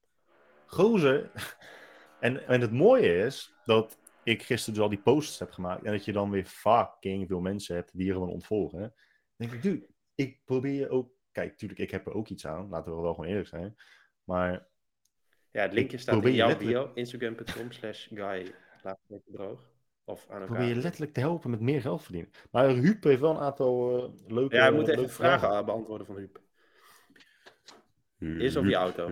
[0.66, 1.30] gozer.
[2.20, 5.92] En, en het mooie is dat ik gisteren dus al die posts heb gemaakt en
[5.92, 8.78] dat je dan weer fucking veel mensen hebt die je gewoon ontvolgen.
[8.78, 8.84] hè.
[8.86, 8.92] Dan
[9.36, 11.10] denk ik, dude, ik probeer ook.
[11.32, 12.68] Kijk, tuurlijk, ik heb er ook iets aan.
[12.68, 13.76] Laten we wel gewoon eerlijk zijn.
[14.24, 14.66] Maar
[15.50, 19.72] ja, het linkje staat in jouw letterlijk- bio, instagram.com slash guy, laat het droog.
[20.04, 20.46] Of aan ik elkaar.
[20.46, 22.30] probeer je letterlijk te helpen met meer geld verdienen.
[22.50, 24.54] Maar Huub heeft wel een aantal eh, leuke.
[24.54, 26.40] Ja, je moet even leuke vragen beantwoorden van Huub.
[28.18, 29.10] Is op je Huub, auto.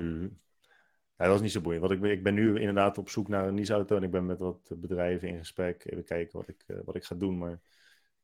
[1.23, 1.83] Ja, dat is niet zo boeiend.
[1.83, 4.27] Want ik ben, ik ben nu inderdaad op zoek naar een leaseauto en ik ben
[4.27, 5.85] met wat bedrijven in gesprek.
[5.85, 7.39] Even kijken wat ik, eh, wat ik ga doen.
[7.39, 7.61] Maar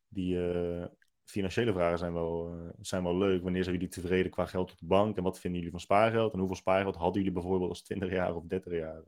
[0.09, 0.87] die eh,
[1.25, 3.43] financiële vragen zijn wel, eh, zijn wel leuk.
[3.43, 5.17] Wanneer zijn jullie tevreden qua geld op de bank?
[5.17, 6.33] En wat vinden jullie van spaargeld?
[6.33, 9.03] En hoeveel spaargeld hadden jullie bijvoorbeeld als 20 jaar of 30 jaar?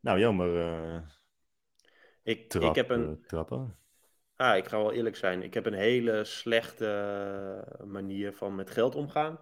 [0.00, 0.50] Nou, jammer.
[2.26, 3.76] Ik, trap, ik heb een, eh, trappen.
[4.36, 6.86] ah, ik ga wel eerlijk zijn, ik heb een hele slechte
[7.78, 9.38] eh, manier van met geld omgaan.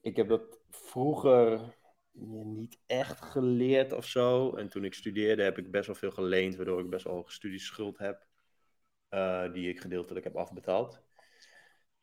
[0.00, 1.60] Ik heb dat vroeger
[2.12, 4.54] niet echt geleerd of zo.
[4.56, 7.32] En toen ik studeerde heb ik best wel veel geleend, waardoor ik best wel hoge
[7.32, 8.26] studieschuld heb.
[9.08, 11.02] eh, die ik gedeeltelijk heb afbetaald.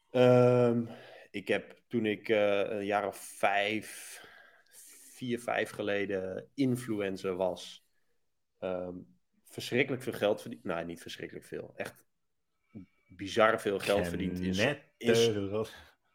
[0.09, 0.85] Ehm,
[1.31, 4.19] ik heb toen ik een jaar of vijf,
[5.13, 7.85] vier, vijf geleden influencer was,
[8.59, 8.95] ehm,
[9.55, 10.63] verschrikkelijk veel geld verdiend.
[10.63, 11.73] Nou, niet verschrikkelijk veel.
[11.75, 12.05] Echt
[13.07, 15.61] bizar veel geld verdiend in, Net in,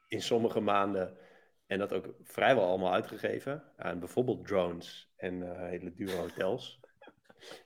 [0.09, 1.16] in sommige maanden.
[1.66, 6.81] En dat ook vrijwel allemaal uitgegeven aan bijvoorbeeld drones en eh, hele dure hotels.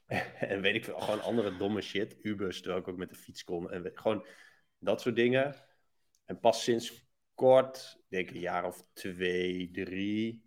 [0.39, 2.17] en weet ik veel, gewoon andere domme shit.
[2.23, 3.71] Ubers, terwijl ik ook met de fiets kon.
[3.71, 4.27] En weet- gewoon
[4.79, 5.55] dat soort dingen.
[6.25, 10.44] En pas sinds kort, denk ik een jaar of twee, drie,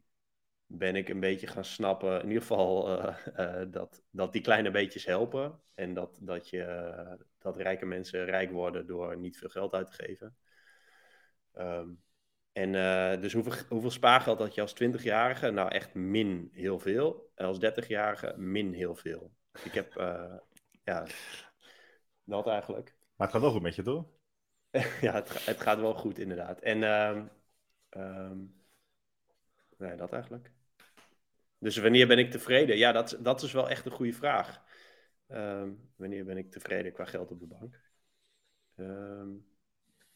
[0.68, 2.22] ben ik een beetje gaan snappen.
[2.22, 5.60] In ieder geval eh, eh, dat, dat die kleine beetjes helpen.
[5.76, 9.88] En dat, dat, je, eh, dat rijke mensen rijk worden door niet veel geld uit
[9.88, 10.38] te geven.
[11.54, 11.90] Ehm,
[12.52, 12.72] en
[13.22, 15.52] dus hoeveel, hoeveel spaargeld had je als 20-jarige?
[15.52, 17.32] Nou, echt min heel veel.
[17.36, 19.34] En als 30-jarige min heel veel.
[19.64, 19.94] Ik heb,
[20.84, 21.06] ja,
[22.24, 22.96] dat eigenlijk.
[23.16, 24.06] Maar het gaat wel goed met je, toch?
[25.02, 26.60] ja, het gaat wel goed, inderdaad.
[26.60, 27.26] En, ehm,
[27.90, 28.38] ehm,
[29.78, 30.52] nee, dat eigenlijk.
[31.60, 32.78] Dus wanneer ben ik tevreden?
[32.78, 34.64] Ja, dat, dat is wel echt een goede vraag.
[35.28, 37.80] Ehm, wanneer ben ik tevreden qua geld op de bank?
[38.76, 39.30] Ehm,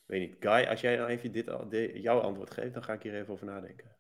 [0.06, 0.36] weet niet.
[0.40, 1.46] Guy, als jij nou even dit,
[1.94, 3.96] jouw antwoord geeft, dan ga ik hier even over nadenken.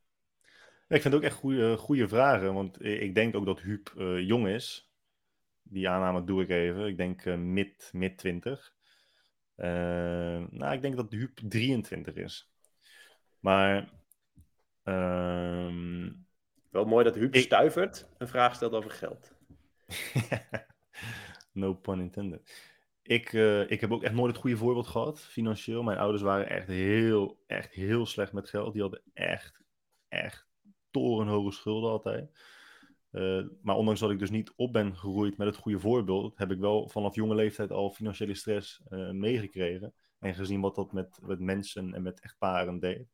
[0.88, 2.54] Ik vind het ook echt goede, goede vragen.
[2.54, 4.92] Want ik denk ook dat Huub eh, jong is.
[5.64, 6.88] Die aanname doe ik even.
[6.88, 8.74] Ik denk eh, mid, mid 20.
[9.56, 9.68] Eh,
[10.50, 12.52] nou, ik denk dat Huub 23 is.
[13.40, 13.90] Maar.
[14.84, 16.10] ehm,
[16.72, 19.32] Wel mooi dat Huub Ik- Stuivert een vraag stelt over geld.
[21.52, 22.70] no pun intended.
[23.02, 25.84] Ik, eh, ik heb ook echt nooit het goede voorbeeld gehad, financieel.
[25.84, 28.74] Mijn ouders waren echt heel, echt heel slecht met geld.
[28.74, 29.62] Die hadden echt,
[30.08, 30.48] echt
[30.92, 32.32] torenhoge schulden altijd.
[33.12, 36.52] Eh, maar ondanks dat ik dus niet op ben gegroeid met het goede voorbeeld, heb
[36.52, 39.94] ik wel vanaf jonge leeftijd al financiële stress uh, meegekregen.
[40.20, 43.08] En gezien wat dat met, met mensen en met echtparen deed.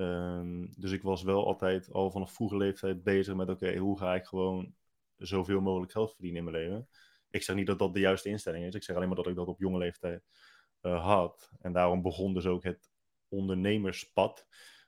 [0.00, 4.14] Ehm, dus ik was wel altijd al vanaf vroege leeftijd bezig met: oké, hoe ga
[4.14, 4.74] ik gewoon
[5.16, 6.88] zoveel mogelijk geld verdienen in mijn leven?
[7.30, 8.74] Ik zeg niet dat dat de juiste instelling is.
[8.74, 10.22] Ik zeg alleen maar dat ik dat op jonge leeftijd
[10.82, 11.50] uh, had.
[11.60, 12.90] En daarom begon dus ook het
[13.28, 14.46] ondernemerspad.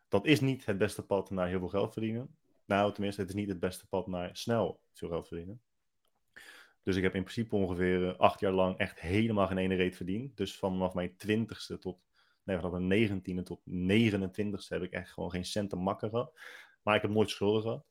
[0.09, 2.36] Dat is niet het beste pad naar heel veel geld verdienen.
[2.64, 5.62] Nou, tenminste, het is niet het beste pad naar snel veel geld verdienen.
[6.82, 9.97] Dus ik heb in principe ongeveer uh, acht jaar lang echt helemaal geen ene reet
[9.97, 10.36] verdiend.
[10.36, 11.98] Dus vanaf mijn twintigste tot,
[12.44, 16.40] nee, vanaf mijn negentiende tot 29ste heb ik echt gewoon geen cent te makken gehad.
[16.82, 17.86] Maar ik heb nooit schulden gehad.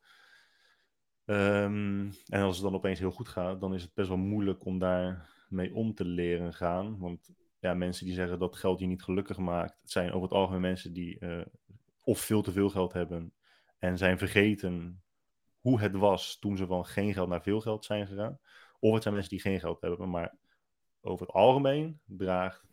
[1.26, 4.66] Um, en als het dan opeens heel goed gaat, dan is het best wel moeilijk
[4.66, 7.00] om daar mee om te leren gaan.
[7.00, 7.30] Want
[7.60, 10.62] ja, mensen die zeggen dat geld je niet gelukkig maakt, het zijn over het algemeen
[10.62, 11.46] mensen die uh,
[12.04, 13.34] of veel te veel geld hebben
[13.78, 15.04] en zijn vergeten
[15.60, 18.40] hoe het was toen ze van geen geld naar veel geld zijn gegaan.
[18.80, 20.38] Of het zijn mensen die geen geld hebben, maar
[21.02, 22.64] over het algemeen draagt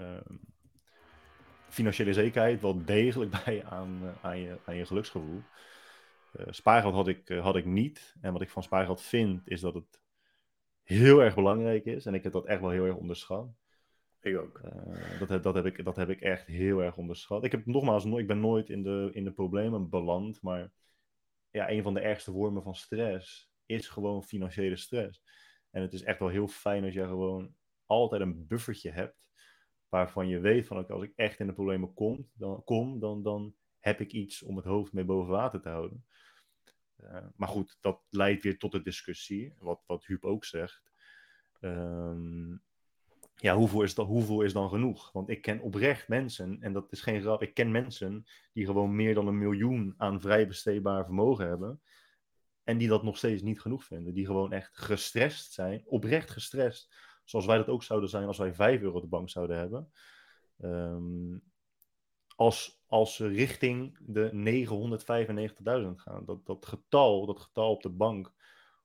[0.00, 0.20] uh,
[1.68, 5.42] financiële zekerheid wel degelijk bij aan, uh, aan, je, aan je geluksgevoel.
[6.36, 8.16] Uh, spaargeld had ik, had ik niet.
[8.20, 10.00] En wat ik van spaargeld vind, is dat het
[10.82, 12.06] heel erg belangrijk is.
[12.06, 13.48] En ik heb dat echt wel heel erg onderschat.
[14.20, 14.60] Ik ook.
[14.64, 17.44] Uh, dat, dat, heb ik, dat heb ik echt heel erg onderschat.
[17.44, 20.70] Ik heb nogmaals, ik ben nooit in de, in de problemen beland, maar
[21.50, 25.22] ja, een van de ergste vormen van stress is gewoon financiële stress.
[25.70, 27.54] En het is echt wel heel fijn als je gewoon
[27.86, 29.27] altijd een buffertje hebt,
[29.88, 33.54] waarvan je weet van, als ik echt in de problemen kom, dan, kom dan, dan
[33.78, 36.06] heb ik iets om het hoofd mee boven water te houden.
[37.02, 40.92] Uh, maar goed, dat leidt weer tot de discussie, wat, wat Huub ook zegt.
[41.60, 42.62] Um,
[43.36, 45.12] ja, hoeveel is, dat, hoeveel is dan genoeg?
[45.12, 48.96] Want ik ken oprecht mensen, en dat is geen grap, ik ken mensen die gewoon
[48.96, 51.80] meer dan een miljoen aan vrij besteedbaar vermogen hebben.
[52.64, 54.14] En die dat nog steeds niet genoeg vinden.
[54.14, 56.94] Die gewoon echt gestrest zijn, oprecht gestrest.
[57.28, 59.92] Zoals wij dat ook zouden zijn als wij 5 euro de bank zouden hebben.
[60.58, 61.42] Um,
[62.36, 64.30] als, als ze richting de
[65.90, 66.24] 995.000 gaan.
[66.24, 68.32] Dat, dat, getal, dat getal op de bank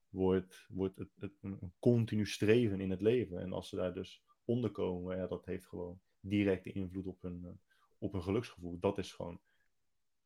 [0.10, 3.40] wordt, wordt het, het, een continu streven in het leven.
[3.40, 7.52] En als ze daar dus onderkomen, ja, dat heeft gewoon directe invloed op hun, uh,
[7.98, 8.80] op hun geluksgevoel.
[8.80, 9.40] Dat is gewoon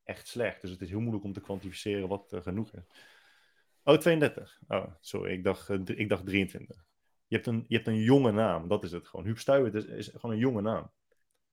[0.03, 0.61] echt slecht.
[0.61, 2.84] Dus het is heel moeilijk om te kwantificeren wat uh, genoeg is.
[3.84, 4.60] Oh, 32.
[4.68, 6.87] Oh, sorry, ik dacht, uh, ik dacht 23.
[7.28, 9.26] Je hebt, een, je hebt een jonge naam, dat is het gewoon.
[9.26, 10.91] Huub Stuywert is, is gewoon een jonge naam.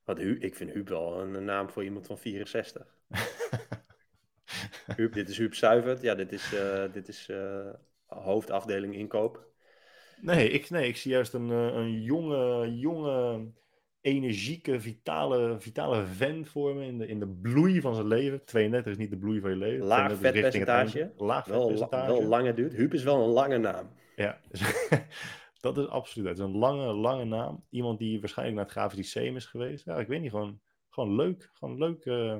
[0.04, 2.96] Wat, ik vind Huub wel een, naam voor iemand van 64.
[4.96, 6.02] Huub, dit is Huub Stuywert.
[6.02, 6.54] Ja, dit is,
[6.92, 7.30] dit is
[8.06, 9.52] hoofdafdeling inkoop.
[10.20, 13.46] Nee ik, nee, ik zie juist een, een jonge, jonge,
[14.00, 18.44] energieke, vitale, vitale vent voor me in de, in de bloei van zijn leven.
[18.44, 19.86] 32 is niet de bloei van je leven.
[19.86, 21.12] Laag vetpercentage.
[21.16, 22.12] Laag wel, vetpercentage.
[22.12, 22.72] Wel lange duurt.
[22.72, 23.90] Huub is wel een lange naam.
[24.16, 24.40] Ja,
[25.64, 26.28] dat is absoluut.
[26.28, 27.64] Het is een lange, lange naam.
[27.70, 29.84] Iemand die waarschijnlijk naar het grafisch is geweest.
[29.84, 31.50] Ja, ik weet niet, gewoon, gewoon leuk.
[31.52, 32.04] Gewoon leuk.
[32.04, 32.36] Uh...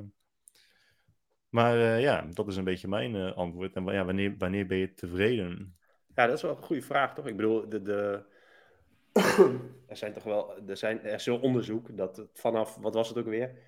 [1.49, 3.75] Maar uh, ja, dat is een beetje mijn uh, antwoord.
[3.75, 5.77] En ja, wanneer, wanneer ben je tevreden?
[6.15, 7.27] Ja, dat is wel een goede vraag, toch?
[7.27, 8.23] Ik bedoel, de, de...
[9.87, 13.19] er zijn toch wel, er, zijn, er is zo'n onderzoek dat vanaf, wat was het
[13.19, 13.59] ook weer?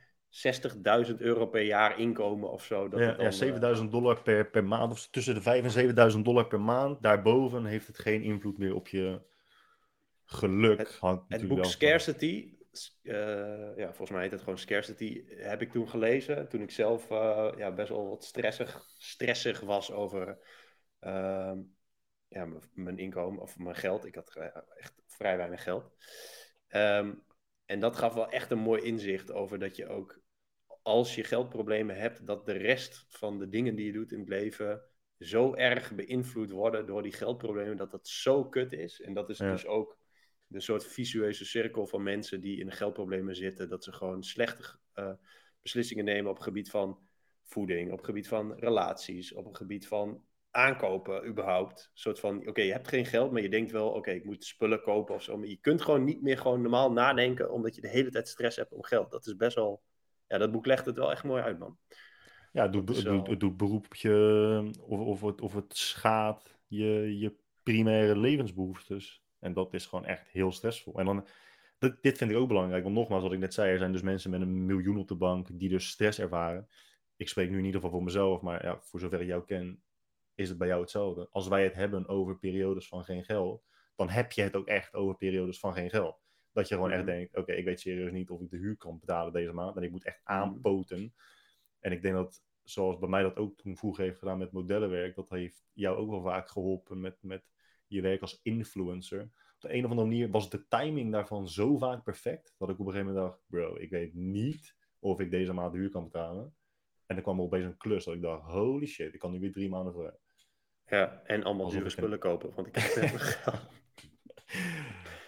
[1.08, 2.88] 60.000 euro per jaar inkomen of zo.
[2.88, 6.18] Dat ja, dan, ja 7.000 dollar per, per maand, of tussen de 5 en 7.000
[6.22, 7.02] dollar per maand.
[7.02, 9.20] Daarboven heeft het geen invloed meer op je
[10.27, 10.78] geluk.
[10.78, 12.57] Het, het boek Scarcity,
[13.03, 16.48] uh, ja, volgens mij heet het gewoon Scarcity, heb ik toen gelezen.
[16.48, 20.39] Toen ik zelf uh, ja, best wel wat stressig, stressig was over
[21.01, 21.53] uh,
[22.28, 24.05] ja, mijn inkomen of mijn geld.
[24.05, 24.36] Ik had
[24.77, 25.90] echt vrij weinig geld.
[26.69, 27.24] Um,
[27.65, 30.20] en dat gaf wel echt een mooi inzicht over dat je ook,
[30.82, 34.28] als je geldproblemen hebt, dat de rest van de dingen die je doet in het
[34.28, 34.82] leven
[35.19, 39.01] zo erg beïnvloed worden door die geldproblemen, dat dat zo kut is.
[39.01, 39.51] En dat is ja.
[39.51, 39.98] dus ook
[40.47, 45.12] de soort visueuze cirkel van mensen die in geldproblemen zitten, dat ze gewoon slechte uh,
[45.62, 46.98] beslissingen nemen op het gebied van
[47.43, 51.81] voeding, op het gebied van relaties, op het gebied van aankopen überhaupt.
[51.81, 54.14] Een soort van, oké, okay, je hebt geen geld, maar je denkt wel, oké, okay,
[54.14, 55.36] ik moet spullen kopen of zo.
[55.36, 58.56] Maar je kunt gewoon niet meer gewoon normaal nadenken, omdat je de hele tijd stress
[58.56, 59.10] hebt om geld.
[59.10, 59.82] Dat is best wel,
[60.27, 61.78] ja, dat boek legt het wel echt mooi uit, man.
[62.52, 65.77] Ja, het doet, het doet, het doet beroep op je, of, of, het, of het
[65.77, 69.23] schaadt je, je primaire levensbehoeftes.
[69.47, 70.98] En dat is gewoon echt heel stressvol.
[70.98, 71.27] En dan,
[71.78, 74.02] dit, dit vind ik ook belangrijk, want nogmaals, wat ik net zei, er zijn dus
[74.02, 76.68] mensen met een miljoen op de bank die dus stress ervaren.
[77.16, 79.82] Ik spreek nu in ieder geval voor mezelf, maar ja, voor zover ik jou ken,
[80.35, 81.28] is het bij jou hetzelfde.
[81.31, 83.64] Als wij het hebben over periodes van geen geld,
[83.94, 86.20] dan heb je het ook echt over periodes van geen geld.
[86.52, 88.77] Dat je gewoon echt denkt, oké, okay, ik weet serieus niet of ik de huur
[88.77, 89.77] kan betalen deze maand.
[89.77, 91.14] En ik moet echt aanpoten.
[91.81, 95.14] En ik denk dat zoals bij mij dat ook toen vroeger heeft gedaan met modellenwerk,
[95.14, 97.51] dat heeft jou ook wel vaak geholpen met, met
[97.86, 99.22] je werk als influencer.
[99.54, 102.78] Op de een of andere manier was de timing daarvan zo vaak perfect, dat ik
[102.78, 105.90] op een gegeven moment dacht, bro, ik weet niet of ik deze maand de huur
[105.90, 106.54] kan betalen.
[107.06, 109.40] En dan kwam er opeens een klus dat ik dacht, holy shit, ik kan nu
[109.40, 110.20] weer drie maanden vooruit.
[110.86, 112.82] Ja, en allemaal dure spullen kopen, want ik heb
[113.18, 113.68] geld.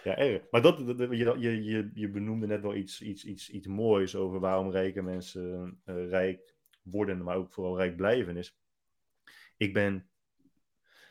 [0.03, 0.41] Ja, erg.
[0.51, 4.71] Maar dat, je, je, je benoemde net wel iets, iets, iets, iets moois over waarom
[4.71, 8.37] rijke mensen uh, rijk worden, maar ook vooral rijk blijven.
[8.37, 8.59] Is,
[9.57, 10.09] ik ben.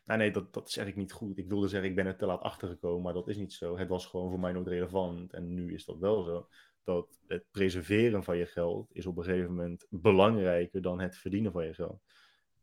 [0.09, 1.39] Nou nee, dat, dat zeg ik niet goed.
[1.39, 3.79] Ik wilde zeggen, ik ben er te laat achtergekomen, maar dat is niet zo.
[3.79, 5.33] Het was gewoon voor mij nooit relevant.
[5.33, 6.49] En nu is dat wel zo.
[6.85, 11.53] Dat het preserveren van je geld is op een gegeven moment belangrijker dan het verdienen
[11.53, 12.03] van je geld.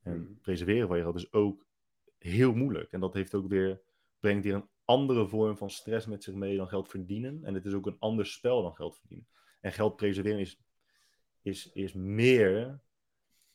[0.02, 0.40] En hmm.
[0.42, 1.68] preserveren van je geld is ook
[2.18, 2.92] heel moeilijk.
[2.92, 3.82] En dat heeft ook weer,
[4.20, 7.44] brengt weer een andere vorm van stress met zich mee dan geld verdienen.
[7.44, 9.28] En het is ook een ander spel dan geld verdienen.
[9.62, 10.62] En geld preserveren is,
[11.42, 12.80] is, is meer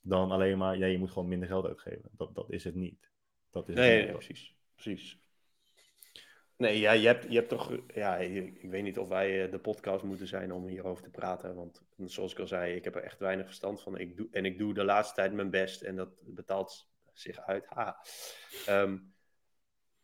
[0.00, 2.10] dan alleen maar, ja, je moet gewoon minder geld uitgeven.
[2.12, 3.09] Dat, dat is het niet.
[3.50, 4.54] Dat is nee, nee, precies.
[4.74, 5.18] precies.
[6.56, 9.58] Nee, ja, je, hebt, je hebt toch, ja, ik weet niet of wij eh, de
[9.58, 11.54] podcast moeten zijn om hierover te praten.
[11.54, 13.98] Want zoals ik al zei, ik heb er echt weinig verstand van.
[13.98, 17.66] Ik doe, en ik doe de laatste tijd mijn best en dat betaalt zich uit.
[17.66, 18.00] Ha.
[18.66, 18.98] Ehm,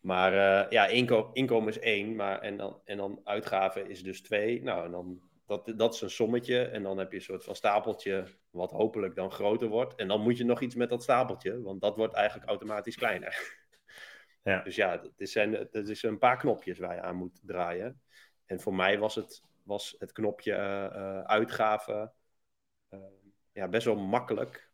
[0.01, 4.23] maar uh, ja, inkom, inkomen is één, maar, en, dan, en dan uitgaven is dus
[4.23, 4.62] twee.
[4.62, 6.62] Nou, en dan, dat, dat is een sommetje.
[6.62, 8.27] En dan heb je een soort van stapeltje,
[8.57, 9.95] wat hopelijk dan groter wordt.
[9.95, 13.65] En dan moet je nog iets met dat stapeltje, want dat wordt eigenlijk automatisch kleiner.
[14.43, 14.62] Ja.
[14.65, 18.01] Dus ja, het zijn, het is een paar knopjes waar je aan moet draaien.
[18.45, 22.12] En voor mij was het, was het knopje uh, uitgaven
[23.57, 24.70] ja, best wel makkelijk.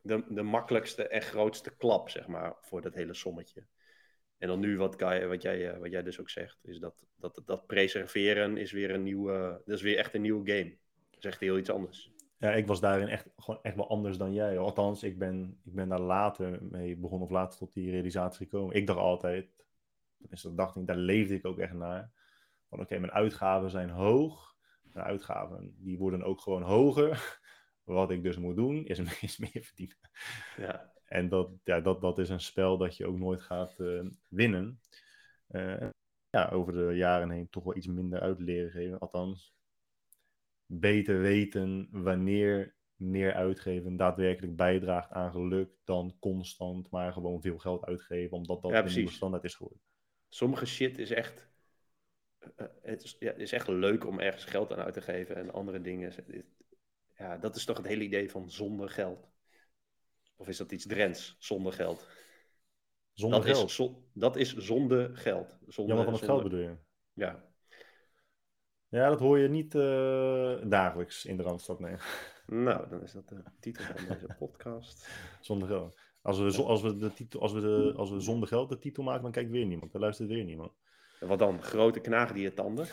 [0.00, 3.66] De, de makkelijkste en grootste klap, zeg maar, voor dat hele sommetje.
[4.38, 7.42] En dan nu wat, wat, jij, eh, wat jij dus ook zegt, is dat, dat,
[7.44, 10.76] dat preserveren is weer een nieuwe, dat is weer echt een nieuwe game.
[11.10, 12.12] Dat is echt heel iets anders.
[12.38, 14.58] Ja, ik was daarin echt, gewoon echt wel anders dan jij.
[14.58, 18.76] Althans, ik ben, ik ben daar later mee begonnen of later tot die realisatie gekomen.
[18.76, 19.64] Ik dacht altijd,
[20.18, 22.12] dus dat dacht ik, daar leefde ik ook echt naar.
[22.68, 24.56] Van oké, mijn uitgaven zijn hoog.
[24.82, 27.38] Mijn uitgaven, die worden ook gewoon hoger.
[27.84, 29.96] Wat ik dus moet doen, is, is meer verdienen.
[30.56, 30.92] Ja.
[31.04, 34.80] En dat, ja, dat, dat is een spel dat je ook nooit gaat uh, winnen.
[35.50, 35.88] Uh,
[36.30, 38.98] ja, over de jaren heen toch wel iets minder uit leren geven.
[38.98, 39.54] Althans,
[40.70, 47.84] beter weten wanneer meer uitgeven daadwerkelijk bijdraagt aan geluk dan constant maar gewoon veel geld
[47.84, 49.82] uitgeven, omdat dat ja, de nieuwe standaard is geworden.
[50.28, 51.48] Sommige shit is echt,
[52.56, 55.52] uh, het, is, ja, is echt leuk om ergens geld aan uit te geven en
[55.52, 56.12] andere dingen.
[57.16, 59.30] Ja, dat is toch het hele idee van zonder geld.
[60.36, 62.08] Of is dat iets Drents, zonder geld?
[63.12, 63.70] Zonder dat geld?
[63.70, 65.58] Is dat is zonder geld.
[65.66, 66.76] Zonder, Jammer van het geld bedoel je?
[67.12, 67.46] Ja.
[68.88, 71.94] Ja, dat hoor je niet uh, dagelijks in de Randstad, nee.
[72.46, 75.08] Nou, dan is dat de titel van deze podcast.
[75.40, 75.98] Zonder geld.
[76.22, 79.02] Als we, als, we de titel, als, we de, als we zonder geld de titel
[79.02, 79.92] maken, dan kijkt weer niemand.
[79.92, 80.72] Dan luistert weer niemand.
[81.20, 81.62] Wat dan?
[81.62, 82.86] Grote knaagdiertanden?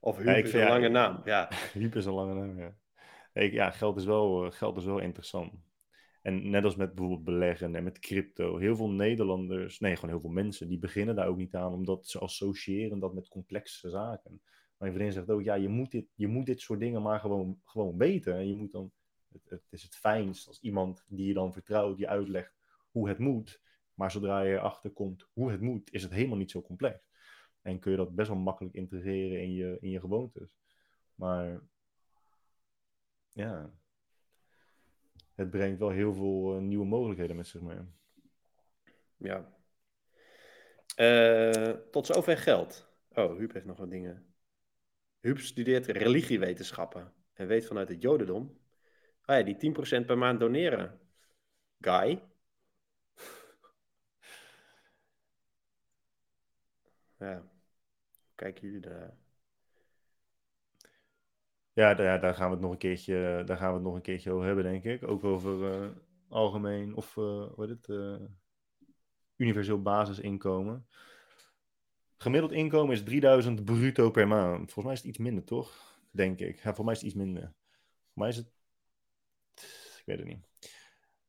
[0.00, 1.48] of Huub ja, is een lange naam, ja.
[1.72, 2.74] Huub is een lange naam, ja
[3.46, 5.52] ja, geld is, wel, eh, geld is wel interessant.
[6.28, 10.20] En net als met bijvoorbeeld beleggen en met crypto, heel veel Nederlanders, nee, gewoon heel
[10.20, 14.40] veel mensen, die beginnen daar ook niet aan, omdat ze associëren dat met complexe zaken.
[14.78, 17.60] Mijn vriendin zegt ook, ja, je moet dit, je moet dit soort dingen maar gewoon,
[17.64, 18.34] gewoon weten.
[18.34, 18.92] En je moet dan,
[19.28, 22.58] het, het is het fijnst als iemand die je dan vertrouwt, je uitlegt
[22.90, 23.62] hoe het moet.
[23.94, 27.08] Maar zodra je erachter komt hoe het moet, is het helemaal niet zo complex.
[27.62, 30.56] En kun je dat best wel makkelijk integreren in je, in je gewoontes.
[31.14, 31.60] Maar
[33.32, 33.72] ja,
[35.38, 37.78] het brengt wel heel veel uh, nieuwe mogelijkheden met zich mee.
[39.16, 39.56] Ja.
[40.96, 42.88] Uh, tot zover geld.
[43.08, 44.34] Oh, Huub heeft nog wat dingen.
[45.20, 48.58] Huub studeert religiewetenschappen en weet vanuit het Jodendom.
[49.22, 51.00] Ah ja, die 10% per maand doneren.
[51.80, 52.22] Guy.
[57.18, 57.50] ja.
[58.34, 59.16] Kijken jullie daar?
[61.78, 64.32] Ja, daar, gaan we het nog een keertje, daar gaan we het nog een keertje
[64.32, 65.08] over hebben, denk ik.
[65.08, 65.88] Ook over uh,
[66.28, 68.16] algemeen of uh, hoe heet het, uh,
[69.36, 70.86] universeel basisinkomen.
[72.16, 74.72] Gemiddeld inkomen is 3000 bruto per maand.
[74.72, 76.00] Volgens mij is het iets minder, toch?
[76.10, 76.56] Denk ik.
[76.56, 77.42] Ja, volgens mij is het iets minder.
[77.42, 78.46] Volgens mij is het.
[79.98, 80.48] Ik weet het niet.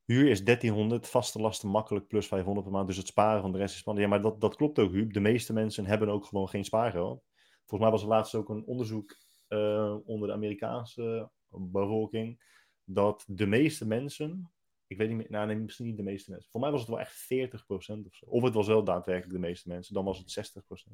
[0.05, 2.87] Huur is 1300, vaste lasten makkelijk plus 500 per maand.
[2.87, 4.05] Dus het sparen van de rest is spannend.
[4.05, 5.13] Ja, maar dat, dat klopt ook, Huub.
[5.13, 7.23] De meeste mensen hebben ook gewoon geen spaargeld.
[7.65, 9.15] Volgens mij was er laatst ook een onderzoek
[9.49, 12.41] uh, onder de Amerikaanse bevolking,
[12.83, 14.51] dat de meeste mensen,
[14.87, 16.89] ik weet niet meer, nou nee, misschien niet de meeste mensen, voor mij was het
[16.89, 18.25] wel echt 40% of zo.
[18.25, 20.93] Of het was wel daadwerkelijk de meeste mensen, dan was het 60%.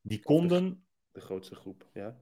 [0.00, 0.84] Die konden.
[1.12, 2.16] De grootste groep, ja.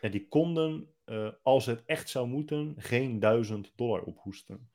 [0.00, 4.70] En die konden eh, als het echt zou moeten, geen duizend dollar ophoesten.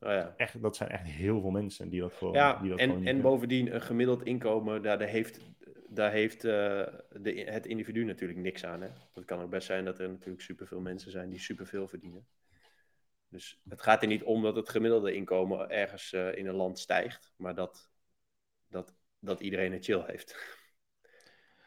[0.00, 0.34] Oh ja.
[0.36, 2.34] Echt, dat zijn echt heel veel mensen die dat gewoon.
[2.34, 5.40] Ja, die dat en, gewoon niet en bovendien een gemiddeld inkomen, daar, daar heeft,
[5.94, 8.82] daar heeft eh, de, het individu natuurlijk niks aan.
[8.82, 8.88] Hè?
[9.12, 12.26] Het kan ook best zijn dat er natuurlijk superveel mensen zijn die superveel verdienen.
[13.28, 16.78] Dus het gaat er niet om dat het gemiddelde inkomen ergens eh, in een land
[16.78, 17.90] stijgt, maar dat,
[18.68, 20.36] dat, dat iedereen het chill heeft.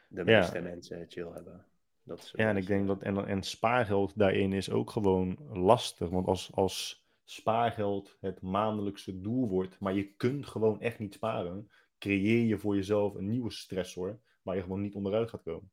[0.10, 0.38] De Ja.
[0.40, 1.66] meeste mensen het chill hebben.
[2.04, 3.02] Dat is Ja, en ik denk dat.
[3.02, 6.10] En, en spaargeld daarin is ook gewoon lastig.
[6.10, 11.70] Want als, als spaargeld het maandelijkse doel wordt, maar je kunt gewoon echt niet sparen,
[12.00, 15.72] creëer je voor jezelf een nieuwe stressor waar je gewoon niet onderuit gaat komen.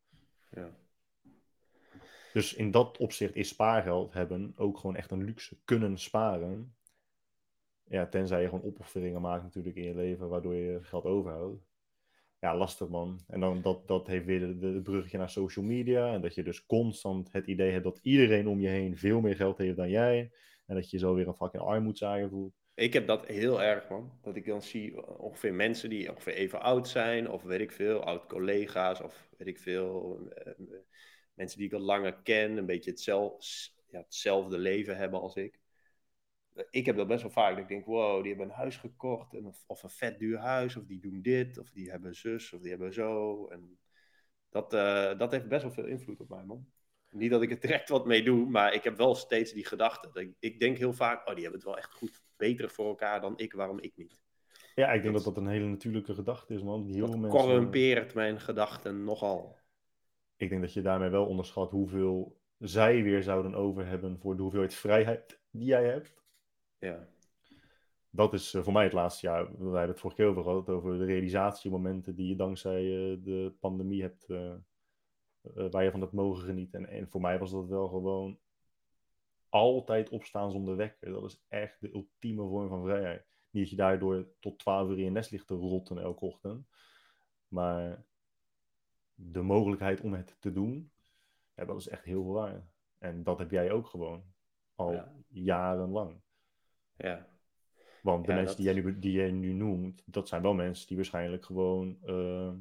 [0.51, 0.71] Ja.
[2.33, 5.57] Dus in dat opzicht is spaargeld hebben ook gewoon echt een luxe.
[5.65, 6.75] Kunnen sparen.
[7.85, 11.65] Ja, tenzij je gewoon opofferingen maakt natuurlijk in je leven, waardoor je geld overhoudt.
[12.39, 13.21] Ja, lastig man.
[13.27, 16.13] En dan dat, dat heeft weer de, de bruggetje naar social media.
[16.13, 19.37] En dat je dus constant het idee hebt dat iedereen om je heen veel meer
[19.37, 20.33] geld heeft dan jij.
[20.67, 22.64] En dat je zo weer een fucking armoedzaaier voelt.
[22.75, 24.19] Ik heb dat heel erg, man.
[24.23, 28.05] Dat ik dan zie ongeveer mensen die ongeveer even oud zijn, of weet ik veel,
[28.05, 30.53] oud-collega's, of weet ik veel, eh,
[31.35, 33.47] mensen die ik al langer ken, een beetje hetzelfde,
[33.91, 35.61] ja, hetzelfde leven hebben als ik.
[36.71, 39.35] Ik heb dat best wel vaak, dat ik denk, wow, die hebben een huis gekocht,
[39.35, 42.53] en of, of een vet duur huis, of die doen dit, of die hebben zus,
[42.53, 43.47] of die hebben zo.
[43.49, 43.79] En
[44.49, 46.67] dat, eh, dat heeft best wel veel invloed op mij, man.
[47.15, 50.21] Niet dat ik er direct wat mee doe, maar ik heb wel steeds die gedachte.
[50.21, 53.21] Ik, ik denk heel vaak, oh, die hebben het wel echt goed, beter voor elkaar
[53.21, 54.23] dan ik, waarom ik niet?
[54.75, 56.87] Ja, ik denk Dat- dat dat een hele natuurlijke gedachte is, man.
[56.87, 59.57] Heel Dat mensen, corrumpeert mijn gedachten nogal.
[60.37, 64.43] ik denk dat je daarmee wel onderschat hoeveel zij weer zouden over hebben voor de
[64.43, 66.23] hoeveelheid vrijheid die jij hebt.
[66.79, 67.09] Ja,
[68.11, 69.45] Dat is eh, voor mij het laatste jaar.
[69.59, 73.53] We hebben het vorige keer over gehad, over de realisatiemomenten die je dankzij eh, de
[73.61, 74.27] pandemie hebt,
[75.57, 76.87] eh, waar je van hebt mogen genieten.
[76.87, 78.39] En, en voor mij was dat wel gewoon
[79.49, 81.13] altijd opstaan zonder wekker.
[81.13, 83.27] Dat is echt de ultieme vorm van vrijheid.
[83.51, 86.67] Niet dat je daardoor tot 12 uur in je nest ligt te rotten elke ochtend.
[87.49, 88.05] Maar
[89.15, 90.91] de mogelijkheid om het te doen,
[91.57, 92.65] ja, dat is echt heel veel waard.
[92.99, 94.25] En dat heb jij ook gewoon.
[94.75, 95.13] Al Ja.
[95.29, 96.21] jarenlang.
[96.97, 97.29] ja,
[98.03, 100.55] Want de Ja, mensen dat- die, jij nu, die jij nu noemt, dat zijn wel
[100.55, 102.53] mensen die waarschijnlijk gewoon eh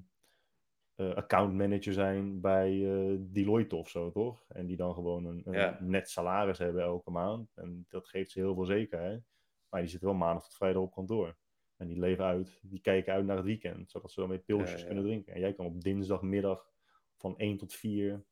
[0.95, 4.45] eh, accountmanager zijn bij eh, Deloitte of zo, toch?
[4.47, 5.77] En die dan gewoon een, een Ja.
[5.81, 7.51] net salaris hebben elke maand.
[7.55, 9.23] En dat geeft ze heel veel zekerheid.
[9.69, 11.35] Maar die zitten wel maandag tot vrijdag op kantoor.
[11.77, 14.79] En die leven uit, die kijken uit naar het weekend, zodat ze dan weer pilsjes
[14.81, 15.33] Ja, kunnen drinken.
[15.33, 16.71] En jij kan op dinsdagmiddag
[17.17, 18.23] van 1 tot 4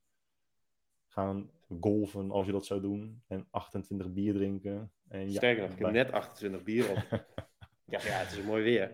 [1.07, 3.23] gaan golfen als je dat zou doen.
[3.27, 4.91] En 28 bier drinken.
[5.07, 6.97] En ja, sterker nog, ik heb net 28 bier op.
[7.93, 8.91] ja, ja, het is een mooi weer.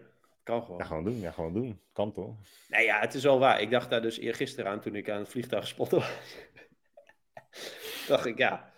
[0.48, 0.78] Kan gewoon.
[0.78, 1.20] Ja, gewoon doen.
[1.20, 1.82] Ja, gewoon doen.
[1.94, 2.36] Kan toch?
[2.68, 3.62] Nee, ja, het is wel waar.
[3.62, 6.38] Ik dacht daar dus eergisteren aan toen ik aan het vliegtuig spotte was.
[8.08, 8.74] dacht ik, ja,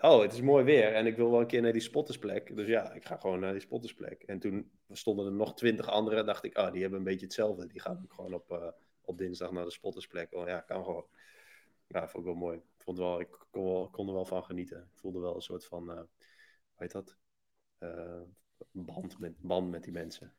[0.00, 2.56] oh, het is mooi weer en ik wil wel een keer naar die spottersplek.
[2.56, 4.22] Dus ja, ik ga gewoon naar die spottersplek.
[4.22, 6.26] En toen stonden er nog twintig anderen.
[6.26, 7.66] Dacht ik, oh, die hebben een beetje hetzelfde.
[7.66, 8.68] Die gaan ook gewoon op, eh,
[9.00, 10.34] op dinsdag naar de spottersplek.
[10.34, 11.06] Oh ja, kan gewoon.
[11.86, 12.56] Ja, vond ik wel mooi.
[12.56, 14.78] Ik, vond wel, ik kon, wel, kon er wel van genieten.
[14.92, 16.06] Ik voelde wel een soort van, eh hoe
[16.74, 17.16] heet dat?
[17.78, 18.22] Eh,
[18.70, 20.34] band, met, band met die mensen.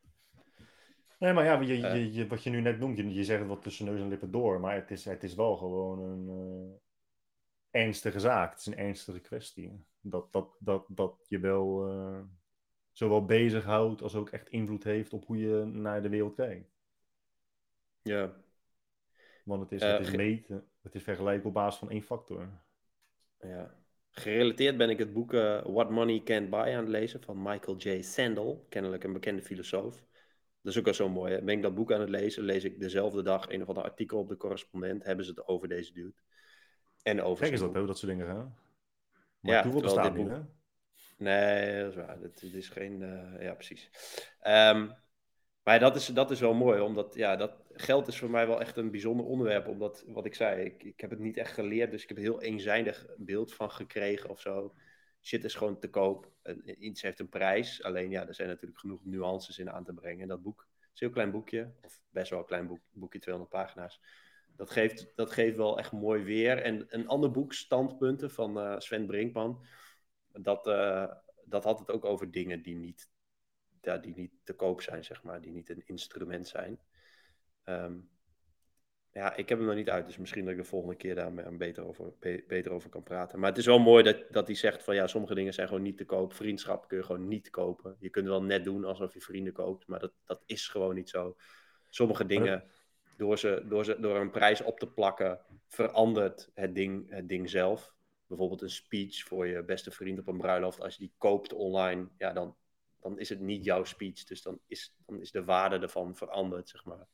[1.20, 1.96] Nee, maar ja, je, Eh.
[1.96, 4.08] je, je, wat je nu net noemt, je, je zegt het wat tussen neus en
[4.08, 6.30] lippen door, maar het is, het is wel gewoon een
[7.72, 8.50] eh, ernstige zaak.
[8.50, 9.86] Het is een ernstige kwestie.
[10.02, 12.20] Dat, dat, dat, dat je wel eh,
[12.92, 16.74] zowel bezighoudt als ook echt invloed heeft op hoe je naar de wereld kijkt.
[18.02, 18.34] Ja,
[19.44, 22.50] Want het is, het is meten, het is vergelijken op basis van één factor.
[23.40, 23.74] Ja.
[24.12, 25.32] Gerelateerd ben ik het boek
[25.64, 28.02] What Money Can't Buy aan het lezen van Michael J.
[28.02, 30.04] Sandel, kennelijk een bekende filosoof.
[30.66, 31.34] Dat is ook wel zo mooi.
[31.34, 31.42] Hè?
[31.42, 34.20] Ben ik dat boek aan het lezen, lees ik dezelfde dag een of ander artikel
[34.20, 35.04] op de correspondent.
[35.04, 36.14] Hebben ze het over deze dude.
[37.04, 38.58] En over Kijk eens dat, hoe dat soort dingen gaan.
[39.40, 40.44] Maar Ja, toeval terwijl bestaat niet, boek- hè?
[41.18, 42.20] Nee, dat is waar.
[42.20, 43.02] Dit is geen.
[43.04, 43.90] eh, ja, precies.
[44.40, 44.90] Ehm,
[45.64, 48.62] maar dat is, dat is wel mooi, omdat ja, dat, geld is voor mij wel
[48.62, 49.68] echt een bijzonder onderwerp.
[49.68, 52.24] Omdat, wat ik zei, ik, ik heb het niet echt geleerd, dus ik heb een
[52.24, 54.74] heel eenzijdig beeld van gekregen of zo.
[55.26, 56.32] Shit is gewoon te koop.
[56.80, 57.84] Iets heeft een prijs.
[57.84, 60.22] Alleen ja, er zijn natuurlijk genoeg nuances in aan te brengen.
[60.22, 63.20] En dat boek is een heel klein boekje, of best wel een klein boek, boekje,
[63.20, 64.02] 200 pagina's.
[64.56, 66.62] Dat geeft, dat geeft wel echt mooi weer.
[66.62, 69.66] En een ander boek, Standpunten, van eh, Sven Brinkman
[70.42, 71.12] dat, eh,
[71.46, 73.10] dat had het ook over dingen die niet,
[73.82, 76.80] ja, die niet te koop zijn, zeg maar, die niet een instrument zijn.
[77.64, 77.98] Ehm,
[79.16, 81.58] ja, ik heb hem nog niet uit, dus misschien dat ik de volgende keer daar
[81.58, 83.40] beter over, be- beter over kan praten.
[83.40, 85.84] Maar het is wel mooi dat, dat hij zegt van ja, sommige dingen zijn gewoon
[85.84, 86.34] niet te koop.
[86.34, 87.96] Vriendschap kun je gewoon niet kopen.
[88.00, 91.10] Je kunt wel net doen alsof je vrienden koopt, maar dat, dat is gewoon niet
[91.10, 91.36] zo.
[91.90, 92.64] Sommige dingen,
[93.18, 97.50] door, ze, door, ze, door een prijs op te plakken, verandert het ding, het ding
[97.50, 97.94] zelf.
[98.28, 102.08] bijvoorbeeld een speech voor je beste vriend op een bruiloft, als je die koopt online,
[102.18, 102.56] ja, dan,
[103.02, 104.24] dan is het niet jouw speech.
[104.24, 107.08] Dus dan is, dan is de waarde ervan veranderd, zeg maar.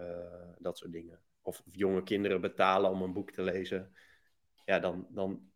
[0.00, 1.20] Eh, dat soort dingen.
[1.42, 3.92] Of, jonge kinderen betalen om een boek te lezen.
[4.64, 5.50] Ja, dan, dan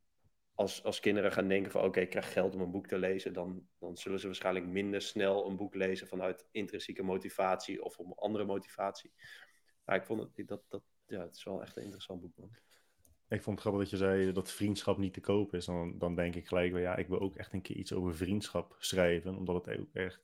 [0.54, 3.32] als, als kinderen gaan denken van oké, ik krijg geld om een boek te lezen,
[3.32, 8.12] dan, dan zullen ze waarschijnlijk minder snel een boek lezen vanuit intrinsieke motivatie of om
[8.12, 9.12] andere motivatie.
[9.84, 12.56] Maar ik vond het, dat, dat, ja, het is wel echt een interessant boek, man.
[13.28, 15.64] Ik vond het grappig dat je zei dat vriendschap niet te koop is.
[15.64, 18.76] Dan, dan denk ik gelijk, ja, ik wil ook echt een keer iets over vriendschap
[18.78, 19.36] schrijven.
[19.36, 20.22] Omdat het ook echt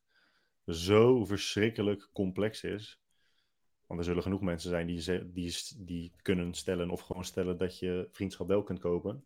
[0.67, 3.00] zo verschrikkelijk complex is.
[3.91, 7.79] Want er zullen genoeg mensen zijn die, die, die kunnen stellen of gewoon stellen dat
[7.79, 9.25] je vriendschap wel kunt kopen.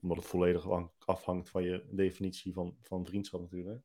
[0.00, 0.66] Omdat het volledig
[0.98, 3.82] afhangt van je definitie van, van vriendschap natuurlijk.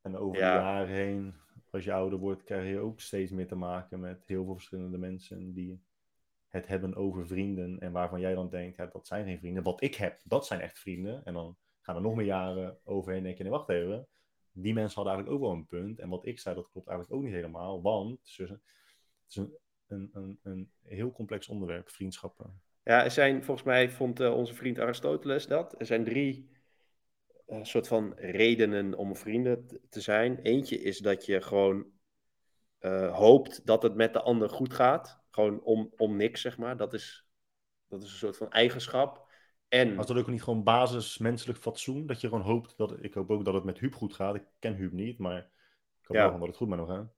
[0.00, 1.34] En over de jaren heen,
[1.70, 4.98] als je ouder wordt, krijg je ook steeds meer te maken met heel veel verschillende
[4.98, 5.82] mensen die
[6.48, 7.80] het hebben over vrienden.
[7.80, 9.62] En waarvan jij dan denkt, ja, dat zijn geen vrienden.
[9.62, 11.24] Wat ik heb, dat zijn echt vrienden.
[11.24, 14.06] En dan gaan er nog meer jaren overheen en denk je, nee, wacht even.
[14.52, 15.98] Die mensen hadden eigenlijk ook wel een punt.
[15.98, 17.82] En wat ik zei, dat klopt eigenlijk ook niet helemaal.
[17.82, 18.50] Want het
[19.28, 19.56] is een,
[19.86, 22.60] een, een, een heel complex onderwerp, vriendschappen.
[22.84, 25.80] Ja, er zijn, volgens mij vond uh, onze vriend Aristoteles dat.
[25.80, 26.50] Er zijn drie
[27.48, 30.38] uh, soort van redenen om vrienden te zijn.
[30.38, 31.86] Eentje is dat je gewoon
[32.80, 35.20] uh, hoopt dat het met de ander goed gaat.
[35.30, 36.76] Gewoon om, om niks, zeg maar.
[36.76, 37.26] Dat is,
[37.88, 39.21] dat is een soort van eigenschap.
[39.72, 39.94] En...
[39.94, 42.06] Was dat ook niet gewoon basis menselijk fatsoen?
[42.06, 43.04] Dat je gewoon hoopt dat...
[43.04, 44.34] Ik hoop ook dat het met Huub goed gaat.
[44.34, 45.38] Ik ken Huub niet, maar
[46.00, 46.28] ik hoop ja.
[46.30, 47.12] wel dat het goed met hem gaat.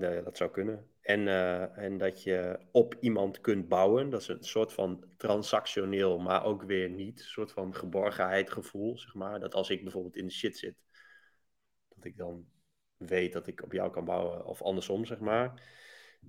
[0.00, 0.90] Uh, dat zou kunnen.
[1.00, 4.10] En, uh, en dat je op iemand kunt bouwen.
[4.10, 7.18] Dat is een soort van transactioneel, maar ook weer niet.
[7.18, 9.40] Een soort van geborgenheid gevoel, zeg maar.
[9.40, 10.76] Dat als ik bijvoorbeeld in de shit zit,
[11.88, 12.46] dat ik dan
[12.96, 14.46] weet dat ik op jou kan bouwen.
[14.46, 15.62] Of andersom, zeg maar.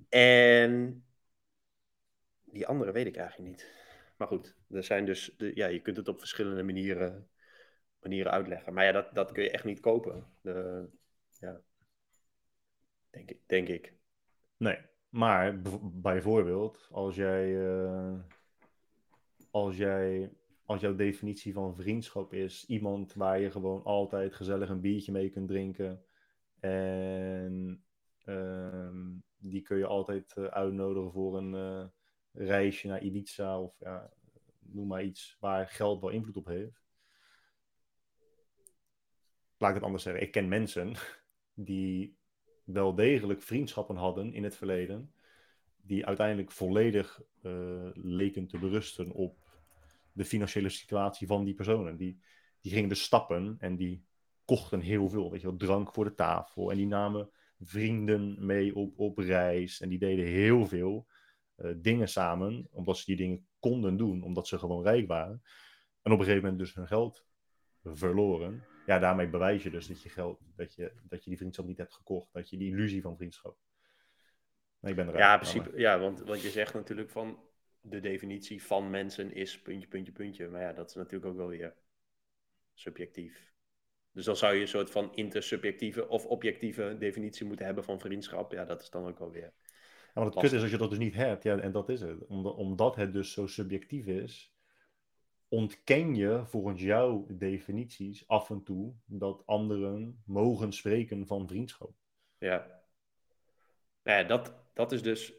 [0.10, 1.04] En
[2.44, 3.82] die andere weet ik eigenlijk niet.
[4.18, 7.30] Maar goed, er zijn dus, de, ja, je kunt het op verschillende manieren,
[8.02, 8.74] manieren uitleggen.
[8.74, 10.26] Maar ja, dat, dat kun je echt niet kopen.
[10.42, 10.88] De,
[11.40, 11.62] ja,
[13.10, 13.94] denk ik, denk ik.
[14.58, 14.78] Nee,
[15.10, 18.20] maar bijvoorbeeld, als jij, uh,
[19.52, 20.32] als jij,
[20.66, 25.30] als jouw definitie van vriendschap is iemand waar je gewoon altijd gezellig een biertje mee
[25.30, 26.06] kunt drinken
[26.60, 27.84] en
[28.26, 28.90] uh,
[29.38, 31.86] die kun je altijd uh, uitnodigen voor een uh,
[32.34, 34.12] reisje naar Ibiza of ja,
[34.60, 36.82] noem maar iets waar geld wel invloed op heeft.
[39.58, 40.24] Laat ik het anders zeggen.
[40.24, 40.94] Ik ken mensen
[41.54, 42.18] die
[42.64, 45.14] wel degelijk vriendschappen hadden in het verleden,
[45.82, 49.38] die uiteindelijk volledig uh, leken te berusten op
[50.12, 51.98] de financiële situatie van die personen.
[51.98, 52.20] Die,
[52.62, 54.06] die gingen dus stappen en die
[54.46, 56.72] kochten heel veel, weet je wel, drank voor de tafel.
[56.72, 57.30] En die namen
[57.60, 59.82] vrienden mee op, op reis.
[59.82, 61.08] En die deden heel veel
[61.76, 65.42] dingen samen, omdat ze die dingen konden doen, omdat ze gewoon rijk waren.
[66.02, 67.26] En op een gegeven moment dus hun geld
[67.84, 68.64] verloren.
[68.86, 71.78] Ja, daarmee bewijs je dus dat je geld, dat je, dat je die vriendschap niet
[71.78, 72.34] hebt gekocht.
[72.34, 73.58] Dat je die illusie van vriendschap.
[74.80, 77.40] Nee, ik ben er ja, in principe, ja, want, want je zegt natuurlijk van
[77.82, 80.50] de definitie van mensen is puntje, puntje, puntje.
[80.50, 81.76] Maar ja, dat is natuurlijk ook wel weer
[82.74, 83.54] subjectief.
[84.12, 88.52] Dus dan zou je een soort van intersubjectieve of objectieve definitie moeten hebben van vriendschap.
[88.52, 89.54] Ja, dat is dan ook wel weer.
[90.14, 92.26] Maar het kut is als je dat dus niet hebt, ja, en dat is het.
[92.26, 94.54] Omdat, omdat het dus zo subjectief is,
[95.48, 101.92] ontken je volgens jouw definities af en toe dat anderen mogen spreken van vriendschap.
[102.38, 102.82] Ja.
[104.04, 105.34] Nou ja, dat, dat is dus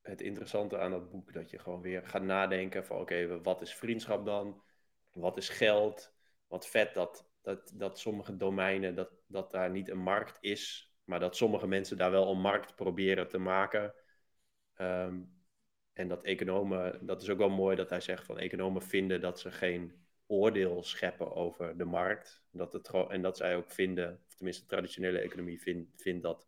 [0.00, 1.32] het interessante aan dat boek.
[1.32, 4.62] Dat je gewoon weer gaat nadenken van oké, wat is vriendschap dan?
[5.12, 6.12] Wat is geld?
[6.46, 11.20] Wat vet dat dat, dat sommige domeinen, dat, dat daar niet een markt is, maar
[11.20, 13.94] dat sommige mensen daar wel een markt proberen te maken.
[14.74, 15.20] Ehm,
[15.92, 19.40] en dat economen, dat is ook wel mooi dat hij zegt van economen vinden dat
[19.40, 22.42] ze geen oordeel scheppen over de markt.
[22.50, 26.46] Dat het en dat zij ook vinden, of tenminste traditionele economie vindt, vindt dat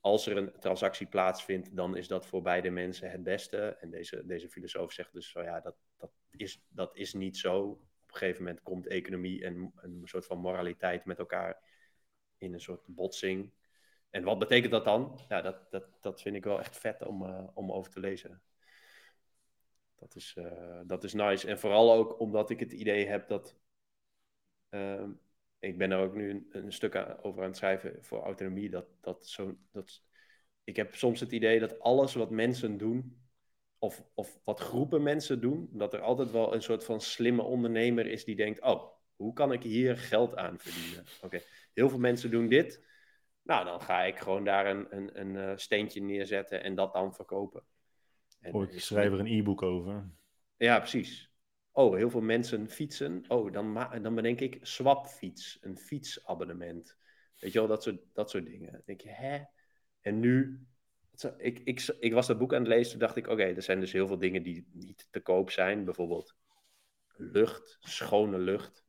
[0.00, 3.58] als er een transactie plaatsvindt, dan is dat voor beide mensen het beste.
[3.58, 7.60] En deze, deze filosoof zegt dus van ja, dat, dat, is, dat is niet zo
[7.60, 7.80] op
[8.14, 11.62] een gegeven moment komt economie en een soort van moraliteit met elkaar
[12.38, 13.52] in een soort botsing.
[14.10, 15.20] En wat betekent dat dan?
[15.28, 18.42] Ja, dat, dat, dat vind ik wel echt vet om, uh, om over te lezen.
[19.94, 21.48] Dat is, uh, dat is nice.
[21.48, 23.56] En vooral ook omdat ik het idee heb dat.
[24.70, 25.04] Uh,
[25.58, 28.70] ik ben er ook nu een, een, stuk over aan het schrijven voor autonomie.
[28.70, 30.02] Dat, dat zo, dat,
[30.64, 33.28] ik heb soms het idee dat alles wat mensen doen,
[33.78, 38.06] of, of wat groepen mensen doen, dat er altijd wel een soort van slimme ondernemer
[38.06, 41.04] is die denkt: Oh, hoe kan ik hier geld aan verdienen?
[41.20, 41.40] Oké,
[41.74, 42.86] heel veel mensen doen dit.
[43.48, 47.14] Nou, dan ga ik gewoon daar een, een, een uh, steentje neerzetten en dat dan
[47.14, 47.62] verkopen.
[48.40, 50.10] En, oh, ik schrijf er een e-book over.
[50.56, 51.30] Ja, precies.
[51.72, 53.24] Oh, heel veel mensen fietsen.
[53.28, 56.96] Oh, dan, dan bedenk ik swapfiets, een fietsabonnement.
[57.38, 58.72] Weet je wel, dat soort, dat soort dingen.
[58.72, 59.40] Dan denk je, hè?
[60.00, 60.66] En nu,
[61.38, 63.80] ik, ik, ik was dat boek aan het lezen, toen dacht ik, oké, er zijn
[63.80, 65.84] dus heel veel dingen die niet te koop zijn.
[65.84, 66.34] Bijvoorbeeld
[67.16, 68.84] lucht, schone lucht.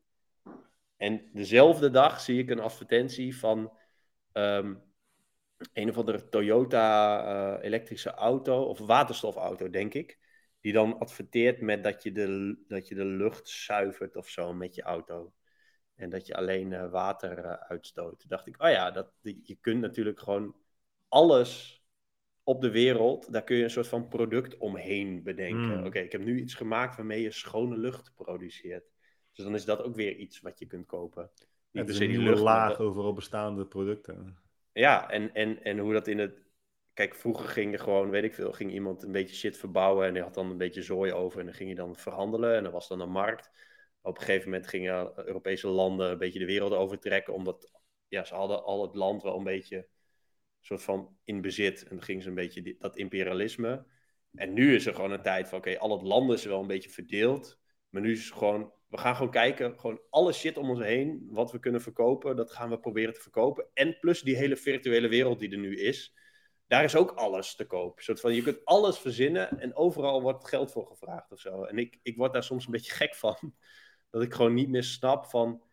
[0.98, 3.78] En dezelfde dag zie ik een advertentie van
[4.32, 4.76] ehm,
[5.74, 10.20] een of andere Toyota uh, elektrische auto, of waterstofauto, denk ik.
[10.62, 14.76] Die dan adverteert met dat je, de, dat je de lucht zuivert of zo met
[14.76, 15.34] je auto.
[15.96, 18.20] En dat je alleen uh, water uh, uitstoot.
[18.20, 20.56] Toen dacht ik, oh ja, dat, je kunt natuurlijk gewoon
[21.08, 21.84] alles
[22.44, 25.80] op de wereld, daar kun je een soort van product omheen bedenken.
[25.80, 25.86] Mm.
[25.86, 28.92] Oké, ik heb nu iets gemaakt waarmee je schone lucht produceert.
[29.34, 31.32] Dus dan is dat ook weer iets wat je kunt kopen.
[31.72, 34.38] Het is een nieuwe laag dat- over al bestaande producten.
[34.74, 36.48] Ja, en, en, en hoe dat in het.
[36.94, 40.14] Kijk, vroeger ging er gewoon, weet ik veel, ging iemand een beetje shit verbouwen en
[40.14, 42.72] die had dan een beetje zooi over en dan ging je dan verhandelen en er
[42.72, 43.50] was dan een markt.
[44.02, 47.72] Op een gegeven moment gingen Europese landen een beetje de wereld overtrekken, omdat
[48.08, 49.88] ja, ze hadden al het land wel een beetje
[50.60, 53.86] soort van in bezit en dan gingen ze een beetje die- dat imperialisme.
[54.34, 56.68] En nu is er gewoon een tijd van, oké, al het landen is wel een
[56.68, 57.59] beetje verdeeld,
[57.90, 61.52] maar nu is gewoon, we gaan gewoon kijken, gewoon alle shit om ons heen, wat
[61.52, 63.68] we kunnen verkopen, dat gaan we proberen te verkopen.
[63.74, 66.14] En plus die hele virtuele wereld die er nu is,
[66.68, 68.00] daar is ook alles te koop.
[68.00, 71.64] Soort van, je kunt alles verzinnen en overal wordt geld voor gevraagd of zo.
[71.64, 73.54] En ik, ik word daar soms een beetje gek van,
[74.12, 75.64] dat ik gewoon niet meer snap van,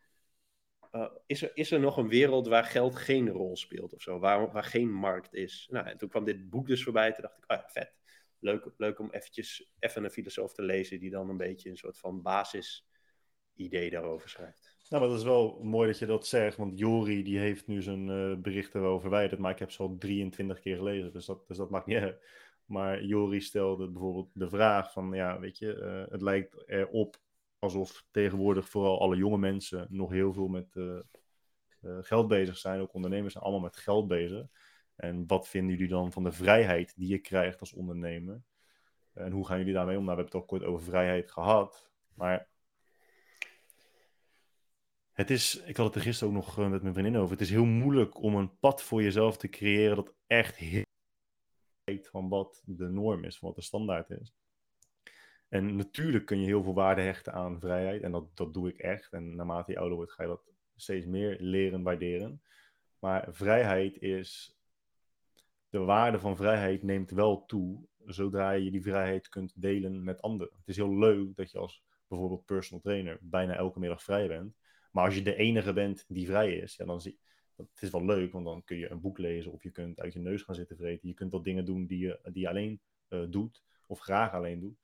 [0.90, 4.18] eh, is, er, is er nog een wereld waar geld geen rol speelt of zo,
[4.18, 5.68] waar, waar geen markt is?
[5.70, 7.94] Nou, en toen kwam dit boek dus voorbij, toen dacht ik, oh ja, vet.
[8.39, 11.99] Leuk, leuk om eventjes even een filosoof te lezen die dan een beetje een soort
[11.99, 14.77] van basis-idee daarover schrijft.
[14.89, 17.83] Nou, maar dat is wel mooi dat je dat zegt, want Jori die heeft nu
[17.83, 21.49] zijn eh, berichten wel verwijderd, maar ik heb ze al 23 keer gelezen, dus dat,
[21.49, 22.25] dus dat maakt niet uit.
[22.65, 27.17] Maar Jori stelde bijvoorbeeld de vraag van, ja, weet je, eh, het lijkt erop
[27.59, 30.99] alsof tegenwoordig vooral alle jonge mensen nog heel veel met eh,
[32.01, 34.47] geld bezig zijn, ook ondernemers zijn allemaal met geld bezig.
[34.97, 38.43] En wat vinden jullie dan van de vrijheid die je krijgt als ondernemer?
[39.12, 40.05] En hoe gaan jullie daarmee om?
[40.05, 42.48] Nou, we hebben het al kort over vrijheid gehad, maar
[45.12, 47.32] het is, ik had het er gisteren ook nog eh, met mijn vriendin over.
[47.32, 50.85] Het is heel moeilijk om een pad voor jezelf te creëren dat echt heel
[52.02, 54.35] van wat de norm is, van wat de standaard is.
[55.48, 58.02] En natuurlijk kun je heel veel waarde hechten aan vrijheid.
[58.02, 59.12] En dat, dat doe ik echt.
[59.12, 62.43] En naarmate je ouder wordt, ga je dat steeds meer leren waarderen.
[62.98, 64.56] Maar vrijheid is.
[65.77, 70.55] De waarde van vrijheid neemt wel toe zodra je die vrijheid kunt delen met anderen.
[70.59, 74.57] Het is heel leuk dat je als bijvoorbeeld personal trainer bijna elke middag vrij bent.
[74.93, 77.19] Maar als je de enige bent die vrij is, ja, dan zie
[77.57, 80.01] dat het is wel leuk, want dan kun je een boek lezen of je kunt
[80.01, 81.09] uit je neus gaan zitten vreten.
[81.09, 84.78] Je kunt wel dingen doen die je, die alleen eh, doet of graag alleen doet.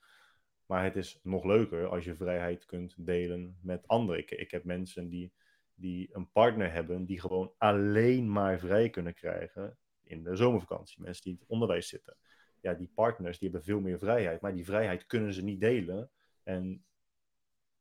[0.67, 4.21] Maar het is nog leuker als je vrijheid kunt delen met anderen.
[4.21, 5.33] Ik, ik heb mensen die,
[5.75, 11.03] die een partner hebben die gewoon alleen maar vrij kunnen krijgen in de zomervakantie.
[11.03, 12.17] Mensen die in het onderwijs zitten.
[12.61, 16.11] Ja, die partners die hebben veel meer vrijheid, maar die vrijheid kunnen ze niet delen.
[16.43, 16.85] En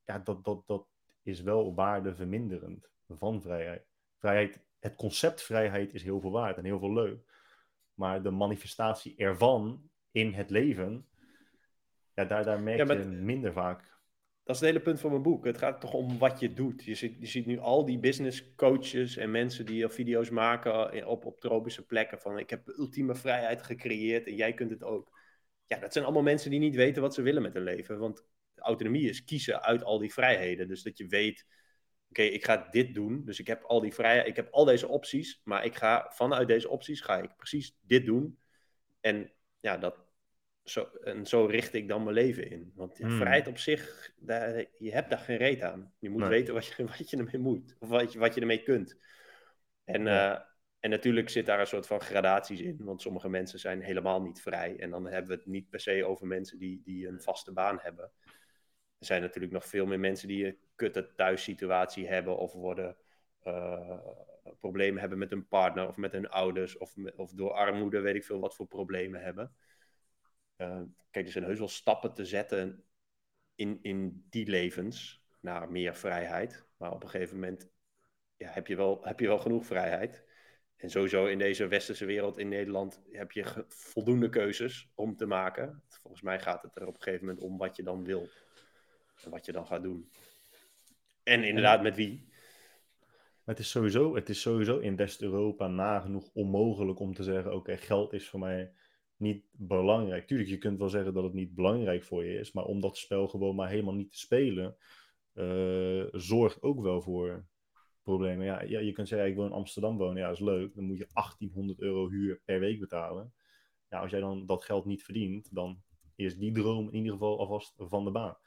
[0.06, 0.88] ja, dat, dat, dat
[1.24, 3.86] is wel waardeverminderend van vrijheid.
[4.18, 7.24] Vrijheid, het concept vrijheid is heel veel waard en heel veel leuk.
[7.94, 11.08] Maar de manifestatie ervan in het leven,
[12.14, 13.91] ja, daar, daar merk Ja, maar- je minder vaak.
[14.44, 15.46] Dat is het hele punt van mijn boek.
[15.46, 16.84] Het gaat toch om wat je doet.
[16.84, 21.06] Je ziet, je ziet nu al die business coaches en mensen die video's maken in-
[21.06, 22.20] op, op tropische plekken.
[22.20, 25.20] Van ik heb ultieme vrijheid gecreëerd en jij kunt het ook.
[25.68, 28.00] Ja, dat zijn allemaal mensen die niet weten wat ze willen met hun leven.
[28.00, 30.68] Want autonomie is kiezen uit al die vrijheden.
[30.68, 31.46] Dus dat je weet,
[32.10, 33.26] oké, ik ga dit doen.
[33.26, 35.42] Dus ik heb al die vrijheid, ik heb al deze opties.
[35.44, 38.40] Maar ik ga vanuit deze opties ga ik precies dit doen.
[39.00, 39.98] En ja, dat,
[40.72, 42.72] zo, en zo richt ik dan mijn leven in.
[42.76, 43.18] Want ja, Hmm.
[43.18, 45.94] vrijheid op zich, daar, je hebt daar geen reet aan.
[46.00, 46.30] Je moet Nee.
[46.30, 47.76] weten wat je, wat je ermee moet.
[47.80, 48.98] Of wat je, wat je ermee kunt.
[49.84, 50.36] En, Ja.
[50.36, 50.46] eh,
[50.80, 52.78] en natuurlijk zit daar een soort van gradaties in.
[52.84, 54.80] Want sommige mensen zijn helemaal niet vrij.
[54.80, 57.80] En dan hebben we het niet per se over mensen die, die een vaste baan
[57.82, 58.12] hebben.
[59.00, 62.38] Er zijn natuurlijk nog veel meer mensen die een kutte thuissituatie hebben.
[62.38, 62.98] Of worden
[63.44, 64.00] eh,
[64.60, 66.78] problemen hebben met hun partner of met hun ouders.
[66.78, 69.56] Of, of door armoede, weet ik veel wat voor problemen hebben.
[70.62, 70.82] Eh,
[71.12, 72.84] kijk, er zijn heus wel stappen te zetten
[73.56, 76.66] in, in die levens naar meer vrijheid.
[76.78, 77.70] Maar op een gegeven moment
[78.38, 80.24] ja, heb, je wel, heb je wel genoeg vrijheid.
[80.76, 85.84] En sowieso in deze westerse wereld in Nederland heb je voldoende keuzes om te maken.
[85.88, 88.28] Volgens mij gaat het er op een gegeven moment om wat je dan wil.
[89.24, 90.12] En wat je dan gaat doen.
[91.24, 92.30] En inderdaad met wie.
[93.44, 97.78] Maar het is sowieso, het is sowieso in West-Europa nagenoeg onmogelijk om te zeggen: oké,
[97.78, 98.74] geld is voor mij
[99.22, 100.28] niet belangrijk.
[100.28, 102.98] Tuurlijk, je kunt wel zeggen dat het niet belangrijk voor je is, maar om dat
[102.98, 104.78] spel gewoon maar helemaal niet te spelen,
[105.34, 107.46] uh, zorgt ook wel voor
[108.02, 108.46] problemen.
[108.46, 110.76] Ja, ja, je kunt zeggen, ik wil in Amsterdam wonen, ja, dat is leuk.
[110.76, 113.34] Dan moet je 1800 euro huur per week betalen.
[113.90, 115.84] Ja, als jij dan dat geld niet verdient, dan
[116.16, 118.38] is die droom in ieder geval alvast van de baan.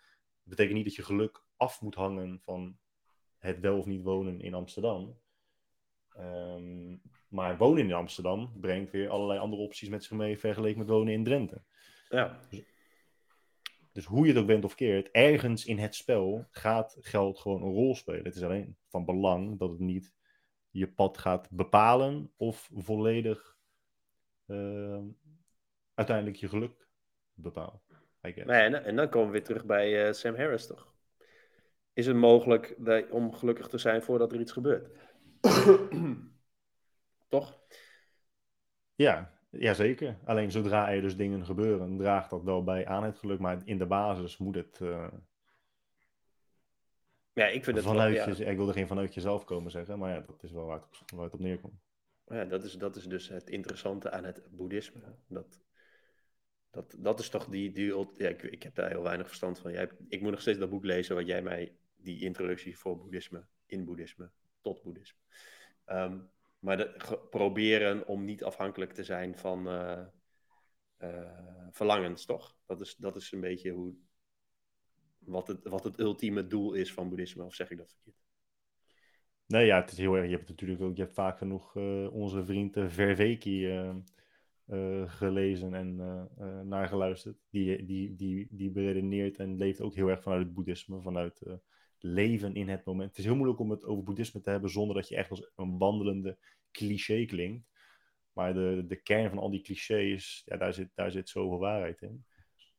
[0.44, 2.78] Dat betekent niet dat je geluk af moet hangen van
[3.38, 5.18] het wel of niet wonen in Amsterdam.
[6.18, 10.88] Um, maar wonen in Amsterdam brengt weer allerlei andere opties met zich mee vergeleken met
[10.88, 11.62] wonen in Drenthe.
[12.08, 12.40] Ja.
[12.50, 12.62] Dus,
[13.92, 17.62] dus, hoe je het ook bent of keert, ergens in het spel gaat geld gewoon
[17.62, 18.24] een rol spelen.
[18.24, 20.12] Het is alleen van belang dat het niet
[20.70, 23.56] je pad gaat bepalen of volledig
[24.46, 25.02] uh,
[25.94, 26.88] uiteindelijk je geluk
[27.32, 27.82] bepaalt.
[28.20, 30.94] Nee, en, en, dan komen we weer terug bij uh, Sam Harris, toch?
[31.92, 34.88] Is het mogelijk dat, om gelukkig te zijn voordat er iets gebeurt?
[37.28, 37.58] Toch?
[38.94, 40.16] Ja, ja, zeker.
[40.24, 43.38] Alleen zodra er dus dingen gebeuren, draagt dat wel bij aan het geluk.
[43.38, 44.78] Maar in de basis moet het.
[44.82, 45.06] Uh,
[47.32, 48.26] ja, ik vind het wel, ja.
[48.26, 51.24] Ik wilde geen vanuit jezelf komen zeggen, maar ja, dat is wel waar het, waar
[51.24, 51.82] het op neerkomt.
[52.26, 55.00] Ja, dat is, dat is dus het interessante aan het boeddhisme.
[55.28, 55.60] Dat,
[56.70, 57.72] dat, dat is toch die.
[57.72, 59.72] die ja, ik, ik heb daar heel weinig verstand van.
[59.72, 61.76] Jij, ik moet nog steeds dat boek lezen wat jij mij.
[61.96, 64.30] Die introductie voor boeddhisme, in boeddhisme,
[64.64, 65.18] tot boeddhisme.
[65.86, 70.04] Um, maar proberen om niet afhankelijk te zijn van uh,
[70.98, 72.56] uh, verlangens, toch?
[72.66, 73.94] Dat is, dat is een beetje hoe,
[75.18, 78.22] wat, het, wat het ultieme doel is van boeddhisme, of zeg ik dat verkeerd?
[79.46, 80.26] Nee, ja, het is heel erg.
[80.26, 83.82] Je hebt natuurlijk ook, je hebt vaak genoeg uh, onze vriend Verveki
[85.06, 87.36] gelezen en geluisterd.
[87.50, 91.42] Die, die, die, die beredeneert en leeft ook heel erg vanuit het boeddhisme, vanuit
[92.04, 93.08] leven in het moment.
[93.08, 95.50] Het is heel moeilijk om het over boeddhisme te hebben zonder dat je echt als
[95.56, 96.38] een wandelende
[96.70, 97.68] cliché klinkt.
[98.32, 102.02] Maar de, de kern van al die clichés, ja, daar, zit, daar zit zoveel waarheid
[102.02, 102.24] in.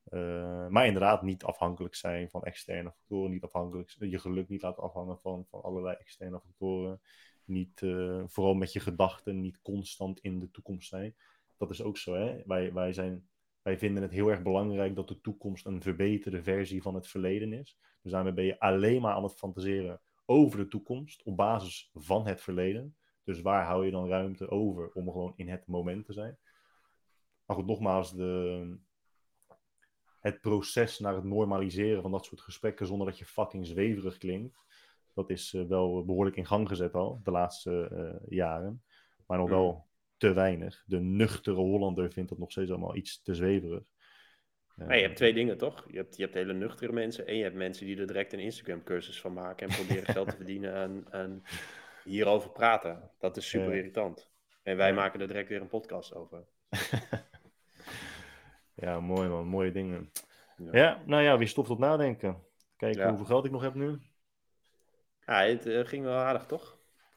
[0.10, 3.32] Uh, maar inderdaad, niet afhankelijk zijn van externe factoren.
[3.32, 7.02] Niet afhankelijk, je geluk niet laten afhangen van, van allerlei externe factoren.
[7.46, 11.16] Niet, uh, vooral met je gedachten, niet constant in de toekomst zijn.
[11.58, 12.14] Dat is ook zo.
[12.14, 12.42] Hè?
[12.46, 13.28] Wij, wij zijn
[13.66, 17.54] wij vinden het heel erg belangrijk dat de toekomst een verbeterde versie van het verleden
[17.54, 17.78] is.
[18.02, 22.28] Dus daarmee ben je alleen maar aan het fantaseren over de toekomst op basis van
[22.28, 22.96] het verleden.
[23.24, 26.38] Dus waar hou je dan ruimte over om gewoon in het moment te zijn?
[27.46, 28.78] Maar goed, nogmaals, de,
[30.20, 34.58] het proces naar het normaliseren van dat soort gesprekken zonder dat je fucking zweverig klinkt,
[35.14, 38.84] dat is uh, wel behoorlijk in gang gezet al de laatste uh, jaren.
[39.28, 39.86] Maar nog wel
[40.26, 40.84] te weinig.
[40.86, 43.84] De nuchtere Hollander vindt dat nog steeds allemaal iets te zweverig.
[44.76, 45.86] Je hebt twee dingen, toch?
[45.92, 48.40] Je hebt, je hebt hele nuchtere mensen en je hebt mensen die er direct een
[48.40, 51.44] Instagram-cursus van maken en proberen geld te verdienen aan, aan
[52.04, 53.12] hierover praten.
[53.20, 54.30] Dat is super irritant.
[54.64, 56.46] En wij maken er direct weer een podcast over.
[58.84, 60.12] ja, mooi man, mooie dingen.
[60.58, 60.70] Ja.
[60.72, 62.44] ja, nou ja, wie stopt op nadenken?
[62.76, 64.00] Kijken hoeveel geld ik nog heb nu.
[65.26, 66.75] Ja, het uh, ging wel aardig, toch?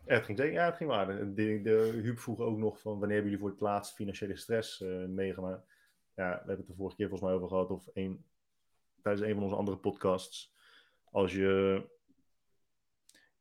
[0.08, 0.90] Ja, het ging zeker, ja, het ging.
[1.34, 4.80] De, de Huub vroeg ook nog van wanneer hebben jullie voor het laatst financiële stress
[4.80, 5.66] uh, meegemaakt?
[6.14, 7.84] Ja, we hebben het de vorige keer volgens mij over gehad, of
[9.02, 10.54] tijdens een van onze andere podcasts.
[11.10, 11.82] Als je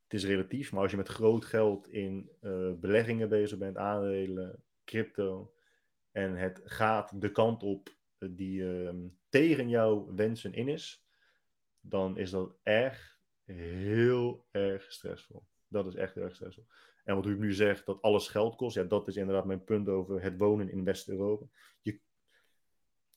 [0.02, 4.62] het is relatief, maar als je met groot geld in uh, beleggingen bezig bent, aandelen,
[4.84, 5.54] crypto,
[6.10, 8.90] en het gaat de kant op die uh,
[9.28, 11.06] tegen jouw wensen in is,
[11.80, 15.46] dan is dat echt heel erg stressvol.
[15.68, 16.66] Dat is echt erg stressvol.
[17.04, 19.88] En wat u nu zegt, dat alles geld kost, ja, dat is inderdaad mijn punt
[19.88, 21.46] over het wonen in West-Europa.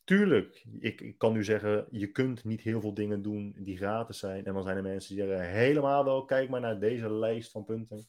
[0.04, 4.20] Tuurlijk, ik, ik, kan nu zeggen, je kunt niet heel veel dingen doen die gratis
[4.20, 4.46] zijn.
[4.46, 7.66] En dan zijn er mensen die zeggen, helemaal wel, kijk maar naar deze lijst van
[7.66, 8.08] punten.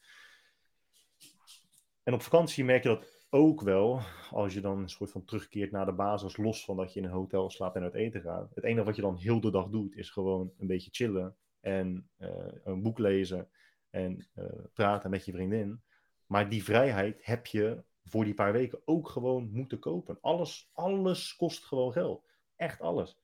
[2.02, 4.00] En op vakantie merk je dat ook wel,
[4.30, 7.06] als je dan een soort van terugkeert naar de basis, los van dat je in
[7.06, 8.54] een hotel slaapt en uit eten gaat.
[8.54, 12.08] Het enige wat je dan heel de dag doet, is gewoon een beetje chillen en
[12.18, 12.28] uh,
[12.64, 13.48] een boek lezen
[13.92, 15.82] en uh, praten met je vriendin.
[16.26, 20.18] Maar die vrijheid heb je voor die paar weken ook gewoon moeten kopen.
[20.20, 22.24] Alles, alles kost gewoon geld.
[22.56, 23.20] Echt alles.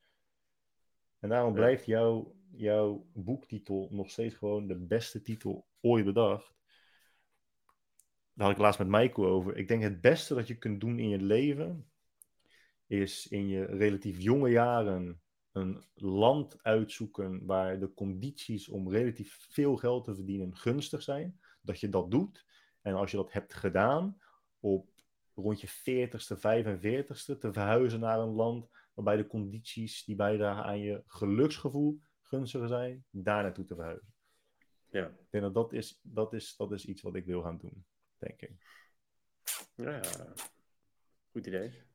[1.19, 6.53] En daarom blijft jouw, jouw boektitel nog steeds gewoon de beste titel ooit bedacht.
[8.33, 9.57] Daar had ik laatst met Michael over.
[9.57, 11.91] Ik denk het beste dat je kunt doen in je leven
[12.87, 15.21] is in je relatief jonge jaren
[15.59, 21.39] een land uitzoeken waar de condities om relatief veel geld te verdienen gunstig zijn.
[21.61, 22.45] Dat je dat doet.
[22.81, 24.21] En als je dat hebt gedaan,
[24.59, 24.89] op
[25.35, 30.79] rond je 40ste, 45ste te verhuizen naar een land waarbij de condities die bijdragen aan
[30.79, 34.13] je geluksgevoel gunstiger zijn, daar naartoe te verhuizen.
[34.89, 35.05] Ja.
[35.05, 37.85] Ik denk dat dat is, dat is, dat is iets wat ik wil gaan doen,
[38.17, 38.51] denk ik.
[39.75, 40.01] Ja,
[41.31, 41.88] goed idee.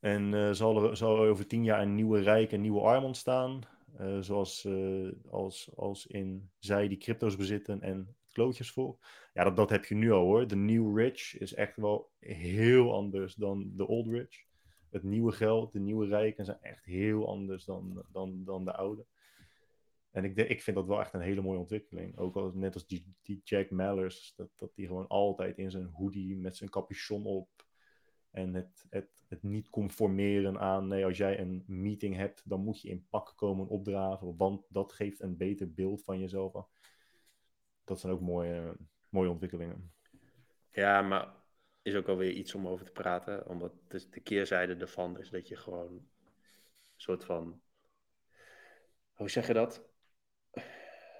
[0.00, 3.04] En eh, zal, er, zal er over tien jaar een nieuwe rijk, een nieuwe arm
[3.04, 3.62] ontstaan.
[3.96, 9.04] eh, zoals eh, als, als in zij die crypto's bezitten en het klootjesvolk.
[9.32, 10.46] Ja, dat, dat heb je nu al hoor.
[10.46, 14.46] De new rich is echt wel heel anders dan de old rich.
[14.90, 19.06] Het nieuwe geld, de nieuwe rijken zijn echt heel anders dan, dan, dan de oude.
[20.10, 22.18] En ik, ik vind dat wel echt een hele mooie ontwikkeling.
[22.18, 25.86] Ook al, net als die, die Jack Mallers, dat, dat die gewoon altijd in zijn
[25.86, 27.48] hoodie met zijn capuchon op.
[28.38, 32.80] En het, het, het niet conformeren aan, nee, als jij een meeting hebt, dan moet
[32.80, 36.66] je in pak komen opdraven, want dat geeft een beter beeld van jezelf.
[37.84, 38.76] Dat zijn ook mooie,
[39.08, 39.92] mooie ontwikkelingen.
[40.70, 41.34] Ja, maar
[41.82, 43.48] is ook alweer iets om over te praten.
[43.48, 46.08] Omdat de, de keerzijde ervan is dat je gewoon een
[46.96, 47.60] soort van.
[49.12, 49.88] Hoe zeg je dat?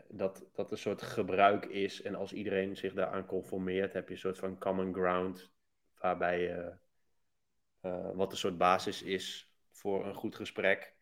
[0.08, 2.02] Dat, dat een soort gebruik is.
[2.02, 5.52] En als iedereen zich daaraan conformeert, heb je een soort van common ground.
[5.98, 6.86] Waarbij je.
[7.80, 10.96] Eh, wat een soort basis is voor een goed gesprek.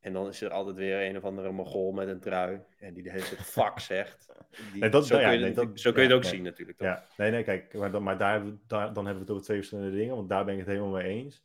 [0.00, 2.60] En dan is er altijd weer een of andere mogol met een trui.
[2.78, 4.32] En die de hele tijd fuck zegt.
[4.72, 6.24] Die, Nee, dat- zo, ja, kun je, nee, het- dat- zo kun je ja, het
[6.24, 6.34] ook nee.
[6.38, 6.78] zien natuurlijk.
[6.78, 6.86] Toch?
[6.88, 9.56] Ja, nee, nee, kijk, maar, dan, maar daar, daar, dan hebben we het over twee
[9.56, 11.44] verschillende dingen, want daar ben ik het helemaal mee eens.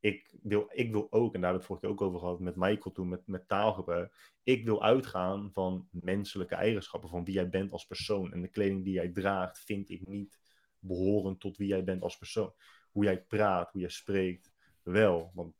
[0.00, 2.40] Ik wil, ik wil ook, en daar hebben we het vorige keer ook over gehad
[2.40, 4.14] met Michael toen, met, met taalgebruik.
[4.42, 8.32] Ik wil uitgaan van menselijke eigenschappen, van wie jij bent als persoon.
[8.32, 10.38] En de kleding die jij draagt, vind ik niet
[10.78, 12.52] behorend tot wie jij bent als persoon.
[12.92, 14.52] Hoe jij praat, hoe jij spreekt,
[14.82, 15.30] wel.
[15.34, 15.54] Want,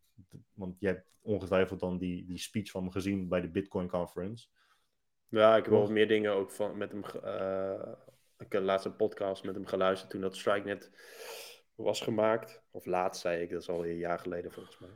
[0.52, 4.46] want jij hebt ongetwijfeld dan die, die speech van me gezien bij de Bitcoin Conference.
[5.28, 7.04] Ja, ik heb wel meer dingen ook van, met hem.
[7.04, 7.92] eh,
[8.38, 10.90] ik heb laatst een podcast met hem geluisterd toen dat Strike net
[11.74, 12.62] was gemaakt.
[12.70, 14.90] Of laatst zei ik, dat is alweer een jaar geleden volgens mij.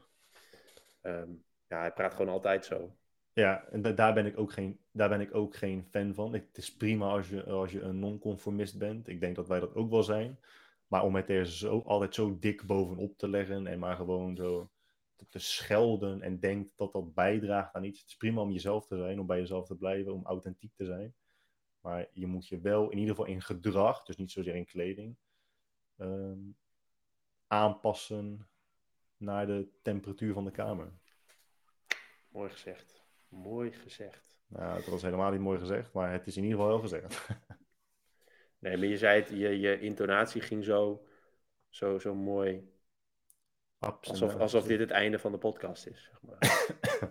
[1.00, 1.30] Ehm,
[1.68, 2.96] ja, hij praat gewoon altijd zo.
[3.32, 6.34] Ja, en da- daar, ben ik ook geen, daar ben ik ook geen fan van.
[6.34, 9.08] Ik- het is prima als je, als je een non-conformist bent.
[9.08, 10.38] Ik denk dat wij dat ook wel zijn.
[10.86, 14.70] Maar om het er zo, altijd zo dik bovenop te leggen en maar gewoon zo
[15.28, 18.00] te, schelden en denkt dat dat bijdraagt aan iets.
[18.00, 20.84] Het is prima om jezelf te zijn, om bij jezelf te blijven, om authentiek te
[20.84, 21.14] zijn.
[21.80, 25.16] Maar je moet je wel, in ieder geval in gedrag, dus niet zozeer in kleding,
[25.96, 26.38] ehm,
[27.46, 28.48] aanpassen
[29.16, 30.92] naar de temperatuur van de kamer.
[32.28, 33.04] Mooi gezegd.
[33.28, 34.38] Mooi gezegd.
[34.46, 37.28] Nou, dat was helemaal niet mooi gezegd, maar het is in ieder geval wel gezegd.
[38.66, 41.06] Nee, maar je zei het, je, je intonatie ging zo,
[41.68, 42.70] zo, zo mooi.
[43.78, 44.34] Alsof, downs.
[44.34, 46.10] alsof dit het einde van de podcast is.
[46.10, 46.38] Zeg maar.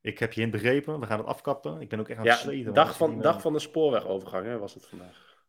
[0.00, 1.80] Ik heb je hint begrepen, we gaan het afkappen.
[1.80, 4.58] Ik ben ook echt aan het Ja, dag van, dag nou- van de spoorwegovergang hè,
[4.58, 5.46] was het vandaag.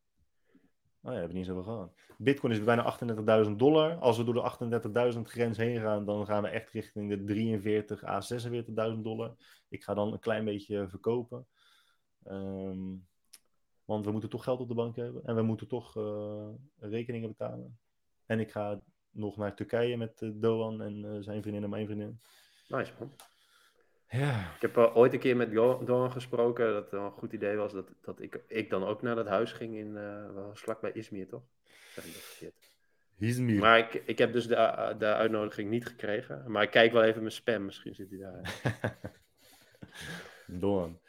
[1.01, 1.93] Oh ja, hebben niet over gehad.
[2.17, 2.97] Bitcoin is bijna
[3.45, 3.95] 38.000 dollar.
[3.95, 8.03] Als we door de 38.000 grens heen gaan, dan gaan we echt richting de 43
[8.03, 8.21] à
[8.93, 9.35] 46.000 dollar.
[9.69, 11.47] Ik ga dan een klein beetje verkopen.
[12.23, 12.95] Ehm,
[13.89, 15.25] want we moeten toch geld op de bank hebben.
[15.25, 16.47] En we moeten toch eh,
[16.79, 17.79] rekeningen betalen.
[18.25, 21.85] En ik ga nog naar Turkije met eh, Doan en eh, zijn vriendin en mijn
[21.85, 22.19] vriendin.
[22.67, 23.11] Nice man.
[24.09, 27.55] Ja, Ik heb ooit een keer met Doan gesproken dat het wel een goed idee
[27.55, 30.91] was dat, dat ik, ik dan ook naar dat huis ging in, uh, was vlakbij
[30.91, 31.43] Izmir toch?
[31.89, 32.55] Verkeerd.
[33.17, 33.59] Izmir.
[33.59, 36.51] Maar ik, ik heb dus de, de uitnodiging niet gekregen.
[36.51, 38.61] Maar ik kijk wel even mijn spam, misschien zit hij daar.
[40.61, 40.99] Doan.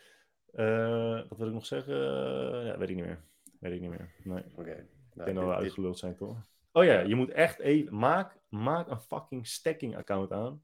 [0.52, 1.94] Eh, wat wil ik nog zeggen?
[1.94, 3.20] Eh, ja, weet ik niet meer.
[3.58, 4.10] Weet ik niet meer.
[4.24, 4.44] Nee.
[4.44, 4.60] Oké.
[4.60, 4.74] Okay.
[4.74, 6.36] ik Nou, denk dat we uitgeluld zijn, toch?
[6.72, 7.94] Oh ja, je moet echt even...
[7.98, 10.62] Maak, maak een fucking stacking account aan.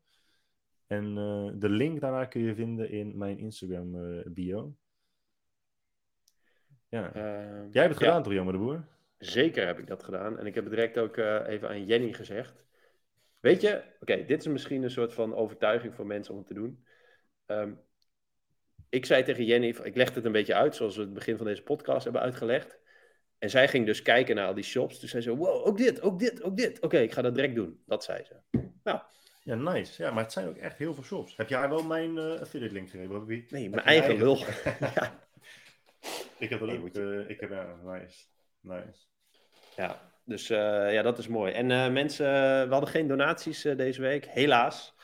[0.87, 4.75] En eh, de link daarna kun je vinden in mijn Instagram bio.
[6.89, 7.13] Ja.
[7.13, 7.23] eh,
[7.71, 8.85] Jij hebt het ja, gedaan toch, Jammer de Boer?
[9.19, 10.39] Zeker heb ik dat gedaan.
[10.39, 12.65] En ik heb het direct ook even aan Jenny gezegd.
[13.41, 16.55] Weet je, oké, dit is misschien een soort van overtuiging voor mensen om het te
[16.55, 16.85] doen.
[17.47, 17.73] Ehm,
[18.89, 21.47] ik zei tegen Jenny, ik legde het een beetje uit zoals we het begin van
[21.47, 22.79] deze podcast hebben uitgelegd.
[23.39, 24.99] En zij ging dus kijken naar al die shops.
[24.99, 26.81] Toen zei ze, wow, ook dit, ook dit, ook dit.
[26.81, 27.83] Oké, ik ga dat direct doen.
[27.87, 28.61] Dat zei ze.
[28.83, 29.01] Nou,
[29.43, 30.03] Ja, nice.
[30.03, 31.37] Ja, maar het zijn ook echt heel veel shops.
[31.37, 33.45] Heb jij wel mijn eh, affiliate link gegeven?
[33.51, 34.37] Nee, mijn eigen lul.
[34.95, 35.19] ja.
[36.39, 38.25] Ik heb moet je- eh, ik heb, ja, nice.
[38.61, 39.05] Nice.
[39.77, 41.53] Ja, dus eh, ja, dat is mooi.
[41.53, 42.27] En mensen,
[42.67, 44.95] we hadden geen donaties deze week, helaas.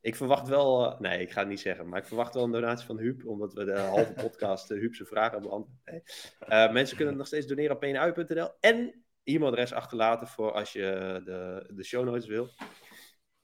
[0.00, 2.50] Ik verwacht wel, eh, nee, ik ga het niet zeggen, maar ik verwacht wel een
[2.50, 5.78] donatie van Huub, omdat we de halve podcast uh, Huub zijn vragen hebben beantwoord.
[5.84, 6.02] Nee.
[6.48, 11.70] Uh, mensen kunnen nog steeds doneren op pnui.nl en e-mailadres achterlaten voor als je de,
[11.74, 12.48] de show notes wil,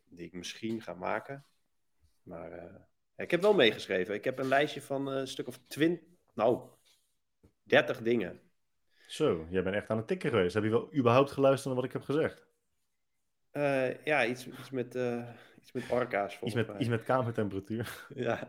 [0.04, 1.46] die ik misschien ga maken.
[2.22, 4.14] Maar ik heb wel meegeschreven.
[4.14, 6.68] Ik heb een lijstje van een stuk of twintig, nou,
[7.62, 8.40] 30 dingen.
[9.06, 10.54] Zo, jij bent echt aan het tikken geweest.
[10.54, 12.44] Heb je wel überhaupt geluisterd naar wat ik heb gezegd?
[14.04, 14.94] Ja, iets, iets, met,
[15.66, 16.38] iets met orka's.
[16.42, 16.78] Iets met, mij.
[16.78, 18.06] iets met kamertemperatuur.
[18.14, 18.42] Ja,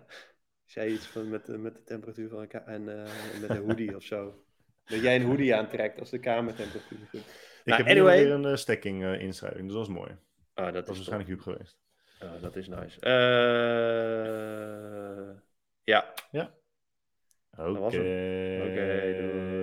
[0.65, 3.03] ik zei iets van met, met de temperatuur van een en uh,
[3.41, 4.43] met een hoodie of zo.
[4.85, 7.19] Dat jij een hoodie aantrekt als de kamertemperatuur is.
[7.19, 7.25] Ik
[7.65, 8.23] nou, heb anyway...
[8.23, 10.17] weer een uh, stekking uh, inschrijving, dus dat is mooi.
[10.53, 11.79] Ah, dat, Dat is waarschijnlijk Huub geweest.
[12.19, 12.99] Ah, dat is nice.
[12.99, 13.11] Eh,
[15.83, 16.13] ja.
[16.31, 16.51] Oké.
[17.57, 17.93] was.
[17.93, 19.56] Oké, doei.